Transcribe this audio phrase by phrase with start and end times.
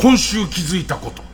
[0.00, 1.27] 今週気づいたこと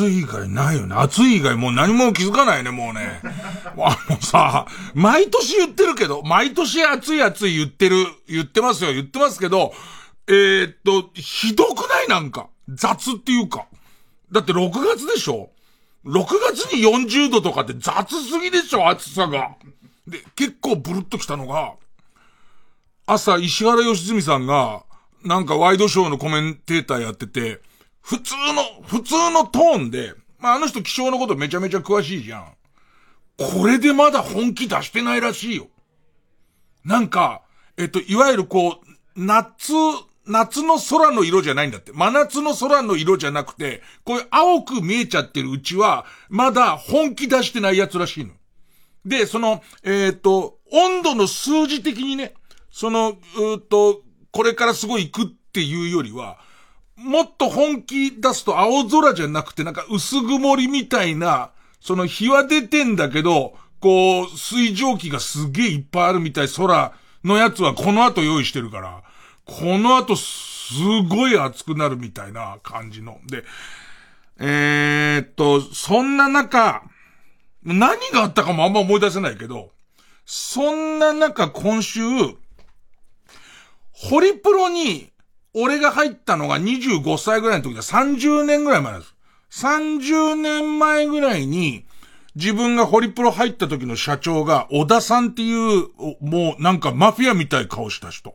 [0.00, 0.94] 暑い以外ないよね。
[0.94, 3.20] 暑い以外もう何も気づかないね、もうね。
[3.76, 9.74] あのさ、毎年言ってるけど、毎年暑い暑い言ってる、言ってますよ、言ってますけど、
[10.26, 12.08] えー、っと、ひどくない？
[12.08, 12.48] なんか。
[12.68, 13.66] 雑っていうか。
[14.32, 15.50] だって6月でしょ
[16.06, 16.24] ?6
[16.54, 19.56] 月に40度とかって雑すぎでしょ暑さが。
[20.06, 21.74] で、結構ブルッときたのが、
[23.06, 24.84] 朝石原良純さんが、
[25.24, 27.60] なんかワイドショーのコメンテーターやってて、
[28.00, 32.54] 普通の、普通のトーンで、まあ、あの人気象のことめちゃめちゃ詳しいじゃん。
[33.36, 35.68] これでまだ本気出してないらしいよ。
[36.84, 37.42] なんか、
[37.76, 39.72] えっと、いわゆるこう、夏、
[40.26, 41.92] 夏の空の色じゃないんだって。
[41.92, 48.32] 真夏の空の色じゃなくて、こういう青く見えちゃってるうちは、まだ本気出してないやつらしいの。
[49.04, 52.34] で、その、えっ、と、温度の数字的にね、
[52.70, 56.38] その、うっと、これからすごい行くっていうよりは、
[57.00, 66.92] もっと本気出すと青空じゃなくてなんか薄曇りみたいな、その日は出てんだけど、こう、水蒸気がすげえいっぱいあるみたい空
[67.24, 69.02] のやつはこの後用意してるから、
[69.46, 70.74] この後す
[71.08, 73.18] ごい暑くなるみたいな感じの。
[73.26, 73.44] で、
[74.38, 76.82] えー、っと、そんな中、
[77.62, 79.70] 何があったかもあんま思い出せないけど、
[80.26, 82.00] そんな中今週、
[83.92, 85.09] ホリプロに
[85.54, 87.82] 俺が入ったのが25歳ぐらいの時だ。
[87.82, 89.14] 30年ぐらい前です。
[89.50, 91.84] 30年前ぐらいに、
[92.36, 95.88] 自分がホリプロ入った時の社長が、小田さんっていう、
[96.20, 98.34] もうなんかマフィアみたい顔した人。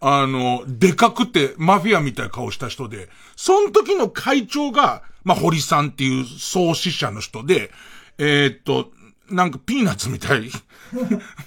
[0.00, 7.70] あの、でかくてマフィアみたい顔した人で、その時の会長が、まあ、堀さんっていう創始者の人で、
[8.18, 8.90] えー、っと、
[9.30, 10.50] なんかピーナッツみたい。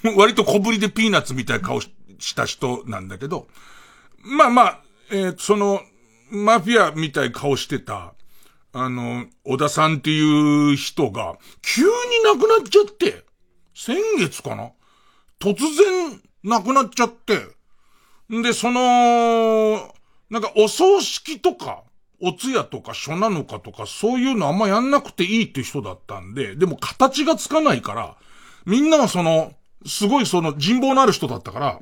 [0.16, 1.90] 割と小ぶりでピーナッツみたい顔し
[2.34, 3.48] た人なんだけど、
[4.22, 4.80] まあまあ、
[5.12, 5.82] えー、その、
[6.30, 8.14] マフィアみたい顔してた、
[8.72, 11.90] あの、小田さんっていう人が、急に
[12.24, 13.22] 亡くなっちゃって、
[13.74, 14.70] 先月かな？
[15.38, 17.40] 突然亡くなっちゃって、
[18.34, 19.92] んで、その、
[20.30, 21.82] なんかお葬式とか、
[22.18, 28.16] お通夜とか書なのかとか、そういうのあんまやんなくていいって人だったんで、でも形がつかないから、
[28.64, 29.52] みんなはその、
[29.84, 31.80] すごいその人望のある人だったから、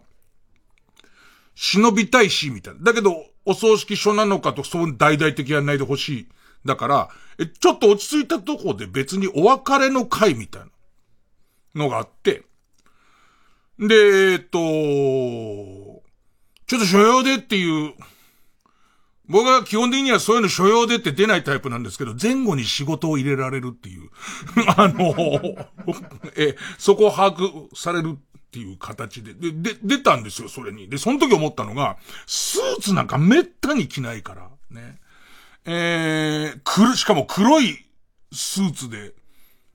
[1.62, 2.80] 忍びたいし、みたいな。
[2.80, 6.28] だけど、お葬式書なのかと、そう大々的やんないでほしい。
[6.64, 10.62] だから、え、ちょっと落ち着いたとこで別にお別れの会みたい
[11.74, 12.44] なのがあって、
[13.78, 13.94] で、
[14.32, 14.58] えっと、
[16.66, 17.92] ちょっと所要でっていう、
[19.28, 24.08] 僕は基本的にはそういうの所要でって出ないタイプなんですけど、前後に仕事を入れられるっていう、
[24.76, 25.14] あの、
[26.36, 28.16] え、そこを把握される
[28.50, 30.88] っていう形で、で、で、出たんですよ、それに。
[30.88, 34.98] で、その時思ったのが、スーツなんかめったに着ないから、ね。
[35.66, 37.86] えー、くる、しかも黒い
[38.32, 39.12] スーツで、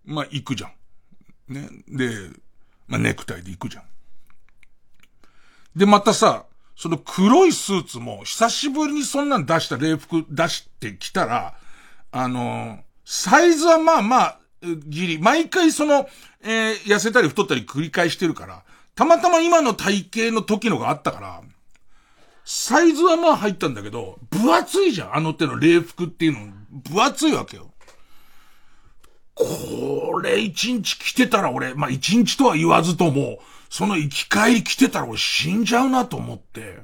[0.03, 1.53] まあ、行くじゃん。
[1.53, 1.69] ね。
[1.87, 2.09] で、
[2.87, 3.83] まあ、ネクタイで行くじゃん。
[5.73, 11.55] で、またさ、その黒いスーツも、久しぶりにそんなん出した礼服出してきたら、
[12.11, 14.39] あのサイズはまあまあ、
[14.87, 16.07] ギリ、毎回その、
[16.41, 18.63] えー、痩せたり太ったり繰り返してるから、
[18.95, 21.41] たまたま今の体型の時のがあったから、
[22.45, 25.15] サイズはまあ入ったんだけど、分厚いじゃん。
[25.15, 26.53] あの手の礼服っていうの、
[26.89, 27.71] 分厚いわけよ。
[29.33, 33.39] これ一日着てたら俺、まあ一日とは言わずとも、
[33.69, 36.79] その生き返り着てたら俺死んじゃうなと思って。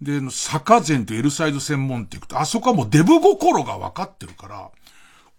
[0.00, 4.70] で、坂前って L サイズ専門って行くと、あそこはもうデブ心が分かってるから、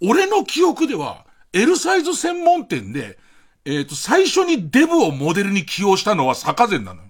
[0.01, 3.17] 俺の記憶では、L サイズ専門店で、
[3.65, 7.09] えっ、ー、と、最初にデブをモデルに起用したのは坂前なのよ。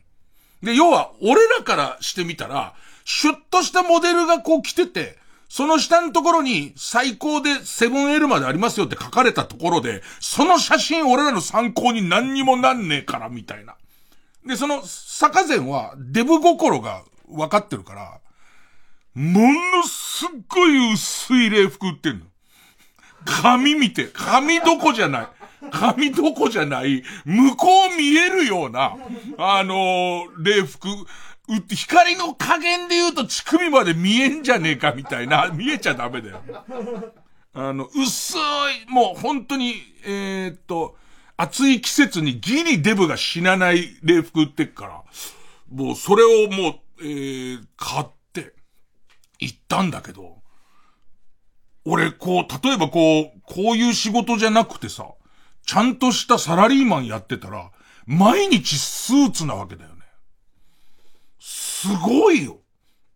[0.63, 2.73] で、要は、俺らからしてみたら、
[3.05, 5.17] シュッとしたモデルがこう来てて、
[5.49, 13.75] その下のところに最高でセブン L までありますよって書かれたところで、その写真俺らの参考に何にもなんねえから、みたいな。
[14.45, 18.19] で、その、坂前はデブ心が分かってるから、
[19.13, 22.25] ものすっごい薄い礼服売ってんの。
[23.27, 25.27] 髪見て、髪どこじゃない。
[25.71, 28.95] 髪どこじゃない、向こう見えるような、
[29.37, 30.87] あのー、礼服、
[31.69, 36.41] 光の加減で言うと乳首まで見えんじゃねえかみたいな、見えちゃダメだよ。
[37.53, 39.75] あの、薄い、もう本当に、
[40.05, 40.95] えー、っと、
[41.37, 45.03] 暑い季節にギリデブが死なない礼服売ってっから、
[45.71, 48.53] もうそれをもう、えー、買って、
[49.39, 50.36] 行ったんだけど、
[51.89, 55.07] 俺、こう、例えばこう、こういう仕事じゃなくてさ、
[55.65, 57.71] ちゃんとしたサラリーマンやってたら、
[58.05, 60.01] 毎日スーツなわけだよね。
[61.39, 62.57] すごいよ。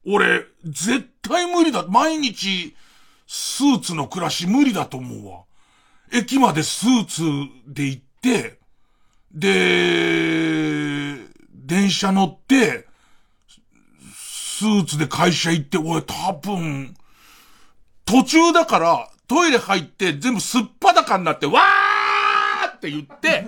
[0.08, 1.86] 俺、絶対無理だ。
[1.88, 2.74] 毎日、
[3.28, 5.44] スーツの暮らし無理だと思うわ。
[6.14, 7.24] 駅までスーツ
[7.68, 8.58] で行って、
[9.34, 11.18] で、
[11.54, 12.88] 電車乗って、
[14.16, 16.96] スーツで会社行って、俺多分、
[18.06, 23.48] 途中だから、トイレ入って全部すっぱだかになって、わーって言って、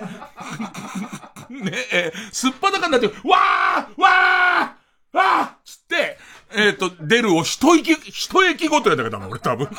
[1.50, 6.17] ねえ、すっぱだかになって、わーわーわーつって、
[6.55, 9.69] えっ、ー、と、出るを一息、一駅ごとやったけどな、俺多分。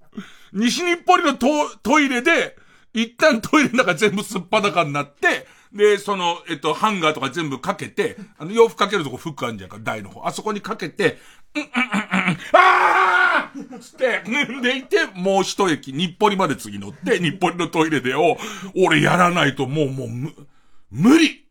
[0.52, 2.56] 西日暮里のトトイレで、
[2.92, 10.26] 一旦トイレの中全部すっぱだかになって、で、その、えっと、ハンガーとか全部かけて、あの、洋服かけるとこフックあるんじゃんか、台の方。
[10.26, 11.20] あそこにかけて、
[11.54, 13.29] うんうんうんうん、あー
[13.80, 14.22] つって、
[14.62, 18.36] でいて、もう一駅、日暮里まで次乗って、日暮里のトイレでを、
[18.76, 20.34] 俺やらないともう、もう、む、
[20.90, 21.46] 無理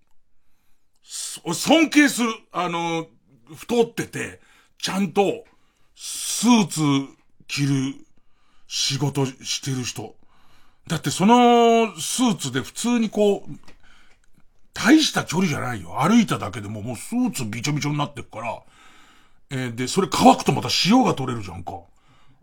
[1.54, 3.08] 尊敬する、あの、
[3.56, 4.42] 太ってて、
[4.78, 5.46] ちゃんと、
[5.96, 6.82] スーツ
[7.48, 7.96] 着る
[8.68, 10.16] 仕事してる人。
[10.88, 13.52] だってそのスーツで普通にこう、
[14.74, 16.02] 大した距離じゃないよ。
[16.02, 18.62] 歩いただけでももうスーツびちょびちょになってっから、
[19.52, 21.74] えー、で、それ乾くとまた塩が取れるじゃんか。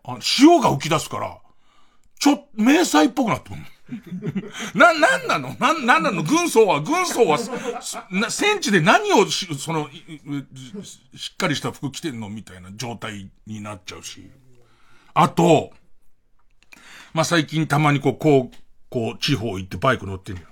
[0.03, 1.37] あ塩が浮き出すから、
[2.19, 3.61] ちょ、迷彩っぽくなってくる。
[4.75, 5.55] な、なんなの？
[5.59, 6.23] な、なんなの？
[6.23, 7.37] 軍曹は、軍曹は、
[8.11, 9.89] な、戦地で何をし、その、
[11.15, 12.29] しっかりした服着てんの？
[12.29, 14.29] みたいな状態になっちゃうし。
[15.13, 15.71] あと、
[17.13, 18.55] まあ、最近たまにこう、こう、
[18.89, 20.47] こう、地方行ってバイク乗ってんのよ。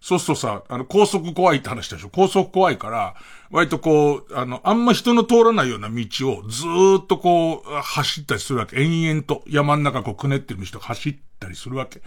[0.00, 2.10] そうするとさ、あの、高速怖いって話でしょ？
[2.10, 3.16] 高速怖いから、
[3.50, 5.96] 割とこう、あの、あんま人の通らないような道
[6.30, 8.80] をずーっとこう、走ったりするわけ。
[8.80, 12.02] 延々と山の中こう、くねってる道と走ったりするわけ。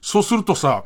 [0.00, 0.84] そうするとさ、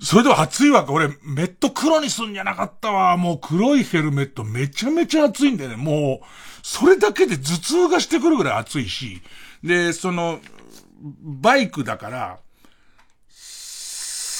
[0.00, 0.92] それでは暑いわけ。
[0.92, 3.16] 俺、メット黒にすんじゃなかったわ。
[3.18, 5.76] もう黒いヘルメットめちゃめちゃ暑いんだよね。
[5.76, 6.26] もう、
[6.62, 9.20] それだけで頭痛がしてくるぐらい暑いし。
[9.62, 10.40] で、その、
[11.22, 12.38] バイクだから、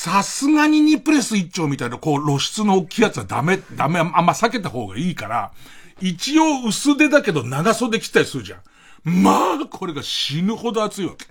[0.03, 5.53] さすがに2プレス1丁みたいな、こう露出の大きいやつはダメ、ダメ、あんま避けた方がいいから、
[6.01, 9.23] 一応薄手だけど長袖着たりするじゃん。
[9.23, 11.27] まあ、これが死ぬほど暑いわけ。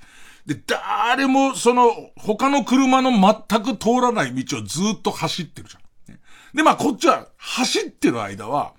[0.45, 6.55] で、誰も、その、他の車の全く通らない道をずっと走ってるじゃん。
[6.55, 8.71] で、まあ、こっちは、走ってる間は、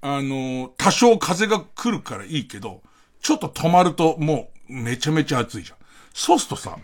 [0.00, 2.80] あの、多少風が来るからいいけど、
[3.20, 5.78] ちょっと止まるともう、めちゃめちゃ暑いじゃん。
[6.14, 6.78] そうするとさ、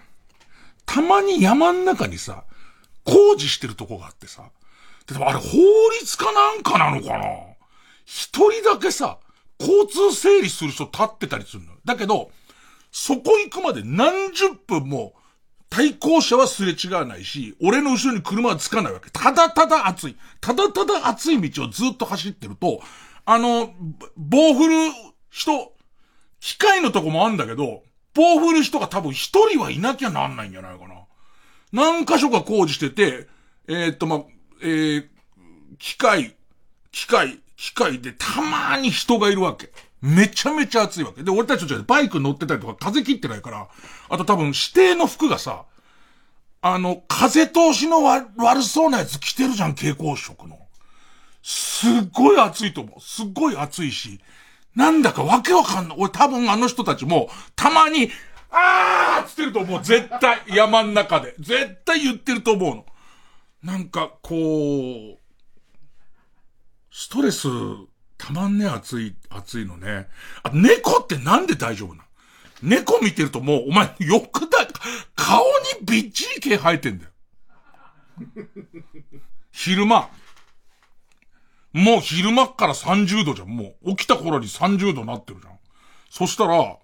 [0.87, 2.44] たまに山ん中にさ、
[3.05, 4.50] 工事してるとこがあってさ、
[5.06, 5.46] でもあれ法
[6.00, 7.25] 律かなんかなのかな？
[8.05, 9.19] 一人だけさ、
[9.58, 11.73] 交通整理する人立ってたりするの。
[11.84, 12.31] だけど、
[12.90, 15.14] そこ行くまで何十分も、
[15.70, 19.11] 対向車はすれ違わないし、俺の後ろに車はつかないわけ。
[19.11, 20.17] ただただ暑い。
[20.40, 22.82] ただただ暑い道をずっと走ってると、
[23.25, 23.73] あの、
[24.17, 24.75] 棒振る
[25.31, 25.73] 人、
[26.40, 27.82] 機械のとこもあんだけど、
[28.14, 30.94] 棒振る人が多分一人はいなきゃなんないんじゃないかな。
[31.72, 33.29] 何箇所か工事してて、
[33.67, 34.25] えー、っと、ま
[34.63, 35.06] えー、
[35.79, 36.34] 機械、
[36.91, 39.72] 機械、機械でたまに人がいるわけ。
[40.03, 41.22] めちゃめちゃ暑いわけ。
[41.22, 43.69] で、俺たちちょっとバイク乗ってたりとか風切ってないから、
[44.08, 45.65] あと多分指定の服がさ、
[46.60, 50.58] あの、風通しの悪そうなやつ着てるじゃん、蛍光色の。
[51.43, 53.01] すっごい暑いと思う。
[53.01, 54.20] すっごい暑いし、
[54.74, 55.96] なんだかわけわかんない。
[55.98, 58.10] 俺多分あの人たちも、たまに、
[58.50, 59.82] あーっつってると思う。
[59.82, 60.43] 絶対。
[60.48, 61.34] 山ん中で。
[61.38, 62.86] 絶対言ってると思うの。
[63.62, 65.19] なんか、こう、
[66.91, 67.48] ストレス、
[68.19, 70.08] たまんね暑い、暑いのね。
[70.43, 72.08] あ、猫ってなんで大丈夫なの？
[72.62, 74.67] 猫見てるともう、お前、よくだ、
[75.17, 75.44] 顔
[75.81, 77.10] にびっちり毛生えてんだよ。
[79.50, 80.10] 昼間。
[81.72, 83.48] もう昼間から30度じゃん。
[83.48, 85.55] もう起きた頃に30度なってるじゃん。
[86.10, 86.76] そしたら、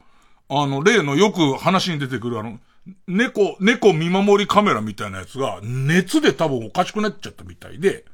[0.50, 2.58] あの、例のよく話に出てくるあの、
[3.06, 8.04] 猫、猫見守りカメラみたいなやつが、熱で多分おかしくなっちゃったみたいで、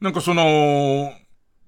[0.00, 1.12] なんかその、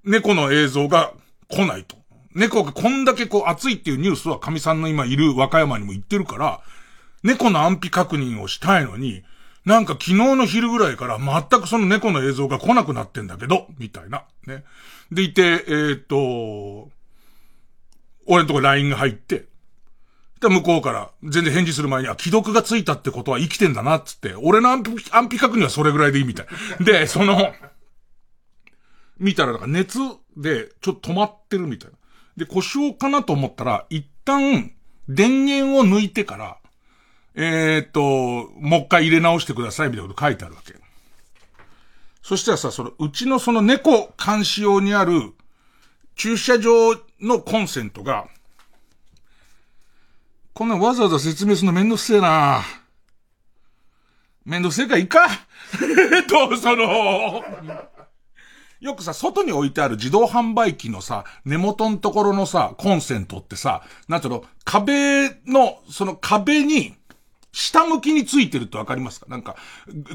[0.05, 1.13] 猫の映像が
[1.49, 1.97] 来ないと。
[2.35, 6.61] 猫がこんだけこう暑いっていうニュースは神さんの今いる和歌山にも言ってるから、
[7.23, 9.25] 猫の安否確認をしたいのに、
[9.67, 14.25] なんか昨日の昼ぐらいから全くその猫の映像が来なくなってんだけど、みたいな。
[14.47, 14.65] ね。
[15.11, 16.89] でいて、えー、っと、
[18.27, 19.47] 俺のとこ LINE が入って、
[20.41, 26.47] で、向こうから全然返事する前に、あ、既読がついたってことは生きてんだな、つって、俺の安否、安否確認はそれぐらいでいいみたい。
[26.85, 27.53] で、その、
[29.19, 29.99] 見たら、なんか熱
[30.37, 31.97] でちょっと止まってるみたいな。
[32.37, 34.73] で、故障かなと思ったら、一旦、
[35.09, 36.59] 電源を抜いてから、
[37.39, 38.01] えー、っと、
[38.59, 40.75] もう一回入れ直してくださいみたいなこと書いてあるわけ。
[42.23, 45.35] そしたらさ、その、うちのその猫監視用にある
[46.17, 48.27] 駐車場のコンセントが、
[50.55, 52.63] こんなわざわざ説明するのめんどくせえな
[54.47, 55.29] めんどくせえかいいか
[56.11, 57.45] えっ と、その、
[58.81, 66.97] よくさ、外に置いてある自動販売機のさ、根元のところのさ、コンセントってさ、なんていうの、壁の、その壁に、
[67.57, 69.27] 下向きについてるってわかりますか？
[69.31, 69.57] なんか、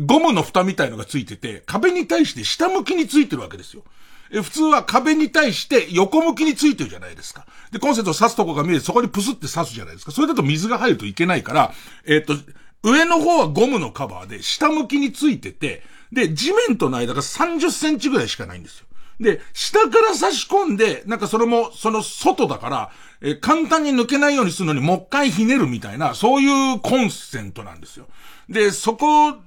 [0.05, 3.83] ゴムの蓋みたいのがついてて、壁に対して下向きについてるわけですよ。
[4.31, 7.47] え、普通は壁に対して横向きについてるじゃないですか。
[7.71, 10.11] で、コンセントを刺すとこが見えて、そこにプスって刺すじゃないですか。
[10.11, 11.73] それだと水が入るといけないから、
[12.05, 12.35] えっ、と、
[12.83, 15.81] 上の方はゴムのカバーで、下向きについてて、
[16.11, 18.85] で、地面との間が30センチぐらいしかないんですよ。
[19.19, 22.91] で、下から差し込んで、なんかそれも、その外だから、
[23.21, 28.07] え簡単に抜けないようにするのにもう一回ひねるみたいな、そういうコンセントなんですよ。
[28.49, 29.37] で、そこの、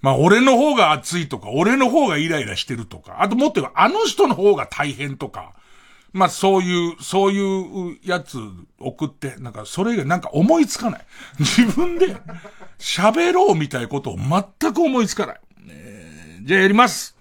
[0.00, 5.52] まあ俺の方が暑いとか、俺の方がイライラしてるとか、あともっと言えばあの人の方が大変とか、
[6.12, 8.38] まあそういう、そういうやつ
[8.78, 11.06] 送って、なんかそれ以外なんか思いつかない。
[11.38, 12.16] 自分で
[12.78, 15.40] 喋ろうみたいなことを全く思いつかない。
[15.68, 17.11] えー、じゃあやります。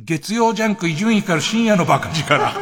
[0.00, 2.52] 月曜ジャンク伊集院から深夜のバカ力。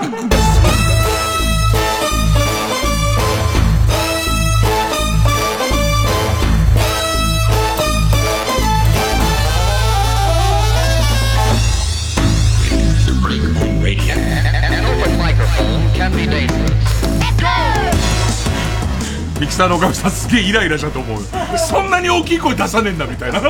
[19.39, 21.23] ミキサーのおかみさんすげえイライラしたと思う。
[21.59, 23.43] そんなに大きい声出さねえんだみたいな。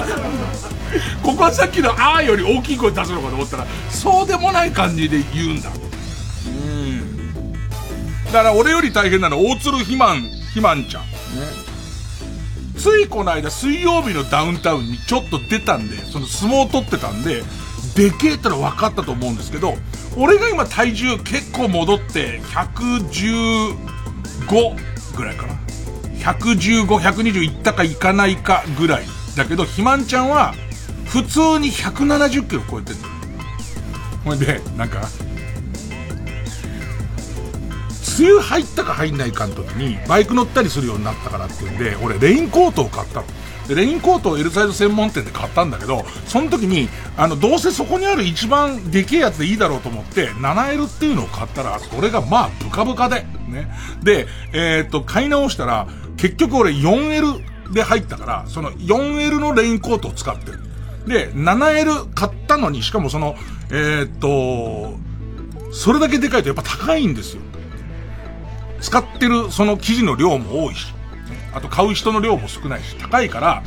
[1.23, 5.71] ここはさっきの「あ」より大きい声出すのかと思ったらそうでもない感じで言うんだ。
[6.47, 7.53] うん。
[8.27, 10.23] だから俺より大変なのは大鶴ひまん
[10.55, 11.03] ひまんちゃん。
[11.03, 11.09] ね。
[12.79, 17.43] ついこの間水曜日のダウンタウンにちょっと出たんでその相撲を取ってたんで
[17.97, 19.77] でけえってのは分かったと思うんですけど
[20.15, 23.77] 俺が今体重結構戻って115
[25.17, 25.57] ぐらいかな。
[26.19, 29.05] 115、120いったかいかないかぐらい。
[29.37, 30.55] だけど、ひまんちゃんは
[31.07, 32.97] 普通に170キロ超えてる
[34.25, 35.09] ほいで、なんか、
[38.19, 43.27] 梅雨入ったか入んないかの時に、バイク乗ったりするようになったからっていうんで、俺レインコートを買ったの。
[43.69, 53.71] で、レインコートを L サイズ専門店で買ったんだけど、その時に、あの、どうせそこにある一番でけえやつでいいだろうと思って、7L っていうのを買ったら、それがまあ、ブカブカで、ね。
[54.03, 55.87] で、えー、っと、買い直したら、
[56.17, 60.66] 結局俺 4L で入ったから、その 4L のレインコートを使ってる。
[61.07, 63.37] で、7L 買ったのに、しかもその、
[63.71, 64.99] えー、っと、
[65.73, 67.43] それだけでかいとやっぱ高いんですよ。
[68.81, 70.93] 使ってるその生地の量も多いし、
[71.55, 73.63] あと買う人の量も少ないし、高いから、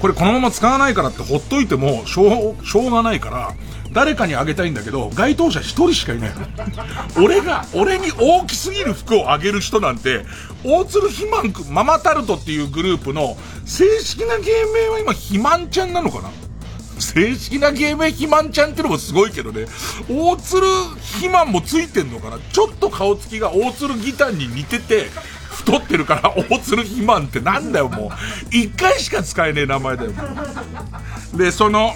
[0.00, 3.54] これこのまま使わないからってほっといてもしょう、しょうがないから、
[3.92, 6.30] 誰かにあげたいんだけど、該当者一人しかいない。
[7.20, 10.24] 俺が、俺に大きすぎる服をあげる人なんて、
[10.62, 16.30] 大鶴ひまんく、ママタルトっていうグループの正式な芸名は今ひまんちゃんなのかな？
[17.00, 19.66] 正式な芸名肥満ちゃんってのもすごいけどね。
[20.08, 22.38] 大鶴肥満もついてんのかな？
[22.38, 25.08] ちょっと顔つきが大鶴ギターに似てて、
[25.50, 28.10] 太ってるから大鶴肥満ってなんだよもう。
[28.54, 30.12] 一回しか使えねえ名前だよ。
[31.34, 31.94] で、その、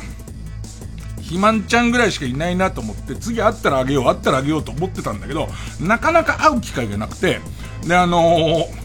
[1.16, 5.48] 肥満ちゃんぐらいしかいないなと思って、次会ったらあげよう、会ったらあげようと思ってたんだけど、
[5.80, 7.40] なかなか会う機会がなくて、
[7.86, 8.82] で、あのー、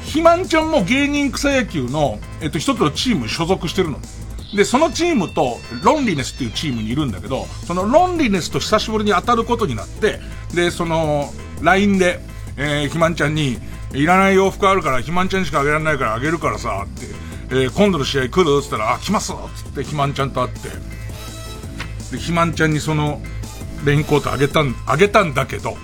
[0.00, 4.00] 肥満ちゃんも芸人草野球の、えっと、一つのチーム所属してるの。
[4.54, 10.20] で、そのチームと、ロンリネスっていうチームにいるんだけど、そのロンリネスと久しぶりに当たることになって、
[10.54, 12.20] で、その、LINE で、
[12.56, 13.58] えー、ひまんちゃんに、
[13.92, 17.06] いらない洋服あるから、ひまんちゃんしかあげられないからあげるからさ、って、
[17.50, 18.58] えー、今度の試合来る？
[18.60, 20.68] っつったら、あ、来ますっつってひまんちゃんと会って、
[22.16, 23.20] で、ひまんちゃんにその、
[23.84, 25.76] レインコートあげたん、あげたんだけど、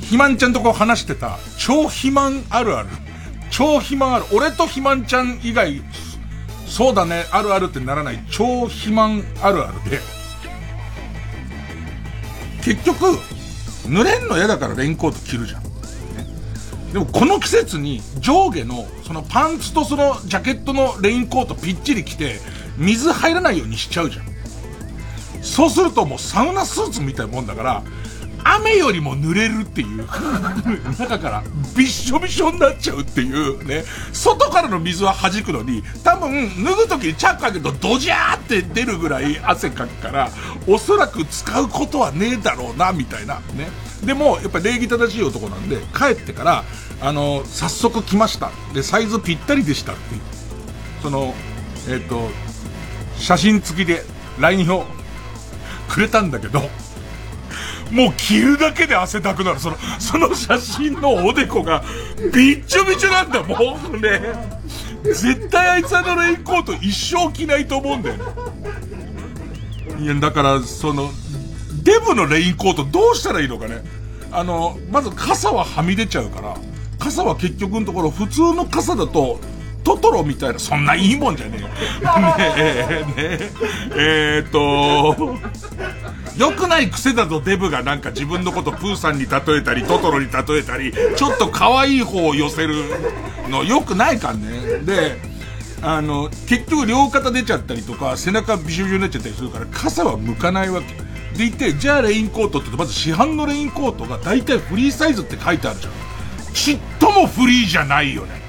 [0.00, 2.88] ひまちゃんとこう話してた、超肥満あるある。
[3.52, 4.24] 超肥満ある。
[4.32, 5.82] 俺と肥満ちゃん以外、
[6.66, 10.00] そうだね、あるあるってならない超肥満あるあるで、
[12.64, 13.18] 結局、
[13.86, 15.62] 濡れんの嫌だからレインコート着るじゃん。
[15.62, 15.68] ね、
[16.94, 22.40] でもこの季節に上下の、そのパンツとそのジャケットのレインコートぴっちり着て、
[22.78, 24.24] 水入らないようにしちゃうじゃん。
[25.42, 27.82] そうするともうサウナスーツみたいなもんだから、
[28.44, 30.06] 雨よりも濡れるっていう、
[30.98, 31.42] 中から
[31.76, 40.30] びっしょびしょになっちゃうっていうね、外からの水は弾くのに、多分脱ぐ時にチャック開けるとドジャーって出るぐらい汗かくから、
[40.66, 43.70] おそらく使うことはねえだろうな、みたいな、ね。
[44.04, 46.64] でも、やっぱ礼儀正しい男なんで、帰ってから、
[47.00, 48.50] あの、早速来ました。
[48.74, 50.00] で、サイズぴったりでしたって。
[51.02, 51.34] その、
[51.88, 52.30] えっ、ー、と、
[53.18, 54.04] 写真付きで
[54.38, 54.86] LINE を
[55.88, 56.68] くれたんだけど、
[57.92, 59.60] もう着るだけで汗だくなる。
[59.60, 61.84] その、その写真のおでこが、
[62.32, 64.20] びっちょびちょなんだ、もうね。
[65.04, 68.16] 絶対あいつあのレインコート一生着ないと思うんだよ。
[70.00, 71.10] いや、だから、その、
[71.82, 73.82] デブのレインコートどうしたらいいのかね。
[74.30, 76.56] あの、まず傘ははみ出ちゃうから、
[76.98, 79.38] 傘は結局のところ普通の傘だと、
[79.84, 81.68] トトロみたいな、そんないいもんじゃねえよ。
[81.68, 81.74] ね
[82.56, 83.50] え、ねえ、
[83.96, 85.36] えー、っと、
[86.36, 92.74] 良くない癖だとデブがなんか自分のことプーさんに例えたり、トトロに例えたり、ちょっと可愛い方を寄せる
[93.48, 94.78] の良くないかんね。
[94.84, 95.18] で、
[95.82, 100.94] あの、結局両肩出ちゃったりとか、背中びしょびしょになっちゃったりするから、傘は向かないわけ。
[101.36, 105.92] でいて、じゃあレインコートってまず市販のレインコートが大体フリーサイズって書いてあるじゃん。
[106.54, 108.40] ちっともフリーじゃないよね。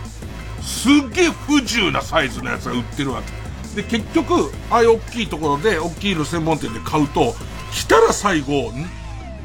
[0.63, 3.81] すっげえ不自由なサイズのやつが売ってるわけ。
[3.81, 7.35] で、結局、ああいう大きいところで、大きいの専門店で買うと、
[7.71, 8.71] 来たら最後、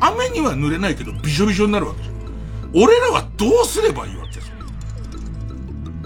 [0.01, 2.15] 雨には濡れないけど、びしょびしょになるわけじゃん。
[2.85, 4.35] 俺らはどうすればいいわけ？
[4.39, 4.53] です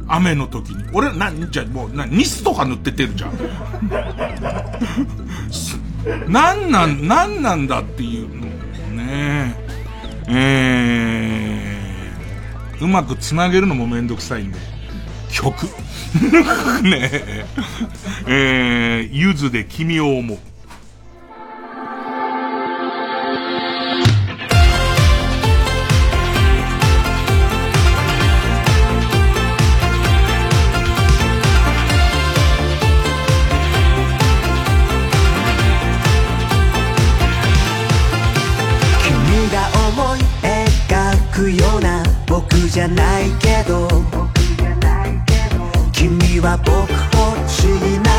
[0.06, 0.84] 雨の時に。
[0.92, 3.32] 俺、な、じゃもう、な、ニスとか塗っててるじゃん。
[6.32, 8.46] なんなん、なんなんだっていうの。
[8.96, 9.56] ね
[10.28, 10.28] え。
[10.28, 14.58] えー、うまく繋げるのもめんどくさいんで。
[15.32, 15.66] 曲
[16.84, 17.46] ねえ。
[18.26, 20.38] えー、ゆずで君を思う。
[42.32, 43.86] 僕じゃないけど
[46.02, 48.12] 君は僕を不思議な。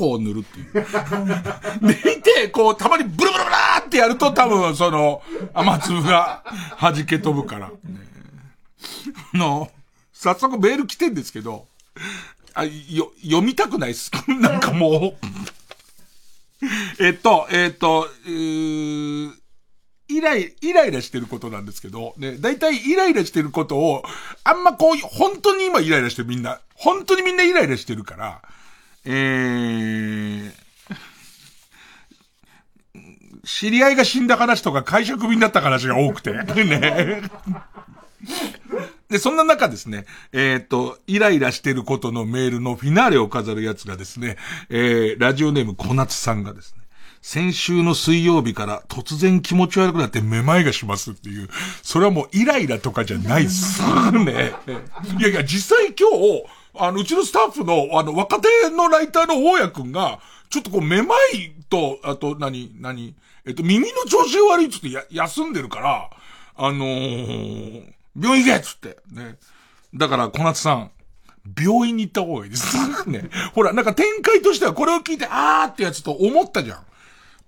[0.00, 1.86] コを塗るっていう。
[1.86, 6.42] でいて、こう、たまにブルブルブラーってやると多分、その、雨粒が
[6.80, 7.68] 弾け飛ぶから。
[7.68, 7.74] ね、
[9.34, 9.70] あの、
[10.12, 11.66] 早速メール来てんですけど、
[12.54, 14.10] あ、よ、読みたくないっす。
[14.40, 15.26] なんかもう
[16.98, 19.32] えっと、えっと、うー
[20.08, 24.02] イライ、イライラしてることなんですけど、ね、大体イライラしてることを、
[24.44, 28.42] あんまこう、本当に今イライラしてるみんな、本当にみんなイライラしてるから、
[29.04, 30.52] えー、
[33.44, 37.22] 知り合いが死んだ話とか会社クビになった話が多くて、ね。
[39.08, 44.36] で、そんな中ですね、えっ、と、イライラしてることのメールのフィナーレを飾るやつがですね、
[44.68, 46.80] えー、ラジオネーム小夏さんがですね、
[47.22, 51.48] 先週の水曜日から突然気持ち悪くなってめまいがしますっていう、
[51.82, 53.82] それはもうイライラとかじゃないっす。
[54.12, 54.52] ね。
[55.18, 63.14] いやいや、実際今日、あの、うちのスタッフの、あの、若手のライターの大家くんが、ちょっとこう、めまいと、あと、何、何、
[63.46, 66.10] えっと、耳の調子悪いっつってや、休んでるから、
[66.56, 69.36] あのー、病院行けっつって、ね。
[69.94, 70.90] だから、小夏さん、
[71.58, 72.76] 病院に行った方がいいです。
[73.08, 73.30] ね。
[73.54, 76.86] ほら、なんか展開としてはこれを聞いて、あーってやつと思ったじゃん。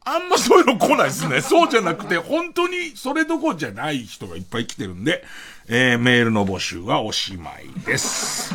[0.04, 1.40] あんまそういうの来ないですね。
[1.40, 5.24] そうじゃなくて、本当にそれどころじゃない人がいっぱい来てるんで、
[5.68, 8.52] えー、メールの募集はおしまいです。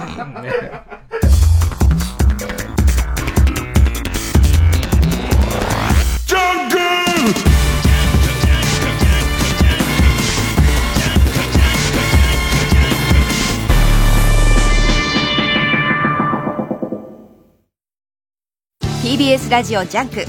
[19.04, 20.26] TBS ラジオジャンク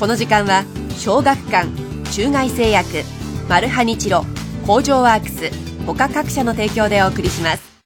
[0.00, 0.64] この時間は
[0.98, 1.68] 小学館
[2.10, 3.04] 中外製薬
[3.48, 4.24] マルハニチロ
[4.66, 7.76] 工場ワークス他各社の提供でお送りします。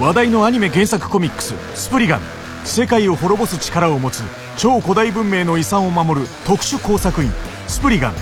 [0.00, 2.20] 話題のアニメ原作コミックス「スプリガン」
[2.64, 4.22] 世界を滅ぼす力を持つ
[4.56, 7.30] 超古代文明の遺産を守る特殊工作員
[7.68, 8.14] スプリガン。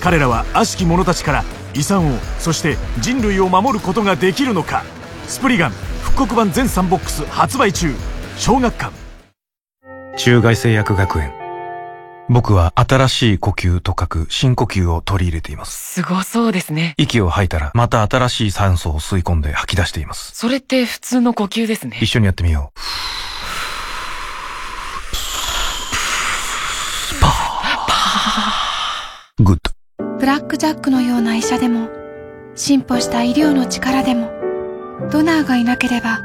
[0.00, 4.84] 彼らは悪しき者たちから遺産をそして人類を守ることができるのか。
[5.28, 5.70] スプリガン
[6.02, 7.94] 復刻版全3ボックス発売中。
[8.38, 8.92] 小学館。
[10.16, 11.41] 中外製薬学園
[12.32, 16.00] 僕は新しい呼吸と書く深呼吸を取り入れています。
[16.00, 16.94] すごそうですね。
[16.96, 20.34] 息を吐いたらまた新しい酸素を吸い込んで吐き出しています。
[20.34, 21.98] それって普通の呼吸ですね。
[22.00, 22.80] 一緒にやってみよう。
[27.20, 29.44] パー。
[29.44, 30.16] グッド。
[30.18, 31.90] ブラックジャックのような医者でも、
[32.54, 34.30] 進歩した医療の力でも、
[35.10, 36.20] ドナーがいなければ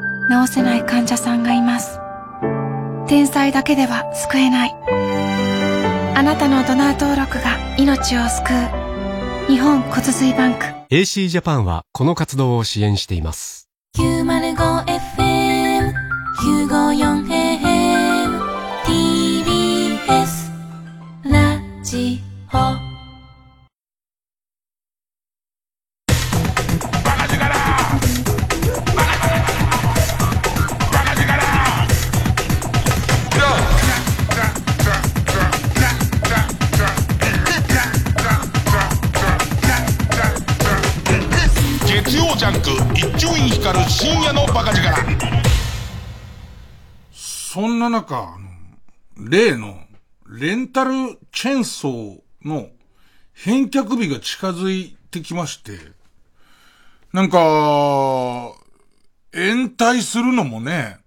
[0.46, 2.00] 治せない患者さんがいます。
[3.08, 5.27] 天才だけでは救えない。
[6.18, 10.66] あなたのドナー登録が命を救う日本骨髄バンク。
[10.90, 13.70] AC ジャパンはこの活動を支援しています。
[14.00, 14.77] 905FM954AM
[42.50, 44.82] 光る深夜のバカ力。
[47.12, 48.38] そんな中、
[49.18, 49.82] 例の、
[50.30, 52.70] レンタルチェンソーの
[53.34, 55.78] 返却日が近づいてきまして、
[57.12, 58.54] なんか、
[59.34, 61.00] 延滞するのもね、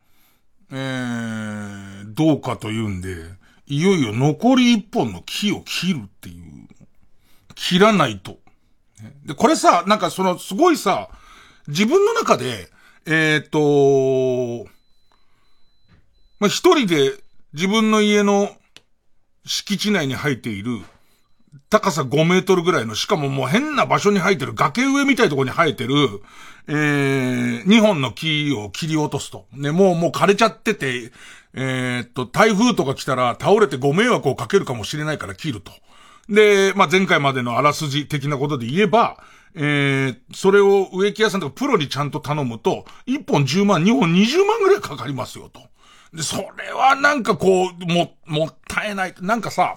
[0.71, 3.17] えー、どうかというんで、
[3.67, 6.69] いよいよ残り一本の木を切るっていう。
[7.55, 8.39] 切らないと。
[9.25, 11.09] で、これさ、なんかその、すごいさ、
[11.71, 12.69] 自分の中で、
[13.07, 14.67] えっ、と、
[16.39, 17.13] まあ、一人で
[17.53, 18.51] 自分の家の
[19.45, 20.81] 敷地内に生えている、
[21.69, 25.95] 高さ5メートルぐらいの、しかももう変な場所に生えてる、崖上みたいとこに生えてる、
[26.69, 29.47] えー、2本の木を切り落とすと。
[29.53, 31.13] ね、もうもう枯れちゃってて、
[31.55, 35.73] えー、っと、台風とか来たら倒れてご迷惑をかけるかもしれないから切ると。
[36.29, 39.19] で、まあ、前回までのあらすじ的なことで言えば、
[39.55, 45.61] えー、それを植木屋さんとかプロにちゃんと頼むと、1本10万、2本20万ぐらいかかりますよと。
[46.15, 49.15] で、それはなんかこう、も、もったいない。
[49.21, 49.77] なんかさ、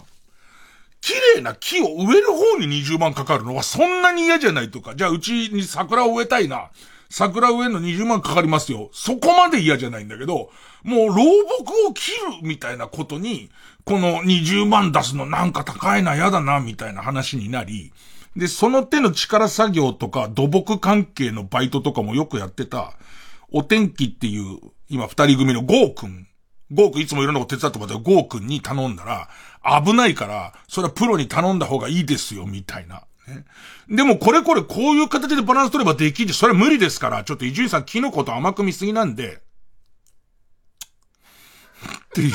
[1.02, 6.70] 綺麗な木を植える方に20万かかるのはそんなに嫌じゃないとか、じゃあうちに桜を植えたいな。
[7.10, 8.90] 桜植えの20万かかりますよ。
[8.92, 10.50] そこまで嫌じゃないんだけど、
[10.82, 13.52] もう老木を切るみたいなことに、
[13.86, 17.92] この20万出すのなんか高いな、嫌だな、みたいな話になり、
[18.36, 22.94] で、その手の力作業とか土木関係のバイトとかもよくやってた、
[23.52, 26.28] お天気っていう、今二人組のゴーくん。
[26.72, 29.30] ゴーくんいつもいろんなこと手伝ってもらってゴーくんに頼んだら、
[29.84, 33.04] 危ないから、それはプロに頼んだ方がいいですよ、みたいな。
[33.28, 33.46] ね、
[33.88, 36.34] でもこれこれこういう形でバランス取ればできる。
[36.34, 39.42] それは無理ですから、ちょっと伊集院さん、キノコと甘く見すぎなんで、
[41.84, 42.34] っていう。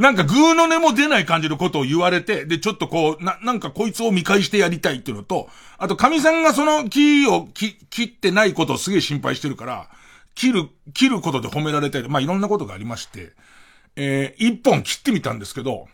[0.00, 9.88] なんかグーの音も出ない感じのことを言われて、で、ちょっとこう、な、なんかこいつを見返してやりたいっていうのと、あと、神さんがその木を切ってないことをすげえ心配してるから、
[10.34, 13.32] 切る、切ることで褒められたり、まあ、いろんなことがありまして、
[13.96, 15.88] えー、一本切ってみたんですけど、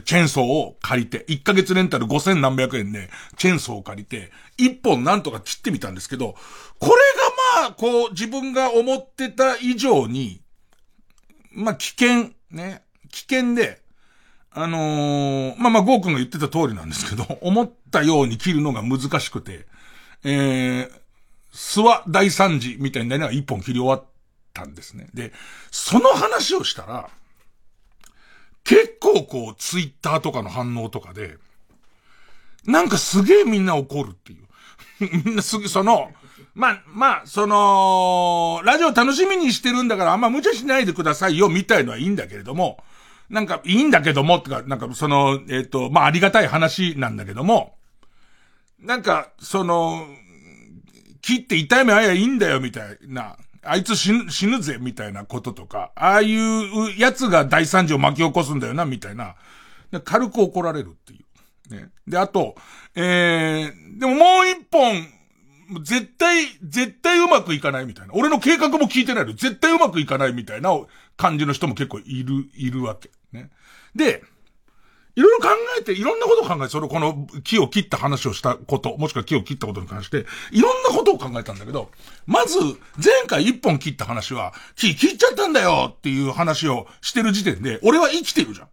[0.00, 6.34] チェーンソーを借りて、1ヶ月レンタル5000何百円で、チェーンソーを借りて、一本なんとか切ってみたんですけど、
[6.78, 7.21] これが
[7.68, 10.42] あ、こう、自分が思ってた以上に、
[11.52, 13.80] まあ、危険、ね、危険で、
[14.52, 19.66] あのー、まあまあ、ゴー君が言ってた通りなんですけど、 思ったように切るのが難しくて、
[20.24, 20.90] えー、
[21.52, 24.04] 諏訪大惨事みたいなのは一本切り終わっ
[24.52, 25.08] たんですね。
[25.14, 25.32] で、
[25.70, 27.10] その話をしたら、
[28.64, 31.38] 結構こう、ツイッターとかの反応とかで、
[32.64, 34.46] なんかすげえみんな怒るっていう。
[35.24, 36.12] みんなすぐその、
[36.54, 42.82] まあ、まあ、その、ラジオ楽しみにしてるんだからあんま無茶しないでくださいよ、みたいのはいいんだけれども、
[43.30, 47.76] なんか、いいんだけども、とか、なんか、その、えっ、ー、と、まあ、ありがたい話なんだけども、
[48.78, 50.06] なんか、その、
[51.22, 53.38] 切って痛い目あやいいんだよ、みたいな。
[53.64, 59.36] あいつ死ぬ、死ぬぜ、みたいなこととか、ああいうやつが大惨事を巻き起こすんだよな、みたいな。
[60.04, 61.24] 軽く怒られるってい
[61.70, 61.74] う。
[61.74, 61.90] ね。
[62.06, 62.56] で、あと、
[62.94, 65.06] えー、でももう一本、
[65.72, 68.14] もう絶対、絶対うまくいかないみたいな。
[68.14, 70.70] 俺の計画も聞いてないの絶対うまくいかないみたいな
[71.16, 73.10] 感じの人も結構いる、いるわけ。
[73.32, 73.50] ね。
[73.94, 74.22] で、
[75.14, 81.90] いろいろ考えて、いろんなことを考えて、その、この木を切った話をしたこと、もしくは木を切ったことに関して、いろんなことを考えたんだけど、
[82.26, 82.58] まず、
[82.96, 88.68] 前回一本切った話は、木切っちゃったんだよっていう話をしてる時点で、俺は生きてるじゃん。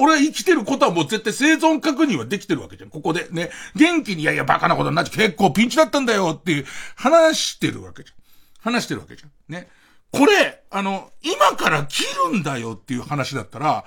[0.00, 2.90] 俺は生きてることはもう絶対生存確認はできてるわけじゃん。
[2.90, 3.50] ここでね。
[3.76, 8.72] 元気に、いやいやバカなことになっちゃう結構ピンチだったんだよっていう話してるわけじゃん。
[8.72, 9.30] 話してるわけじゃん。
[9.48, 9.68] ね。
[10.12, 13.84] これ、あの、今から切るんだよっていう話だったら、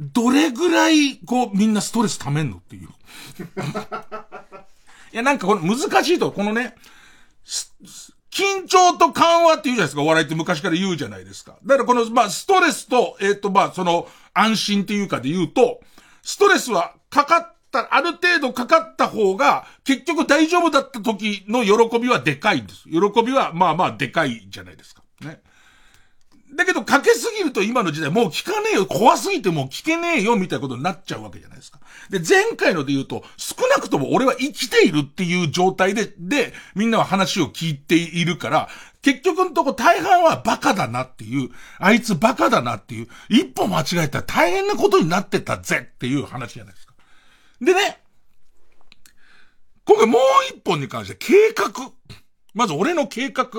[0.00, 2.88] どれぐらい、こう、みんなストレス溜めんのっていう。
[5.12, 6.74] いや、なんかこの難しいと、このね、
[8.30, 10.02] 緊張と緩和って言うじゃないですか。
[10.02, 11.56] お笑いって昔から言うじゃないですか。
[11.64, 15.80] だからこの、まあ、ストレスと、えっ、ー、と、まあ、その、安心っていうかで言うと、
[16.22, 22.84] ストレスはかかった、ある程度かかった方が、結局大丈夫だった時の喜びはでかいんです。
[22.88, 25.02] 喜びは、まあまあでかいじゃないですか。
[25.20, 25.40] ね。
[26.54, 31.80] だけど、かけすぎると今の時代もう聞かねえよ、怖すぎてもう聞けねえよ、みたいなことになっちゃうわけじゃないですか。
[32.10, 38.68] で、前回ので言うと、少なくとも俺は生きているっていう状態で、で、みんなは話を聞いているから、
[39.04, 46.94] 結局のとこ大半はバカだなっていう、あいつバカだなっていう、一歩間違えたら大変なことになってたぜっていう話じゃないですか。
[47.60, 48.00] でね、
[49.84, 51.92] 今回もう一本に関して計画。
[52.54, 53.50] まず俺の計画。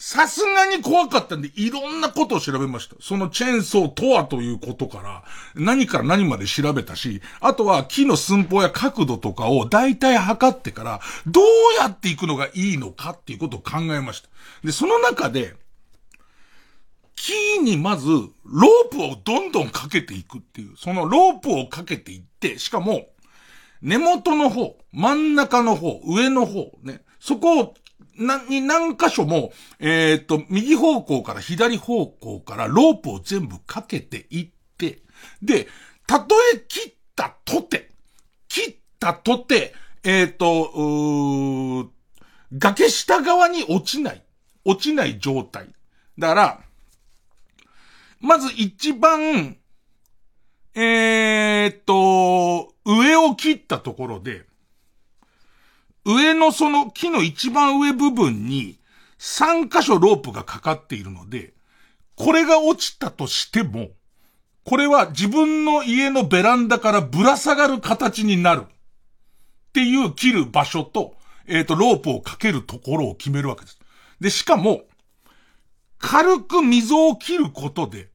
[0.00, 2.94] さすがに怖かったんで、いろんなことを調べました。
[3.00, 5.24] そのチェーンソーとはということから、
[5.56, 11.44] 何から何まで調べたし、あとは木の寸法や角度とかを大体測ってから、どう
[11.80, 14.28] やっていくのがいいのかっていうことを考えました。
[14.62, 15.56] で、その中で、
[17.16, 18.08] 木にまず、
[18.44, 23.08] ロープをどんどんかけていくっていう、そのロープをかけていって、しかも、
[23.82, 27.74] 根元の方、真ん中の方、上の方、ね、そこを
[28.18, 35.02] な、に何箇所も、えー、っと、右方向から左方向からロープを全部かけていって、
[35.42, 35.68] で、
[36.06, 37.90] たとえ切ったとて、
[38.48, 41.90] 切ったとて、えー、っと、う
[42.56, 44.22] 崖下側に落ちない。
[44.64, 45.68] 落ちない状態。
[46.18, 46.60] だから、
[48.20, 49.56] まず一番、
[50.74, 54.44] えー、っと、上を切ったところで、
[56.08, 58.78] 上のその木の一番上部分に
[59.18, 61.52] 3箇所ロープがかかっているので、
[62.16, 63.90] これが落ちたとしても、
[64.64, 68.62] これは自分の家のベランダからぶら下がる形になる。
[68.62, 71.14] っていう切る場所と、
[71.46, 73.78] えっ、ー、と、ロープをかけるところを決めるわけです。
[74.18, 74.84] で、しかも、
[75.98, 78.08] 軽く溝を切ることで、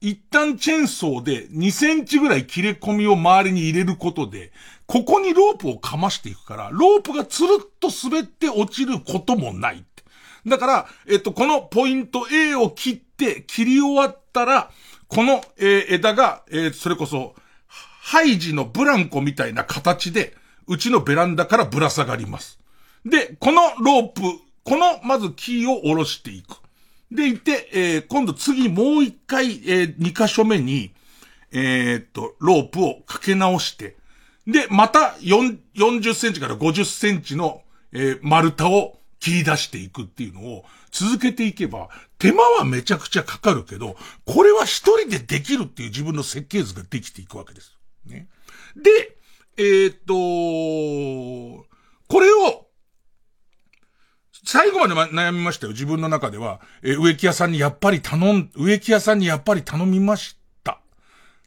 [0.00, 4.50] 一旦チェーンソーで2センチぐらい切れ込みを周りに入れることで、
[4.92, 9.86] ここにロープをかましていくから、ロープがつるっと滑って落ちることもない。
[10.46, 14.70] だから、えっと、このポイント A を切って、切り終わったら、
[15.08, 17.34] この、え、枝が、えー、それこそ、
[17.68, 22.58] ハイジのブランコみたいな形で、うちのベランダからぶら下がります。
[23.06, 24.20] で、このロープ、
[24.62, 26.56] この、まずキーを下ろしていく。
[27.10, 30.92] でいて、えー、今度次もう一回、えー、二箇所目に、
[31.50, 33.96] えー、っと、ロープをかけ直して、
[34.46, 47.78] で、また4、40センチから50センチの、えー、丸太を切り出していくっていうのを続けていけば、手間はめちゃくちゃかかるけど、これは一人でできるっていう自分の設計図ができていくわけです。
[48.04, 48.28] ね。
[48.74, 49.16] で、
[49.56, 51.66] えー、っと、
[52.08, 52.66] これを、
[54.44, 55.72] 最後まで悩みましたよ。
[55.72, 56.60] 自分の中では。
[56.82, 60.80] えー、植木屋さんにやっぱり頼ん、植木屋さんにやっぱり頼みました。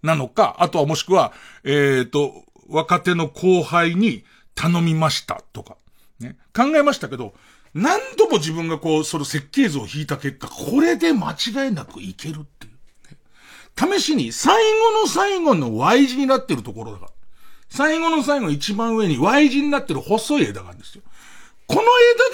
[0.02, 1.34] なのか、あとはもしくは、
[1.66, 4.24] えっ、と、若手の後輩に
[4.56, 5.78] 頼みましたとか。
[6.20, 6.38] ね。
[6.56, 7.34] 考えましたけど、
[7.74, 13.98] 何度も自分がこう、その設計図を引いた結果、これで間違いなくいけるっていう、ね。
[14.00, 17.12] 試しに、最後の最後の Y 字になってるところだから。
[17.70, 21.04] 最後の最後一番上に Y 字になってる細い枝があるんですよ。
[21.68, 21.88] この枝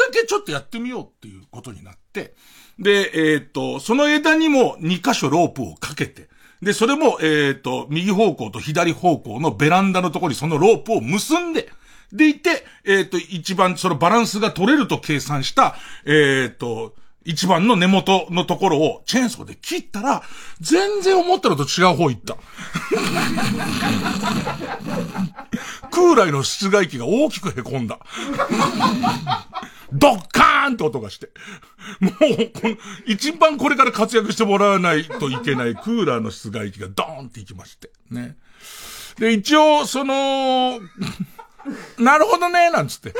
[0.07, 2.35] だけちょっとやってみようっていうことになって、
[2.77, 6.29] で、えー、っと、その枝にも2箇所ロープをかけて、
[6.61, 11.69] で、それも、えー、と、右方向と左方向のベランダのところにそのロープを結んで、
[12.13, 16.93] でいて、えっ、と、一番そのバランスが取れると計算した、えっ、と、
[17.23, 20.23] 一番の根元のところをチェーンソーで切ったら、
[20.59, 22.37] 全然思ったのと違う方行った。
[25.91, 27.99] 空来の室外機が大きく凹んだ。
[29.93, 31.29] ドッカーンと音がして。
[31.99, 37.89] もう、この、一番これから活躍してもらわないといけないクーラーの室外機がドーンっていきまして。
[38.09, 38.37] ね。
[39.17, 40.79] で、一応、その、
[41.99, 43.13] なるほどね、なんつって。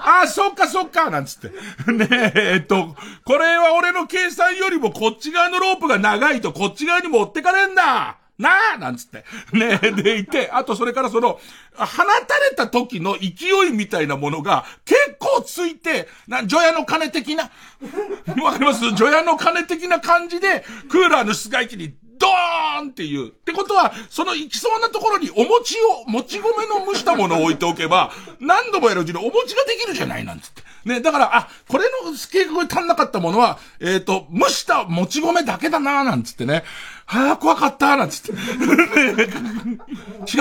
[0.00, 1.48] あ あ、そっかそっか、なんつって。
[1.92, 9.24] ねえ、えっと、これは俺の計算よりもこっち側のロープが長いとこっち側に持ってかれんだなあなんつって。
[9.52, 11.38] ねえ、でいて、あとそれからその、
[11.76, 11.86] 放
[12.26, 17.50] たれた時の勢いみたいなものが結構ついて、な、除夜の鐘的な、
[18.42, 18.92] わかります？
[18.94, 23.28] 除夜の鐘的な感じで、クーラーの室外機にドーンっていう。
[23.28, 30.62] ってことは、その行きそうなところにお餅を、もち米の蒸したものを置いておけば、何度もやるうちにお餅ができるじゃないなんつって。
[30.84, 31.90] ね、だから、あ、これの
[32.30, 36.62] 計画で足んなかったものは、えっ、ー、と、蒸したもち米だけだななんつってね。
[37.06, 38.32] はあ、怖かったなんつって。
[38.32, 38.34] 違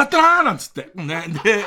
[0.01, 0.89] ったななんつって。
[0.95, 1.65] ね、で、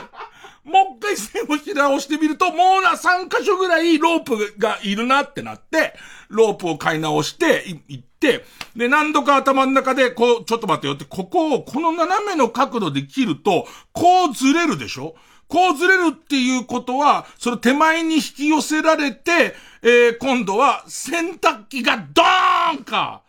[0.65, 5.95] もう一回線を引き直してみると、もうな、3箇所ぐらいロープがいるなってなって、
[6.29, 15.15] ロープを買い直して、いって、で、何度か頭の中で、こう、ちょっと待ってよって、ここを、この斜めの角度で切ると、こうずれるでしょ？
[15.49, 23.23] こうずれるっていうことは、その手前に引き寄せられて、えー、今度は洗濯機がドーンか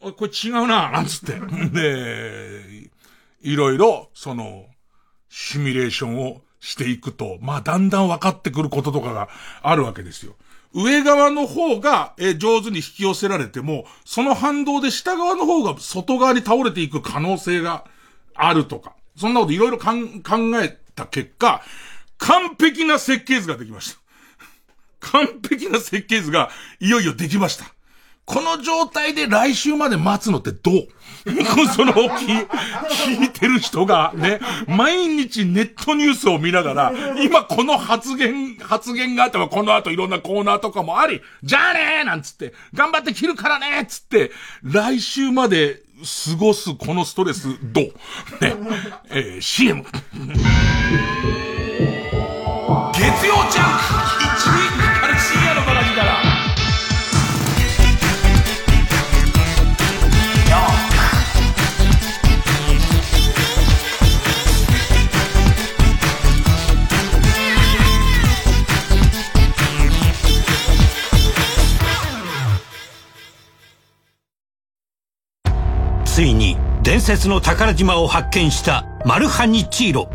[0.00, 1.38] これ違うな、なんつって。
[1.72, 2.90] で、
[3.42, 4.66] いろいろ、その、
[5.28, 9.28] シミュレーションをしていくと、まあだんだん分かってくることとかが
[9.62, 10.34] あるわけですよ。
[10.74, 17.84] 上側の方が、え上手に引き寄せられても、その反動で下側の方が外側に倒れていく可能性が
[18.34, 19.92] あるとか、そんなこといろいろ考
[20.62, 21.62] えた結果、
[22.18, 24.00] 完璧な設計図ができました。
[25.00, 27.66] 完璧な設計図がいよいよできました。
[28.28, 30.88] この状態で来週まで待つのってどう？
[31.74, 44.30] その聞、聞いてる人がね、毎日ネットニュースを見ながら、今この発言、発言があってもこの後いろんなコーナーとかもあり、じゃあねーなんつって、頑張って切るからねーつって、
[44.62, 45.80] 来週まで
[46.28, 47.84] 過ごすこのストレスどう？
[47.84, 47.92] ね、
[49.10, 49.84] えー、CM。
[52.94, 53.47] 月曜
[76.18, 80.10] ついに伝説の宝島を発見したマルハニチーロ。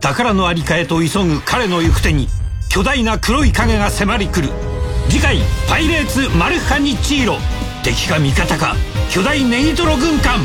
[0.00, 2.26] 宝のありかへと急ぐ彼の行く手に
[2.68, 4.52] 巨大な黒い影が迫り来る。
[5.08, 5.38] 次回
[5.70, 7.36] 「パイレーツマルハニチーロ」
[7.84, 8.74] 敵か味方か
[9.08, 10.40] 巨大ネギトロ軍艦。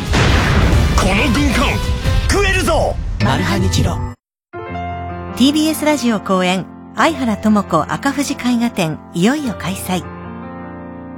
[0.96, 1.66] この軍艦
[2.30, 2.96] 食えるぞ！
[3.26, 3.98] マルハニチロ。
[5.36, 10.04] TBS ラジオ公演相原智子赤富士絵画展いよいよ開催。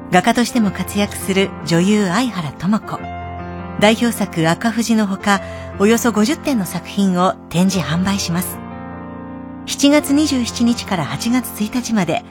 [0.09, 3.22] 画家としても活躍する女優相原智子
[3.83, 5.41] 代表作赤富士のほか、
[5.77, 8.57] およそ50点の作品を展示販売します。
[9.65, 12.23] 7月27日から8月1日まで、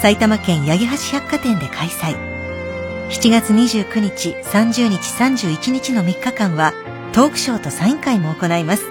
[0.00, 2.14] 埼玉県八木橋百貨店で開催。
[3.10, 4.98] 7月29日、30日、
[5.48, 6.74] 31日の3日間は、
[7.12, 8.84] トークショーとサイン会も行います。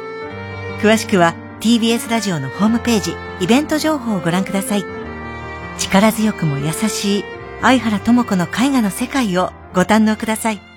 [0.82, 4.84] 詳しくは TBS ラジオのホームページ、イベント情報をご覧ください。
[5.78, 7.24] 力強くも優しい
[7.62, 10.69] 相原智子の絵画の世界をご堪能ください。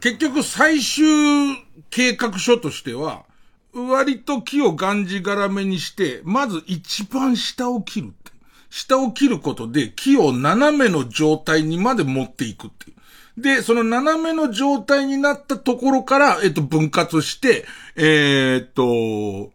[0.00, 1.04] 結局最終
[1.90, 3.24] 計画書としては、
[3.72, 8.32] 割と木をがんじがらめにして、まず一番下を切るって。
[8.70, 12.96] 下を切ることで木を斜めの状態にまで持っていくっていう。
[13.40, 17.64] で、その斜めの状態になったところから、えっと、分割して、
[17.96, 19.52] えー、っと、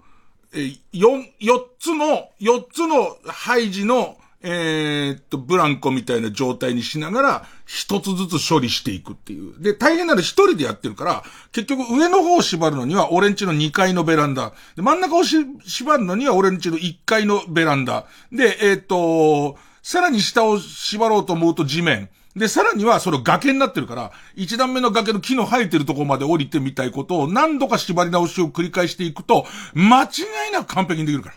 [0.53, 4.17] え、四、四つの、四つの配置の、
[4.47, 9.59] えー、っと、ブランコみたいな状態にしながら、一つずつ処理していくっていう。
[9.59, 14.53] で、大変なの一人でやってるから、結局上の方を縛るのには、俺んちの2階のベランダ。
[14.75, 18.05] で、真ん中を縛るのには、俺んちの1階のベランダ。
[18.31, 22.09] で、えー、っと、さらに下を縛ろうと思うと地面。
[22.35, 30.07] で、さらにはその崖になってるから、一段目の崖の木の生えてるとこまで降りてみたいことを何度か縛り直しを繰り返していくと、間違
[30.49, 31.35] いなく完璧にできるから。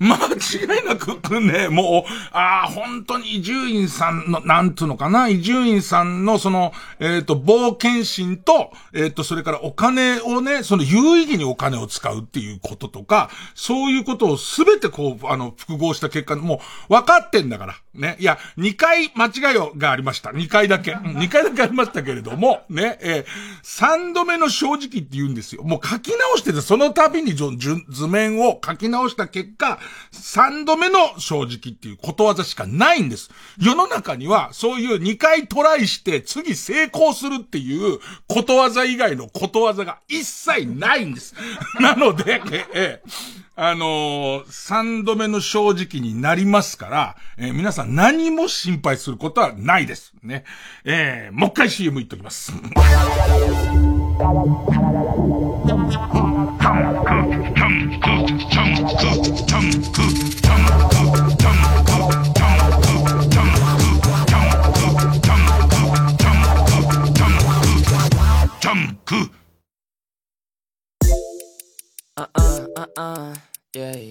[0.00, 17.74] 間違いなくね、もう、ああ、本当に伊集院さんの、なんつうのかな、伊集院さんのその、えっ、ー、と、冒険心と、えっ、ー、と、それからお金をね、その有意義にお金を使うっていうこととか、そういうことをすべてこう、あの、複合した結果、もう、分かってんだから。
[17.92, 18.16] ね。
[18.20, 20.30] いや、2回間違いがありました。
[20.30, 20.94] 2回だけ。
[20.94, 23.26] 2回だけありましたけれども、ね、えー、
[23.62, 25.62] 3度目の正直って言うんですよ。
[25.62, 29.78] もう書き直してて、その度に図面を書き直した結果、
[30.12, 33.30] 3度目の正直っていうことわざしかないんです。
[33.58, 41.34] 世の中には、そういう2回トライして次成功するっていうことわざ以外のことわざが一切ないんです。
[41.80, 50.14] なので、えーあのー、3度目の正直になりますから、えー、皆さん何も心配することはないです。
[50.22, 50.44] ね。
[50.84, 52.54] えー、もう一回 CM 言っときます。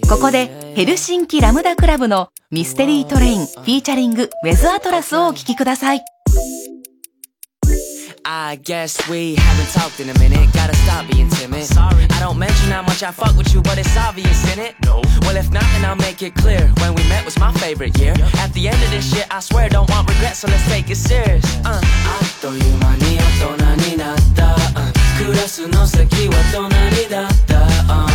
[0.08, 6.19] ここでヘルシンキラムダクラブのミステリートレインフィーチャリングウェズアトラスをお聴きください。
[8.29, 10.51] I guess we haven't talked in a minute.
[10.53, 11.63] Gotta stop being timid.
[11.63, 12.05] Sorry.
[12.09, 14.75] I don't mention how much I fuck with you, but it's obvious in it.
[14.83, 15.01] No.
[15.21, 16.71] Well, if not, then I'll make it clear.
[16.81, 18.13] When we met was my favorite year.
[18.37, 20.97] At the end of this shit, I swear, don't want regrets, so let's take it
[20.97, 21.45] serious.
[21.65, 21.81] Uh.
[21.81, 24.55] あっという間に大人になった。
[24.79, 25.25] Uh.
[25.25, 27.55] クラスの席は隣だった。
[27.59, 28.07] Uh.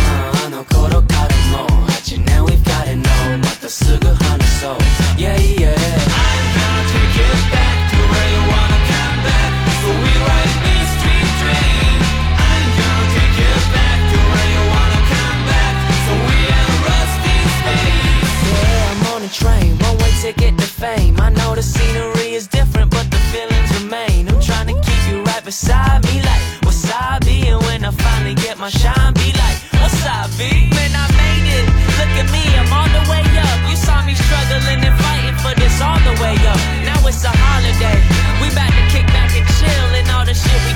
[0.45, 3.37] あの頃からもう8年 we've got it know.
[3.37, 4.75] またすぐ話そう。
[5.17, 6.04] Yeah, yeah.
[19.36, 21.20] Train, one way ticket to fame.
[21.20, 24.28] I know the scenery is different, but the feelings remain.
[24.28, 27.44] I'm trying to keep you right beside me, like wasabi.
[27.52, 30.72] And when I finally get my shine, be like wasabi.
[30.72, 31.66] Man, I made it.
[31.98, 33.58] Look at me, I'm on the way up.
[33.68, 36.60] You saw me struggling and fighting for this all the way up.
[36.88, 37.98] Now it's a holiday.
[38.40, 40.72] We back to kick back and chill and all the shit we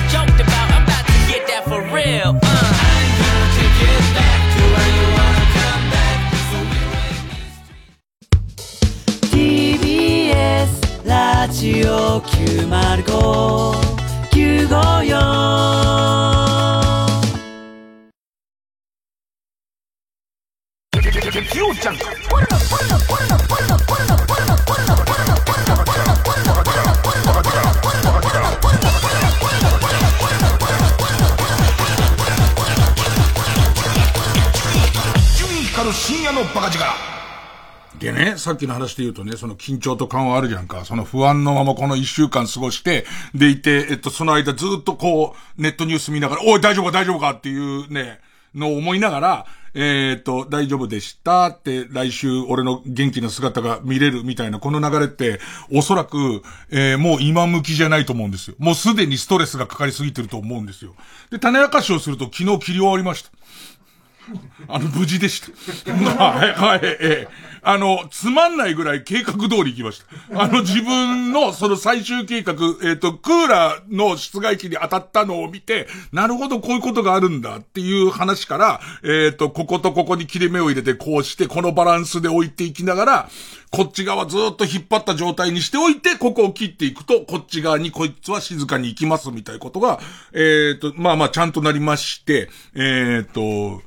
[35.93, 37.20] 深夜のバカ力。
[38.01, 40.85] でね、さっきの話で言うとね、その緊張と緩和あるじゃんか。
[40.85, 48.19] その不安のままこの一週間過ごして、でいて、えっと、その間ずっとこう、ネットニュース見ながら、おい、大丈夫か大丈夫かっていうね、
[48.55, 55.39] の思いながら、えっ、と、大丈夫でしたって、来週俺の元気な姿が見れるみたいな、この流れって、
[55.71, 56.41] おそらく、
[56.71, 58.55] えー、もう今向きじゃないと思うんですよ。
[58.57, 60.93] もうすでにストレスがかかりすぎてると思うんですよ。
[61.29, 63.29] で、種明かしをすると昨日切り終わりました。
[64.67, 65.41] あの、無事でし
[65.85, 65.93] た。
[65.93, 67.51] はい、はい、ええ。
[67.63, 70.01] あの、つまんないぐらい計画通り行きまし
[70.31, 70.41] た。
[70.41, 83.29] あの、自分のその最終計画、えっ、と、クーラーの室外機に当たったのを見て、なるほど、こういうことがあるんだっていう話から、えっ、と、こことここに切れ目を入れてこうして、このバランスで置いていきながら、
[83.69, 89.99] こっち側ずっと引っ張った状態にしておいて、ここを切っていくと、こっち側にこいつは静かに行きますみたいなことが、
[90.33, 93.81] えっ、と、まあまあちゃんとなりまして、えっ、と、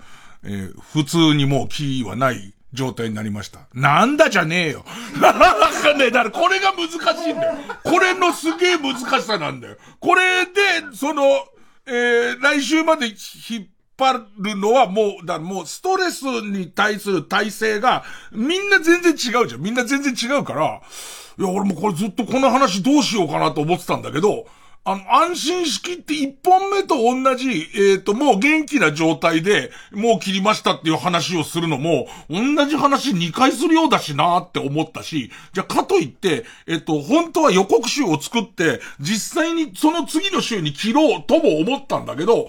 [0.45, 3.61] えー普通にもうキーはない状態になりました。
[3.73, 4.85] なんだじゃねえよ。
[5.21, 6.13] わかんない。
[6.13, 7.55] だからこれが難しいんだよ。
[7.85, 9.77] これのすげえ難しさなんだよ。
[10.01, 10.53] これで、
[10.93, 11.23] その、
[11.87, 13.67] えー来週まで引っ
[13.97, 19.61] 張るのはもう、だもうストレスに対する体制が、みんな全然違うじゃん。
[19.61, 20.81] みんな全然違うから、
[21.39, 24.47] いや、俺もこれずっとこの話どうしようかなと思ってたんだけど、
[24.87, 42.49] あの、安心しきって一本目と同じ、えっ、と、もう元気な状態で、もう切りましたっていう話をするのも、同じ話2回するようだしなって思ったし、じゃかといって、えっ、と、本当は予告集を作って、実際にその次の週に切ろうとも思ったんだけど、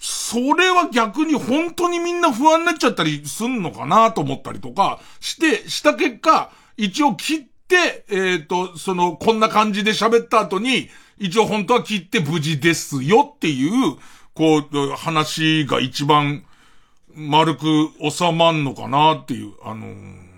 [0.00, 13.96] それは逆に本当にみんな不安になっちゃったりすんのかなと思ったりとかして、した結果、一応切って、えっ、と、その、こんな感じで喋った後に、一応本当は切って無事ですよっていう、
[14.34, 16.44] こう、話が一番
[17.14, 20.28] 丸く収まんのかなっていう、あのー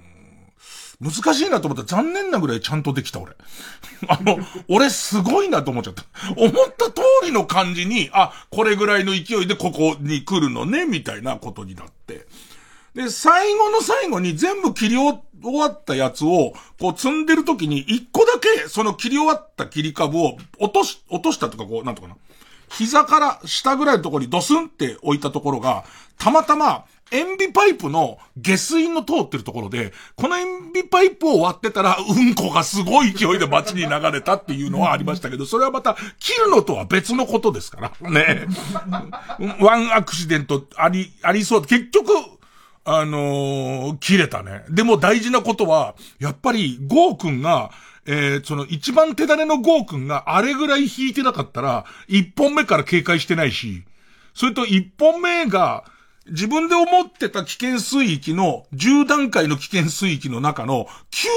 [1.00, 3.32] 難しいなと思ったら残念なぐらいちゃんとできた俺。
[4.06, 6.04] あの、俺すごいなと思っちゃった。
[6.36, 12.26] 思った通りの感じに、あ、これぐらいの勢いでここに来るのね、みたいなことになって。
[12.94, 22.16] で、最後の最後に全部切り終終わったやつを、こう積んでる時に一個だけその切り終わった切り株を落とし、落としたとかこう、なんとかな。
[22.70, 25.84] 膝から下ぐらいのところにドスンって置いたところが、
[26.18, 38.10] たまたま塩ビパイプの下水の通ってるところで、この塩ビパイプを割ってたら、うんこがすごい勢いで街に流れたっていうのはありましたけど、それはまた切るのとは別のことですから。
[38.10, 38.46] ね。
[39.60, 41.62] ワンアクシデントあり、ありそう。
[41.62, 42.12] 結局、
[42.98, 44.64] あのー切れたね。
[44.68, 47.70] でも大事なことは、やっぱり、ゴーくんが、
[48.06, 53.84] えーその一番手種のゴーくんがあれぐらい引いてなかったら、一本目から警戒してないし、
[54.34, 55.84] それと一本目が、
[56.26, 60.86] 自分で思ってた危険水域の10段階の危険水域の中の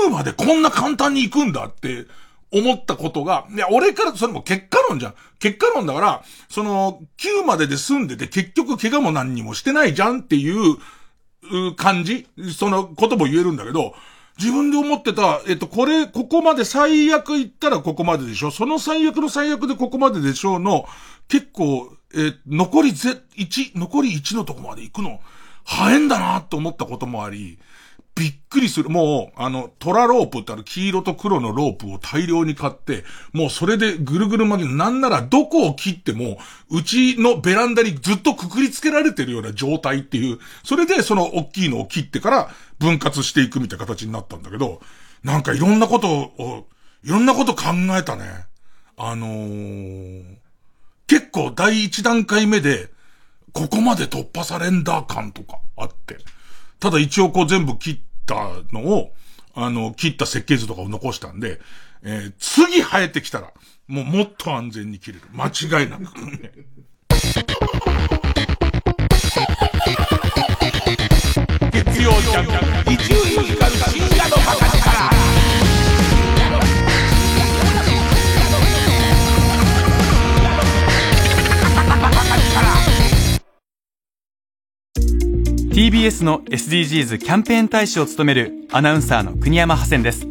[0.07, 2.05] 9までこんな簡単に行くんだって
[2.51, 5.15] 思ったことが、いや、俺からそれも結果論じゃん。
[5.39, 10.77] 結果論だから、その9までで済んでて結局怪我も何にもしてないじゃんってい、う
[11.77, 12.27] 感じ？
[12.57, 13.93] そのことも言えるんだけど、
[14.39, 18.51] 自分で思ってた、えっと、これ、ここまで最悪言ったらここまででしょ？
[18.51, 20.85] その最悪の最悪でここまででしょうの、
[21.27, 25.19] 結構、え残りぜ、1、残り1のとこまで行くの、
[25.63, 27.59] 早いんだなって思ったこともあり、
[28.15, 28.89] びっくりする。
[28.89, 36.37] もう、あの、トラロープってある黄色と黒のロープを大量に買って、もうそれでぐるぐる巻き、なんならどこを切っても、
[36.69, 44.81] うちのベランダにずっとくくりつけられてるような状態っていう、それでその大きいのを切ってから分割していくみたいな形になったんだけど、
[45.23, 46.67] なんかいろんなことを、
[47.03, 47.63] いろんなこと考
[47.97, 48.45] えたね。
[48.95, 50.23] あのー、
[51.07, 52.91] 結構第一段階目で、
[53.53, 56.17] ここまで突破されんだ感とかあって。
[56.83, 59.13] ただ一応こう全部切ったのを、
[59.55, 61.61] あの、切った設計図とかを残したんで、
[62.03, 63.53] えー次生えてきたら、
[63.87, 65.21] もうもっと安全に切れる。
[65.31, 66.03] 間違いなく。
[71.71, 75.12] 月曜日、一流ミュージカル深夜のバカ力。
[85.73, 90.27] TBS の SDGs キャンペーン大使を務めるアナウンサーの国山ハセンです。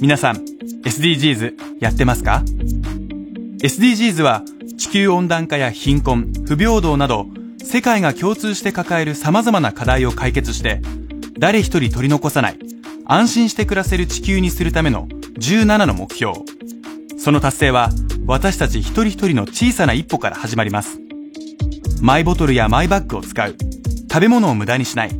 [0.00, 0.36] 皆さん
[0.84, 2.44] SDGs やってますか
[3.60, 4.44] ？SDGs は
[4.78, 7.26] 地球温暖化や貧困不平等など
[7.60, 10.80] 世界が共通して抱える様々な課題を解決して
[11.36, 12.58] 誰一人取り残さない
[13.04, 15.08] 安心して暮らせる地球にするための
[15.40, 16.34] 17の目標。
[17.18, 17.90] その達成は
[18.26, 21.00] 私たち一人一人の小さな一歩から始まります。
[22.00, 23.56] マイボトルやマイバッグを使う。
[24.12, 25.10] 食べ物を無駄にしない。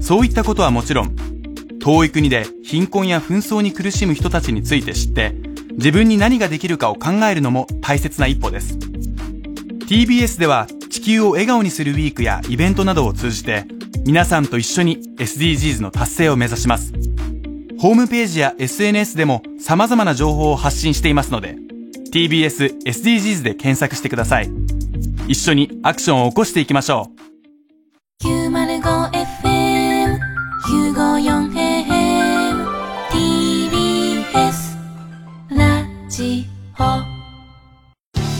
[0.00, 1.16] そういったことはもちろん
[1.80, 5.34] 遠い国で貧困や紛争に苦しむ人たちについて知って
[5.72, 8.78] 自分に何ができるかを考えるのも大切な一歩です。
[9.88, 13.64] TBS では地球を笑顔にするウィークやイベントなどを通じて
[14.04, 16.92] 皆さんと一緒に SDGs の達成を目指します。
[17.80, 21.56] ホームページや SNS でも様々な情報を発信していますので
[22.12, 24.50] TBS SDGs で検索してください。
[25.26, 27.15] 一緒にアクションを起こしていきましょう。
[28.22, 30.18] 905FM
[30.64, 32.64] 954AM
[33.10, 34.78] TBS
[35.50, 36.46] ラジ
[36.78, 36.82] オ。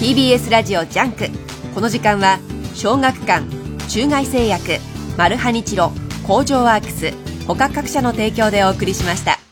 [0.01, 1.27] TBS ラジオジャンク。
[1.75, 2.39] この時間は
[2.75, 3.45] 小学館
[3.89, 4.79] 中外製薬
[5.19, 5.93] マルハニチロ
[6.27, 7.13] 工場ワークス
[7.47, 9.46] 他各社の提供でお送りしました。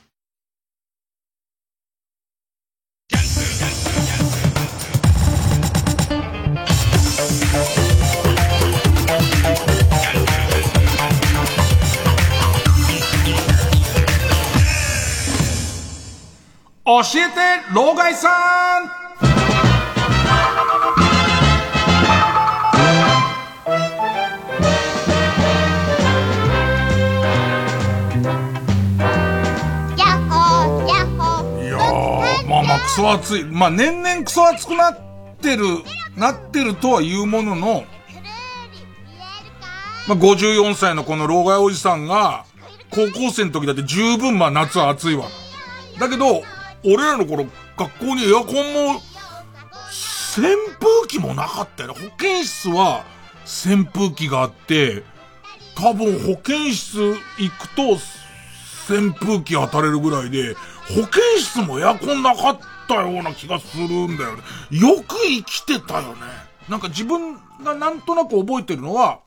[16.95, 17.35] 教えて、
[17.75, 18.85] 老害さん
[29.97, 33.45] いやー、まあまあクソ暑い。
[33.45, 34.99] まあ年々クソ暑くなっ
[35.41, 35.65] てる、
[36.17, 37.83] なってるとは言うものの、
[40.07, 42.45] まあ54歳のこの老害おじさんが、
[42.91, 45.27] 高校生の時だって十分まあ夏は暑いわ。
[45.99, 46.45] だけど、
[46.85, 49.01] 俺らの頃、学校にエアコンも、
[50.37, 50.47] 扇
[50.81, 52.11] 風機もなかったよね。
[52.11, 53.05] 保健室は
[53.45, 55.03] 扇風機があって、
[55.77, 57.99] 多分保健室行くと
[58.89, 62.59] 扇風機当たれるぐらいで、保健室もエアコンなかっ
[62.89, 64.43] たような気がするんだよね。
[64.71, 66.17] よく生きてたよね。
[66.69, 69.21] なんか自分がなんとなく覚えてるのは、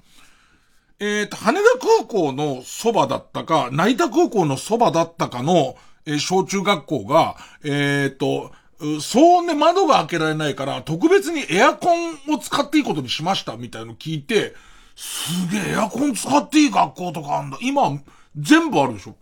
[1.00, 5.76] えっ、と、羽田空港のそばだったか、成田空港のそばだったかの、
[6.08, 14.56] え小中学校が、えっ、と、う騒音で窓が開けられないから、特別にエアコンを使っていいことにしました、みたいの聞いて、
[14.96, 17.58] すげえ、エアコン使っていい学校とかあんだ。
[17.62, 18.02] 今、
[18.38, 19.16] 全部あるでしょ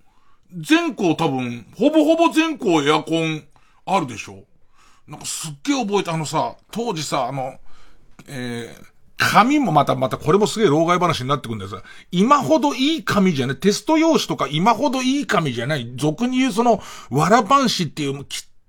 [0.58, 3.44] 全校多分、ほぼほぼ全校エアコン
[3.86, 4.44] あるでしょ
[5.08, 7.56] なんかすっげえ覚えて、あのさ、当時さ、あの、
[8.28, 11.84] えー、紙もまた、またこれもすげえ老害話になってくるんだよさ。
[12.12, 18.26] 今ほどいい紙じゃない、テスト用紙とか今ほどいい紙じゃない、俗に言うその、わらばんしっていう、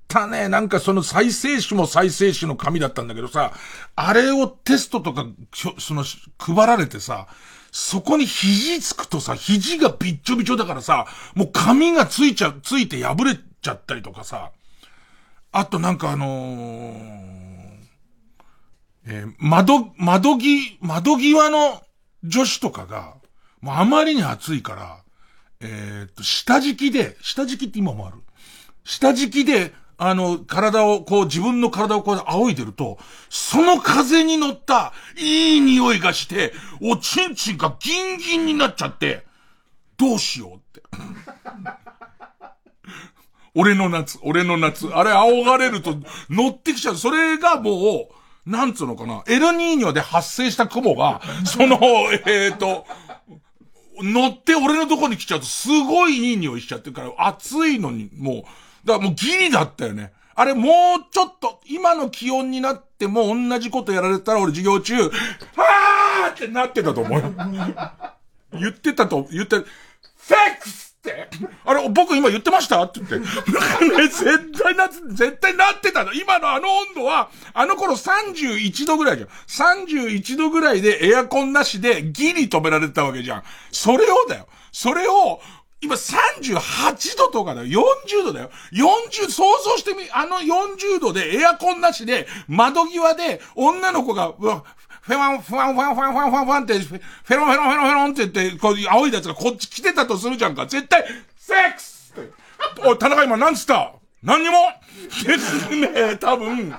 [0.08, 3.52] 汚ね、なんかその再生紙も再生紙の紙だったんだけどさ、
[3.96, 6.04] あれをテストとか、その、
[6.38, 7.26] 配られてさ、
[7.72, 14.52] そこに肘つくとさ、肘がびっちょびちょだからさ、もう紙がついちゃ、ついて破れちゃったりとかさ、
[15.50, 17.45] あとなんかあのー
[19.06, 21.82] えー窓、窓ぎ、窓際の
[22.24, 23.14] 女子とかが、
[23.60, 24.98] もうあまりに暑いから、
[25.60, 28.16] えーっと、下敷きで、下敷きって今もある。
[28.84, 32.98] 下敷きで、あの、体を、こう、自分の体をこう仰いでると、
[33.30, 36.52] その風に乗った、いい匂いがして、
[36.82, 39.24] おちんちんがギンギンになっちゃって、
[39.96, 40.82] どうしようって。
[43.54, 44.86] 俺の夏、俺の夏。
[44.88, 45.96] あれ、仰がれると
[46.28, 46.96] 乗ってきちゃう。
[46.96, 48.15] それがもう、
[48.46, 49.24] なんつうのかな？
[49.26, 51.78] エルニーニョで発生した雲が、 その、
[52.26, 52.86] えっ、と、
[53.98, 60.12] 乗って俺のとこに来ちゃうとすごいいい匂いしちゃってるから、暑いのに、もう、だからもうギリだったよね。
[60.38, 67.32] あれもうちょっと、今の気温になっても同じことやられたら俺授業中、はーってなってたと思うよ。
[68.52, 71.28] 言ってたと、言って、フェックスって、
[71.64, 72.82] あれ、僕今言ってました？
[72.82, 73.18] って言って。
[73.18, 73.26] ね、
[74.08, 76.12] 絶対な、絶対なってたの。
[76.12, 79.28] 今のあの温度は、あの頃31度ぐらいじゃん。
[79.78, 83.42] 31度ぐらいでエアコンなしでギリ止められてたわけじゃん。
[83.72, 84.48] それをだよ。
[84.72, 85.40] それを、
[85.80, 87.84] 今38度とかだよ。
[88.08, 88.50] 40度だよ。
[88.72, 94.64] 40、想像してみ、あの40度でエアコンなしで、窓際で女の子が、うわ
[95.06, 100.66] フェワン、フワン、フワン、フワン、フワン、フワン、フワンって、フェロンフェロンフェロンフェロンって言って、こう、青いやつがこっち来てたとするじゃんか。
[100.66, 101.04] 絶対、
[101.36, 102.32] セックスって。
[102.84, 103.92] おい、田中今何つった？
[104.24, 104.56] 何にも？
[105.24, 106.74] ですね、多分。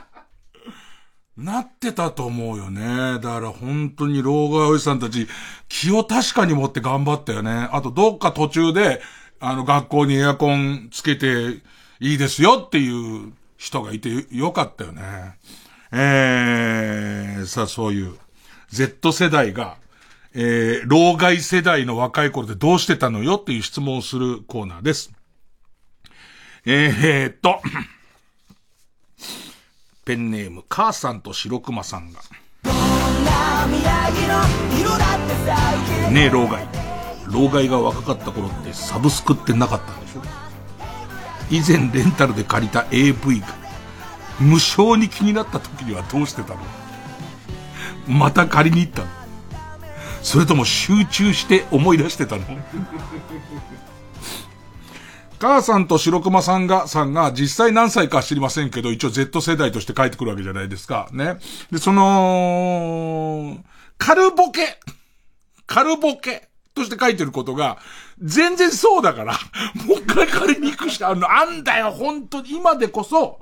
[1.38, 3.20] なってたと思うよね。
[3.20, 5.28] だから本当に老害おじさんたち、
[5.70, 7.70] 気を確かに持って頑張ったよね。
[7.72, 9.02] あとどっか途中で、
[9.40, 11.62] あの学校にエアコンつけて
[12.02, 12.90] いいですよってい
[13.28, 15.38] う人がいてよかったよね。
[15.92, 18.16] えー、さあそういう
[18.70, 19.78] Z 世代が、
[20.34, 25.12] えー、老害世代の若い頃でどうしてたのよっていう質問をするコーナーです。
[26.66, 27.62] えー、っと、
[30.04, 32.20] ペンネーム、母さんと白熊さんが。
[36.12, 36.68] ねえ、老害。
[37.28, 40.22] 老害が若かった頃ってサブスクってなかったんでしょ？
[41.50, 43.48] 以前レンタルで借りた AV が
[44.40, 46.60] 無償に気になった時にはどうしてたの？
[48.08, 49.08] また借りに行ったの？
[50.22, 52.44] それとも集中して思い出してたの？
[55.40, 61.10] 母さんと白熊さんが、さんが実際何歳か知りませんけど、一応 Z 世代として帰ってくるわけじゃないですか。
[61.12, 61.38] ね。
[61.72, 63.58] で、その、
[64.00, 64.80] カルボケ。
[65.68, 67.78] 軽ボケとして書いてることが、
[68.20, 69.34] 全然そうだから、
[69.86, 72.56] もう一回借りに行くしかあるの、あんだよ、本当に。
[72.56, 73.40] 今でこそ、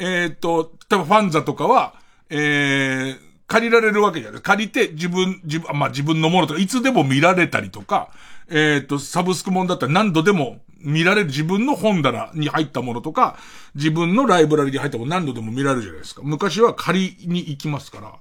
[0.00, 1.94] えっ、と、例えばファンザとかは、
[2.30, 4.40] えー、借りられるわけじゃない。
[4.40, 8.10] 借りて自分、自分、まあ、自分のものとか、いつでも見られたりとか、
[8.48, 13.38] えっ、と、サブスクもんだったら何度でも見られる自分の本棚に入ったものとか、
[13.74, 16.22] 自分のライブラリに入ったもの何度でも見られるじゃないですか。
[16.24, 18.14] 昔は借りに行きますから、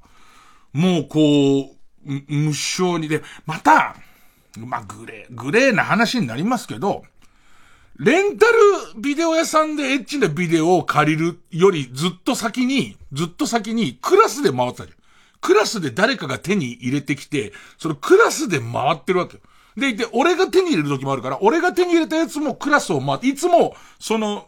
[0.73, 3.95] もうこう、無償にで、また、
[4.57, 7.03] まあ、グレー、グレーな話になりますけど、
[7.99, 14.97] レンタルビデオ屋さんでエッチなビデオを借りるよりずっと先に、ずっと先にクラスで回ったじゃん。
[15.41, 19.41] クラスで誰かが手に入れてきて、そのクラスで回ってるわけよ。
[19.75, 24.47] でいて、俺が手に入れる時もあるから、俺が手に入れたやつもクラスを回って、いつも、その、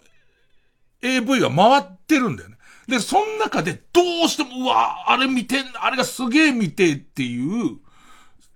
[1.02, 2.58] AV が回ってるんだよね。
[2.88, 7.80] で、その中でどうしても、うわ、あれ見てん、あれがすげえ見てっていう、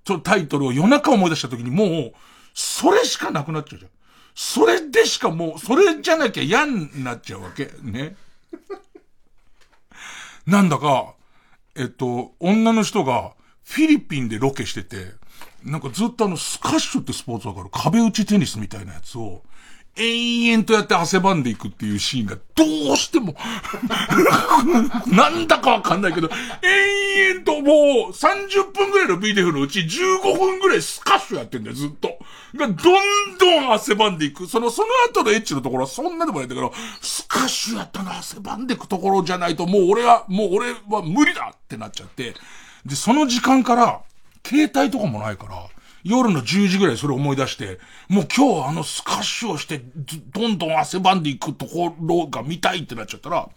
[0.05, 2.13] ちょ、タイトルを夜中思い出した時にもう、
[2.53, 3.91] それしかなくなっちゃうじゃん。
[4.35, 7.71] それでしかもう、それじゃなきゃ嫌になっちゃうわけ。
[7.81, 8.17] ね。
[10.45, 11.13] なんだか、
[11.75, 13.31] えっと、女の人が
[13.63, 15.13] フィリピンでロケしてて、
[15.63, 17.69] なんかずっとあの、スカッシュってスポーツわかる？
[17.71, 19.41] 壁打ちテニスみたいなやつを、
[19.97, 23.35] 延々とやって汗ばんでいくっていうシーンがどうしても
[25.07, 26.29] なんだかわかんないけど、
[26.61, 32.17] 延々ともう30分ぐらいのビデオのうち15分ぐらいスカッシュやってんだよ、ずっと。
[32.55, 32.75] が、どん
[33.37, 34.47] どん汗ばんでいく。
[34.47, 42.33] その、その後のエッチのところはそんなでもないんだけど、スカッシュやったな、汗ばんでいくところじゃないと、もう俺は、もう俺は無理だってなっちゃって。
[42.85, 44.01] で、その時間から、
[44.45, 45.67] 携帯とかもないから、
[46.05, 49.81] 夜の10時ぐらいそれ思い出して、もう今日あのスカッシュをして、
[50.31, 53.49] どんどん汗ばんでいくところが見たいってなっちゃったら、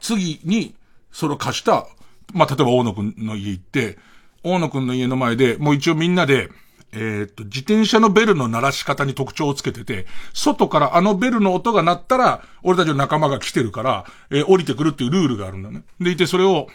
[0.00, 0.74] 次に、
[1.10, 1.88] それを貸した、
[2.32, 3.98] まあ、例えば大野くんの家行って、
[4.44, 6.48] 大野くんの家の前で、もう一応みんなで、
[6.92, 15.82] え、っと、自転車のベルの鳴らし方に特徴をつけてて、外からあのベルの音が鳴ったら、俺たちの仲間が来てるから、えー、降りてくるっていうルールがあるんだね。
[16.00, 16.68] でいて、それを、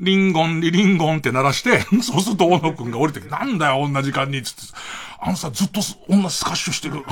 [0.00, 4.60] リンゴン、リリンゴンって鳴らして、 そうすると大野くんが降りてきて、なんだよ、同じ時間に、つって。
[5.24, 7.04] あのさ、ずっと女スカッシュしてる。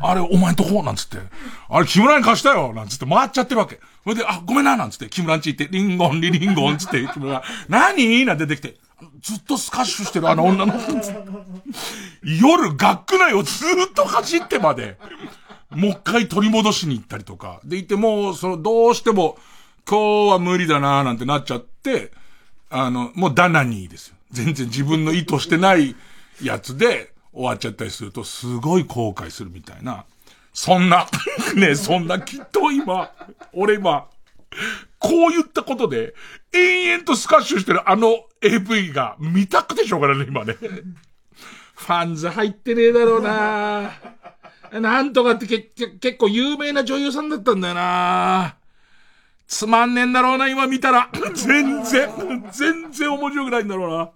[0.00, 0.82] あれ、お前んとこ？
[0.84, 1.18] なんつって。
[1.68, 3.80] あれ、木村に貸したよなんつって回っちゃってるわけ。
[4.04, 8.24] それで、あ、ごめんななんつって、木村んち行って、リンゴン、リリンゴンつって、木村が、何？
[8.24, 8.78] なんて出てきて、
[9.20, 10.78] ずっとスカッシュしてるあの女の子。
[12.22, 14.96] 夜、学区内をずっと走ってまで、
[15.70, 17.60] もう一回取り戻しに行ったりとか。
[17.64, 19.36] でいて、もう、その、どうしても、
[19.88, 22.12] 今日は無理だなーなんてなっちゃって、
[22.70, 24.16] あの、もうダナニーですよ。
[24.30, 25.94] 全然自分の意図してない
[26.42, 30.04] やつで終わっちゃったりすると、すごい後悔するみたいな。
[30.54, 31.06] そんな、
[31.56, 33.10] ねそんなきっと今、
[33.52, 34.06] 俺今、
[34.98, 36.14] こう言ったことで、
[36.52, 40.56] 延々とスカッシュしてるあの AV が見たくてしょうがないね、今ね。
[41.74, 43.92] ファンズ入ってねえだろうな
[44.72, 48.56] なんとかって結構有名な女優さんだったんだよな
[49.46, 51.10] つまんねえんだろうな、今見たら。
[51.34, 52.08] 全然、
[52.50, 54.10] 全然面白くないんだろうな。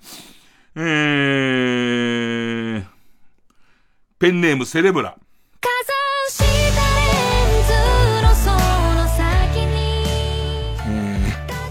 [0.77, 2.85] えー、
[4.19, 5.17] ペンネームセレブラ。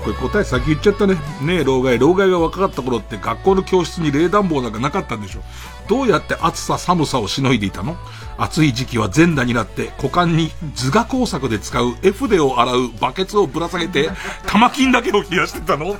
[0.05, 1.15] これ答え先言っちゃったね。
[1.41, 1.97] ねえ、老害。
[1.97, 5.41] 老害が若かった頃って学校の教室に冷暖房なんかなかったんでしょ。
[5.89, 7.97] どうやって暑さ寒さをしのいでいたの？
[8.37, 14.11] 暑い時期は全裸になって股間に図画工作で使う絵筆を洗うバケツをぶら下げて
[14.45, 15.95] 玉金だけを冷やしてたの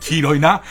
[0.00, 0.62] 黄色いな。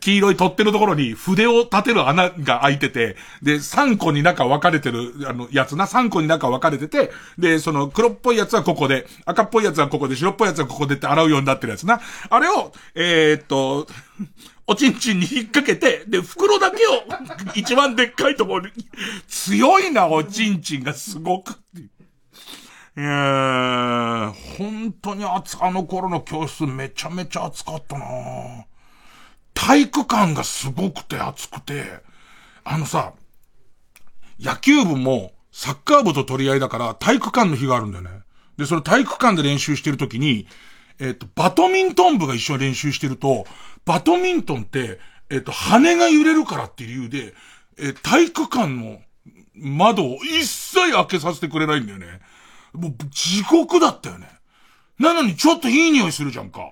[0.00, 12.00] 黄色い取っ手のところに筆を立てる穴が開いてて、で、3個に中分かれてる、あの、やつな、3個に中分かれてて、で、その黒っぽいやつはここで、赤っぽいやつはここで、白っぽいやつはここでって洗うようになってるやつな。
[12.30, 13.86] あれを、えー、っと、
[14.66, 16.90] おちんちんに引っ掛けて、で、袋だけを、
[17.54, 18.72] 一番でっかいところに、
[19.26, 21.52] 強いな、おちんちんがすごく。
[21.74, 21.88] い
[23.00, 28.04] やー、本当に暑、あの頃の教室めちゃめちゃ暑かったな
[29.54, 31.84] 体育館がすごくて暑くて、
[32.64, 33.12] あのさ、
[34.40, 38.10] 野球部もサッカー部と取り合いだから体育館の日があるんだよね。
[38.56, 40.46] で、その体育館で練習してるときに、
[41.00, 43.46] えっ、と、バドミントン部が一緒に練習してると、
[43.84, 44.98] バドミントンって、
[45.30, 47.34] えっ、と、羽が揺れるからっていう理由で、
[47.78, 49.00] え体育館の
[49.54, 52.20] 窓を一切開けさせてくれないんだよね。
[52.72, 54.28] もう地獄だったよね。
[54.98, 56.70] なのにちょっといい匂いするじゃんか。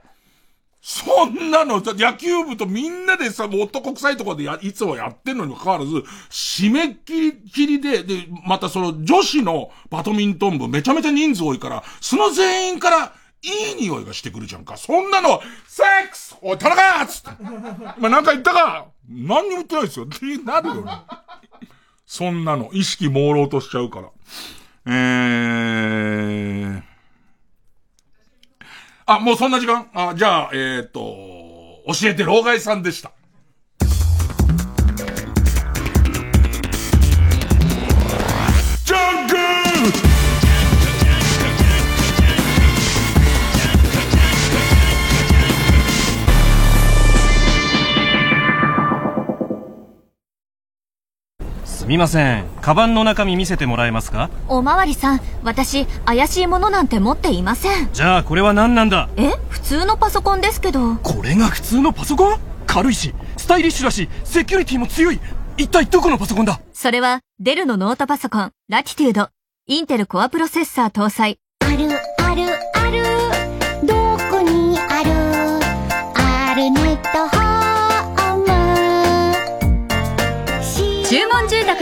[0.80, 14.76] そんなの、野球部とみんなでさ、もう男臭いとこでや、いつもやってんのにもかかわらず、締め切り切りで、で、またその女子のバドミントン部めちゃめちゃ人数多いから、その全員からいい匂いがしてくるじゃんか。
[14.76, 17.30] そんなの、セックスおい、田中つって。
[17.98, 20.04] 今なんか言ったか何にも言ってないですよ。
[20.04, 20.92] ってなるよね。
[22.06, 24.10] そんなの、意識朦朧としちゃうから。
[24.86, 26.82] えー。
[29.06, 29.90] あ、もうそんな時間？
[29.94, 31.00] あ、じゃあ、えっ、と、
[31.86, 33.12] 教えて老害さんでした。
[51.86, 52.44] みません。
[52.60, 54.28] カバンの中身見せてもらえますか？
[54.48, 57.92] おまわりさん、私、怪しいものなんて持っていません。
[57.92, 59.08] じゃあ、これは何なんだ？
[59.16, 60.96] え普通のパソコンですけど。
[60.96, 62.38] これが普通のパソコン？
[62.66, 65.20] 軽いし、スタイリッシュだし、セキュリティも強い。
[65.56, 66.60] 一体どこのパソコンだ？
[66.72, 69.28] それは、デルのノートパソコン、ラティテュード。
[69.68, 71.38] インテルコアプロセッサー搭載。
[71.60, 72.42] ある、ある、
[72.74, 73.45] ある。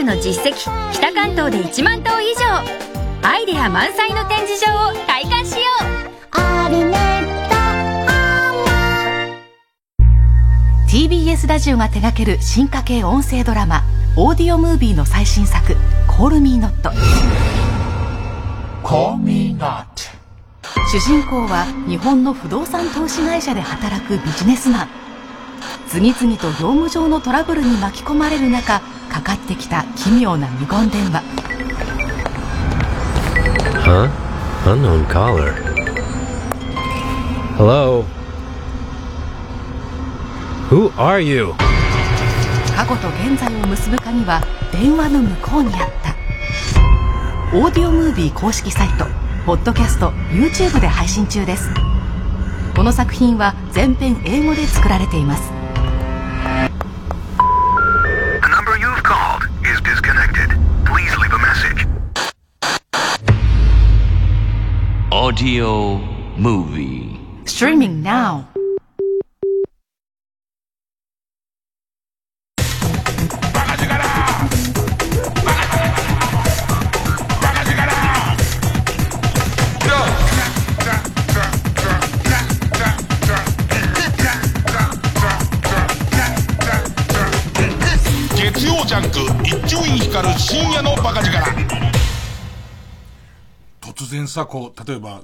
[0.03, 0.53] の実績、
[0.91, 2.85] 北関東で1万棟以上。
[3.27, 6.05] アイデア満載の展示場を体感しよう。
[6.31, 7.25] あるネッ
[10.91, 13.83] ト TBS ラジオが手掛ける進化系音声ドラマ
[14.15, 15.75] オーディオムービーの最新作
[16.07, 16.91] 「コールミーノット」
[18.87, 19.85] Call me not.
[20.91, 25.04] 主人公は日本の不動産投資会社で働くビジネスマン
[25.87, 31.23] 次々と業務上のトラブルに巻き込まれる中かかってきた奇妙な無言電話
[33.85, 34.09] Huh?
[34.65, 35.53] Unknown caller.
[37.55, 38.03] Hello?
[40.71, 41.53] Who are you?
[42.75, 44.41] 過去と現在を結ぶ鍵は
[44.71, 46.15] 電話の向こうにあった
[47.55, 49.05] オーディオムービー公式サイト
[49.45, 51.69] ポッドキャスト YouTube で配信中です
[52.75, 55.54] この作品は全編英語で作られています
[65.15, 65.95] Audio
[66.35, 67.17] Movie.
[67.45, 68.49] Streaming now
[94.05, 95.21] 突然さ、こう、例えば、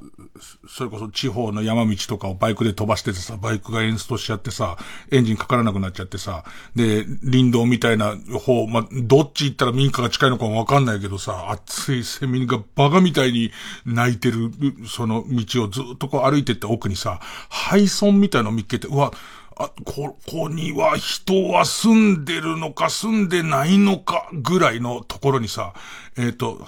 [0.68, 4.78] それこそ地方の山道とかをバイクで飛ばしててさ、バイクがエンストしちゃってさ、
[5.12, 6.44] エンジンかからなくなっちゃってさ、
[6.76, 13.52] で、林道みたいな方、ま、どっち行ったら民家が近いのかもわかんないけどさ、熱いセミがバカみたいに
[13.86, 14.52] 泣いてる、
[14.88, 17.20] その道をずっとこう歩いてって奥にさ、
[17.50, 19.12] 廃村みたいのを見っけて、うわ、
[19.58, 25.74] あ、ここには人は住んでるのか住んでないのかぐらいのところにさ、
[26.18, 26.66] えっ、と、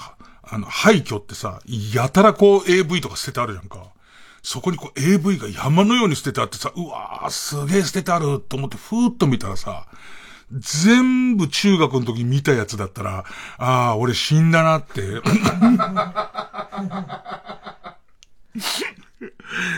[0.54, 1.60] あの、廃墟ってさ、
[1.94, 3.88] やたらこう AV とか捨ててあるじゃんか。
[4.44, 9.88] そこにこう AV が山のように捨ててあってさ、うわーすげえ捨ててあると思ってふーっと見たらさ、
[10.52, 13.24] 全部中学の時見たやつだったら、
[13.58, 15.02] ああ、俺死んだなって。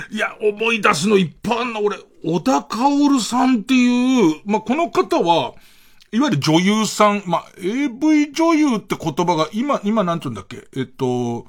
[0.10, 5.54] いや、思い出すのいっぱいあんな、俺、小田薫さんっていう、まあ、この方は、
[6.16, 10.66] いわゆる女優さん、まあ、AV 女優って言葉が、今、今なんて言うんだっけ？
[10.78, 11.46] えっと、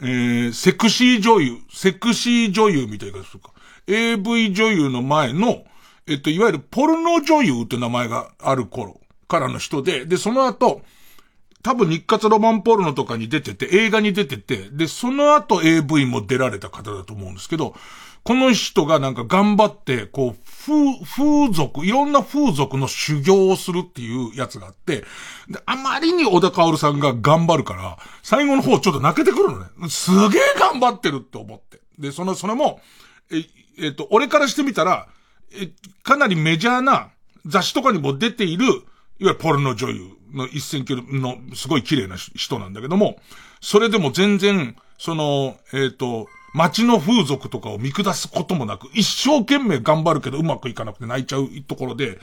[0.00, 3.52] えー、セクシー女優、セクシー女優みたいなやつとか、
[3.86, 5.62] AV 女優の前の、
[6.06, 10.82] えっと、いわゆるポルノ女優って名前がある頃からの人で、で、その後、
[11.62, 17.74] 多分日活ロマンポルノとかに出てて、映画に出てて、で、その後 AV も出られた方だと思うんですけど、
[18.28, 24.96] この人がなんか頑張って、こう、風、風俗、いろんな風俗の修行をするっていうやつがあって、
[25.48, 29.88] で、あまりに小田薫さんが頑張るから、最後の方ちょっと泣けてくるのね。
[29.88, 31.80] すげえ頑張ってるって思って。
[31.98, 32.82] で、その、それも、
[33.32, 33.46] え、
[33.82, 35.08] えっと、俺からしてみたら、
[35.50, 35.70] え、
[36.02, 37.08] かなりメジャーな
[37.46, 38.76] 雑誌とかにも出ている、いわ
[39.20, 43.22] ゆるポルノ女優の一線級のすごい綺麗な人なんだけども、
[43.62, 52.18] それでも全然、その、えっ、と、街の風俗とかを見下すこともなく、一生懸命頑張るけどうまくいかなくて泣いちゃうところで、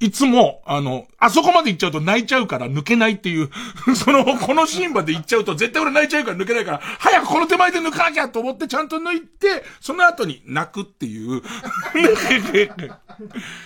[0.00, 3.50] いつも、あの、あそこまで行っちゃうと泣いちゃうから抜けないっていう、
[3.96, 11.42] その、このシーンまで行っちゃうと絶対俺泣いちゃうから抜けないから、早くこの手前で抜かなきゃと思ってちゃんと抜いて、その後に泣くっていう。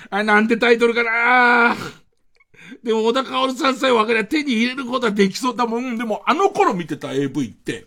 [0.09, 1.76] あ、なんてタイトルかな
[2.82, 5.99] でも、小田薫さんさえ分かりゃ手に入れることはできそうだもん。
[5.99, 7.84] でも、あの頃見てた AV って、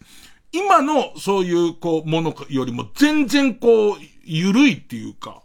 [0.56, 5.44] 今のそういうこうものよりも全然こう、緩いっていうか、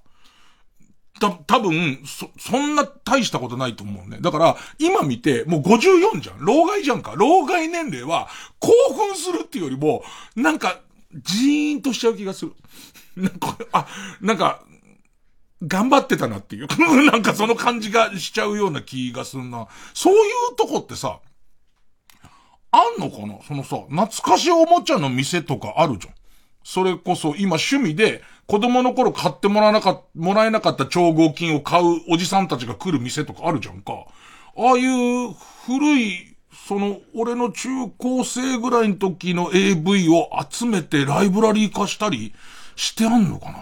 [1.21, 4.19] た、多分、そ、そんな大したことないと思うね。
[4.21, 6.45] だから、今見て、もう54じゃん。
[6.45, 7.13] 老害じゃんか。
[7.15, 10.03] 老害年齢は、興奮するっていうよりも、
[10.35, 10.81] なんか、
[11.13, 12.53] ジーンとしちゃう気がする。
[13.17, 13.87] なんか、あ、
[14.21, 14.63] なんか、
[15.63, 16.69] 頑張ってたなっていう。
[17.05, 19.69] なんかその感じがしちゃうような気がすんな。
[19.93, 20.19] そうい
[20.53, 21.21] うとこってさ、
[22.73, 23.39] あんのかな？
[23.47, 26.15] そのさ、懐かしおもちゃの店とかあるじゃん。
[26.63, 33.93] それこそ今趣味で子供の頃買ってもらわなか、もらえなかった超合金を買うおじさんたちが来る店とかあるじゃんか。
[34.57, 35.33] ああいう
[35.67, 36.37] 古い、
[36.69, 42.35] その、俺の中高生ぐらいの時の AV を集めてライブラリー化したり
[42.77, 43.59] してあんのかな？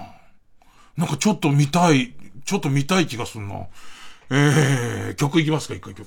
[0.97, 3.67] なんかちょっと見たい、ちょっと見たい気がするな。
[4.31, 6.07] えー、曲いきますか、一回曲。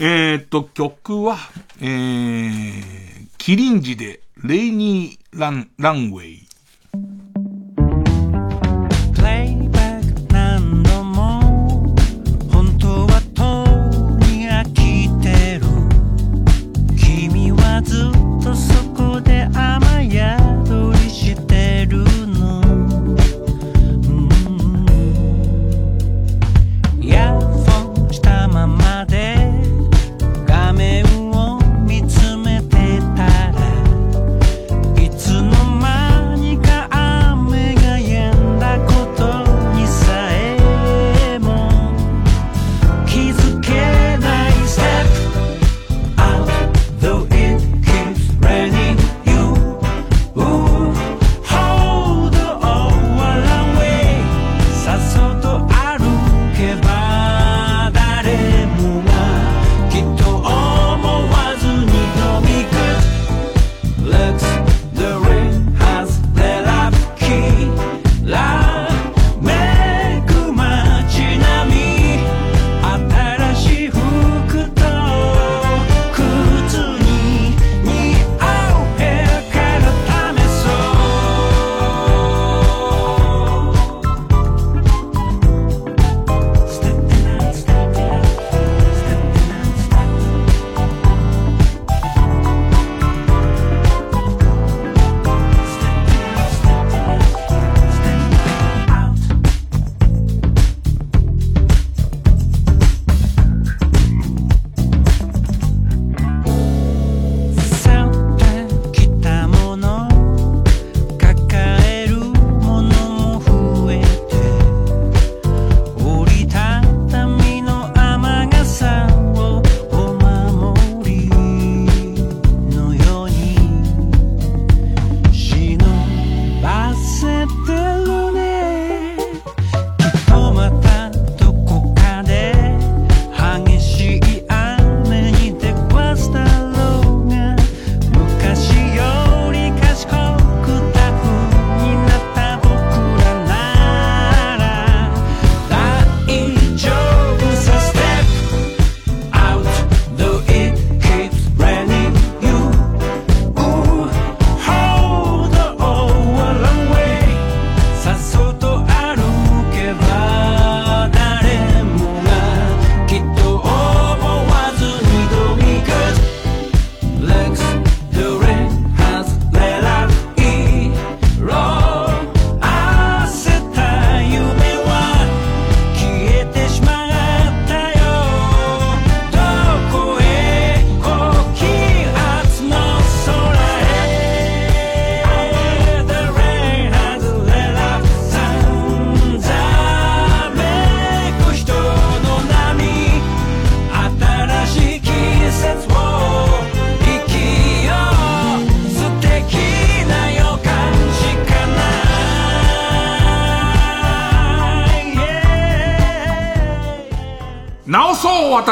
[0.00, 1.36] えー、っと、曲は、
[1.80, 6.48] えー、キリンジで、レイニーラン、ランウェイ。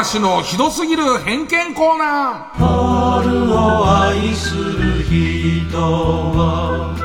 [0.07, 2.65] そう私のひどすぎる偏見コーナー
[3.19, 6.95] 春を愛する人は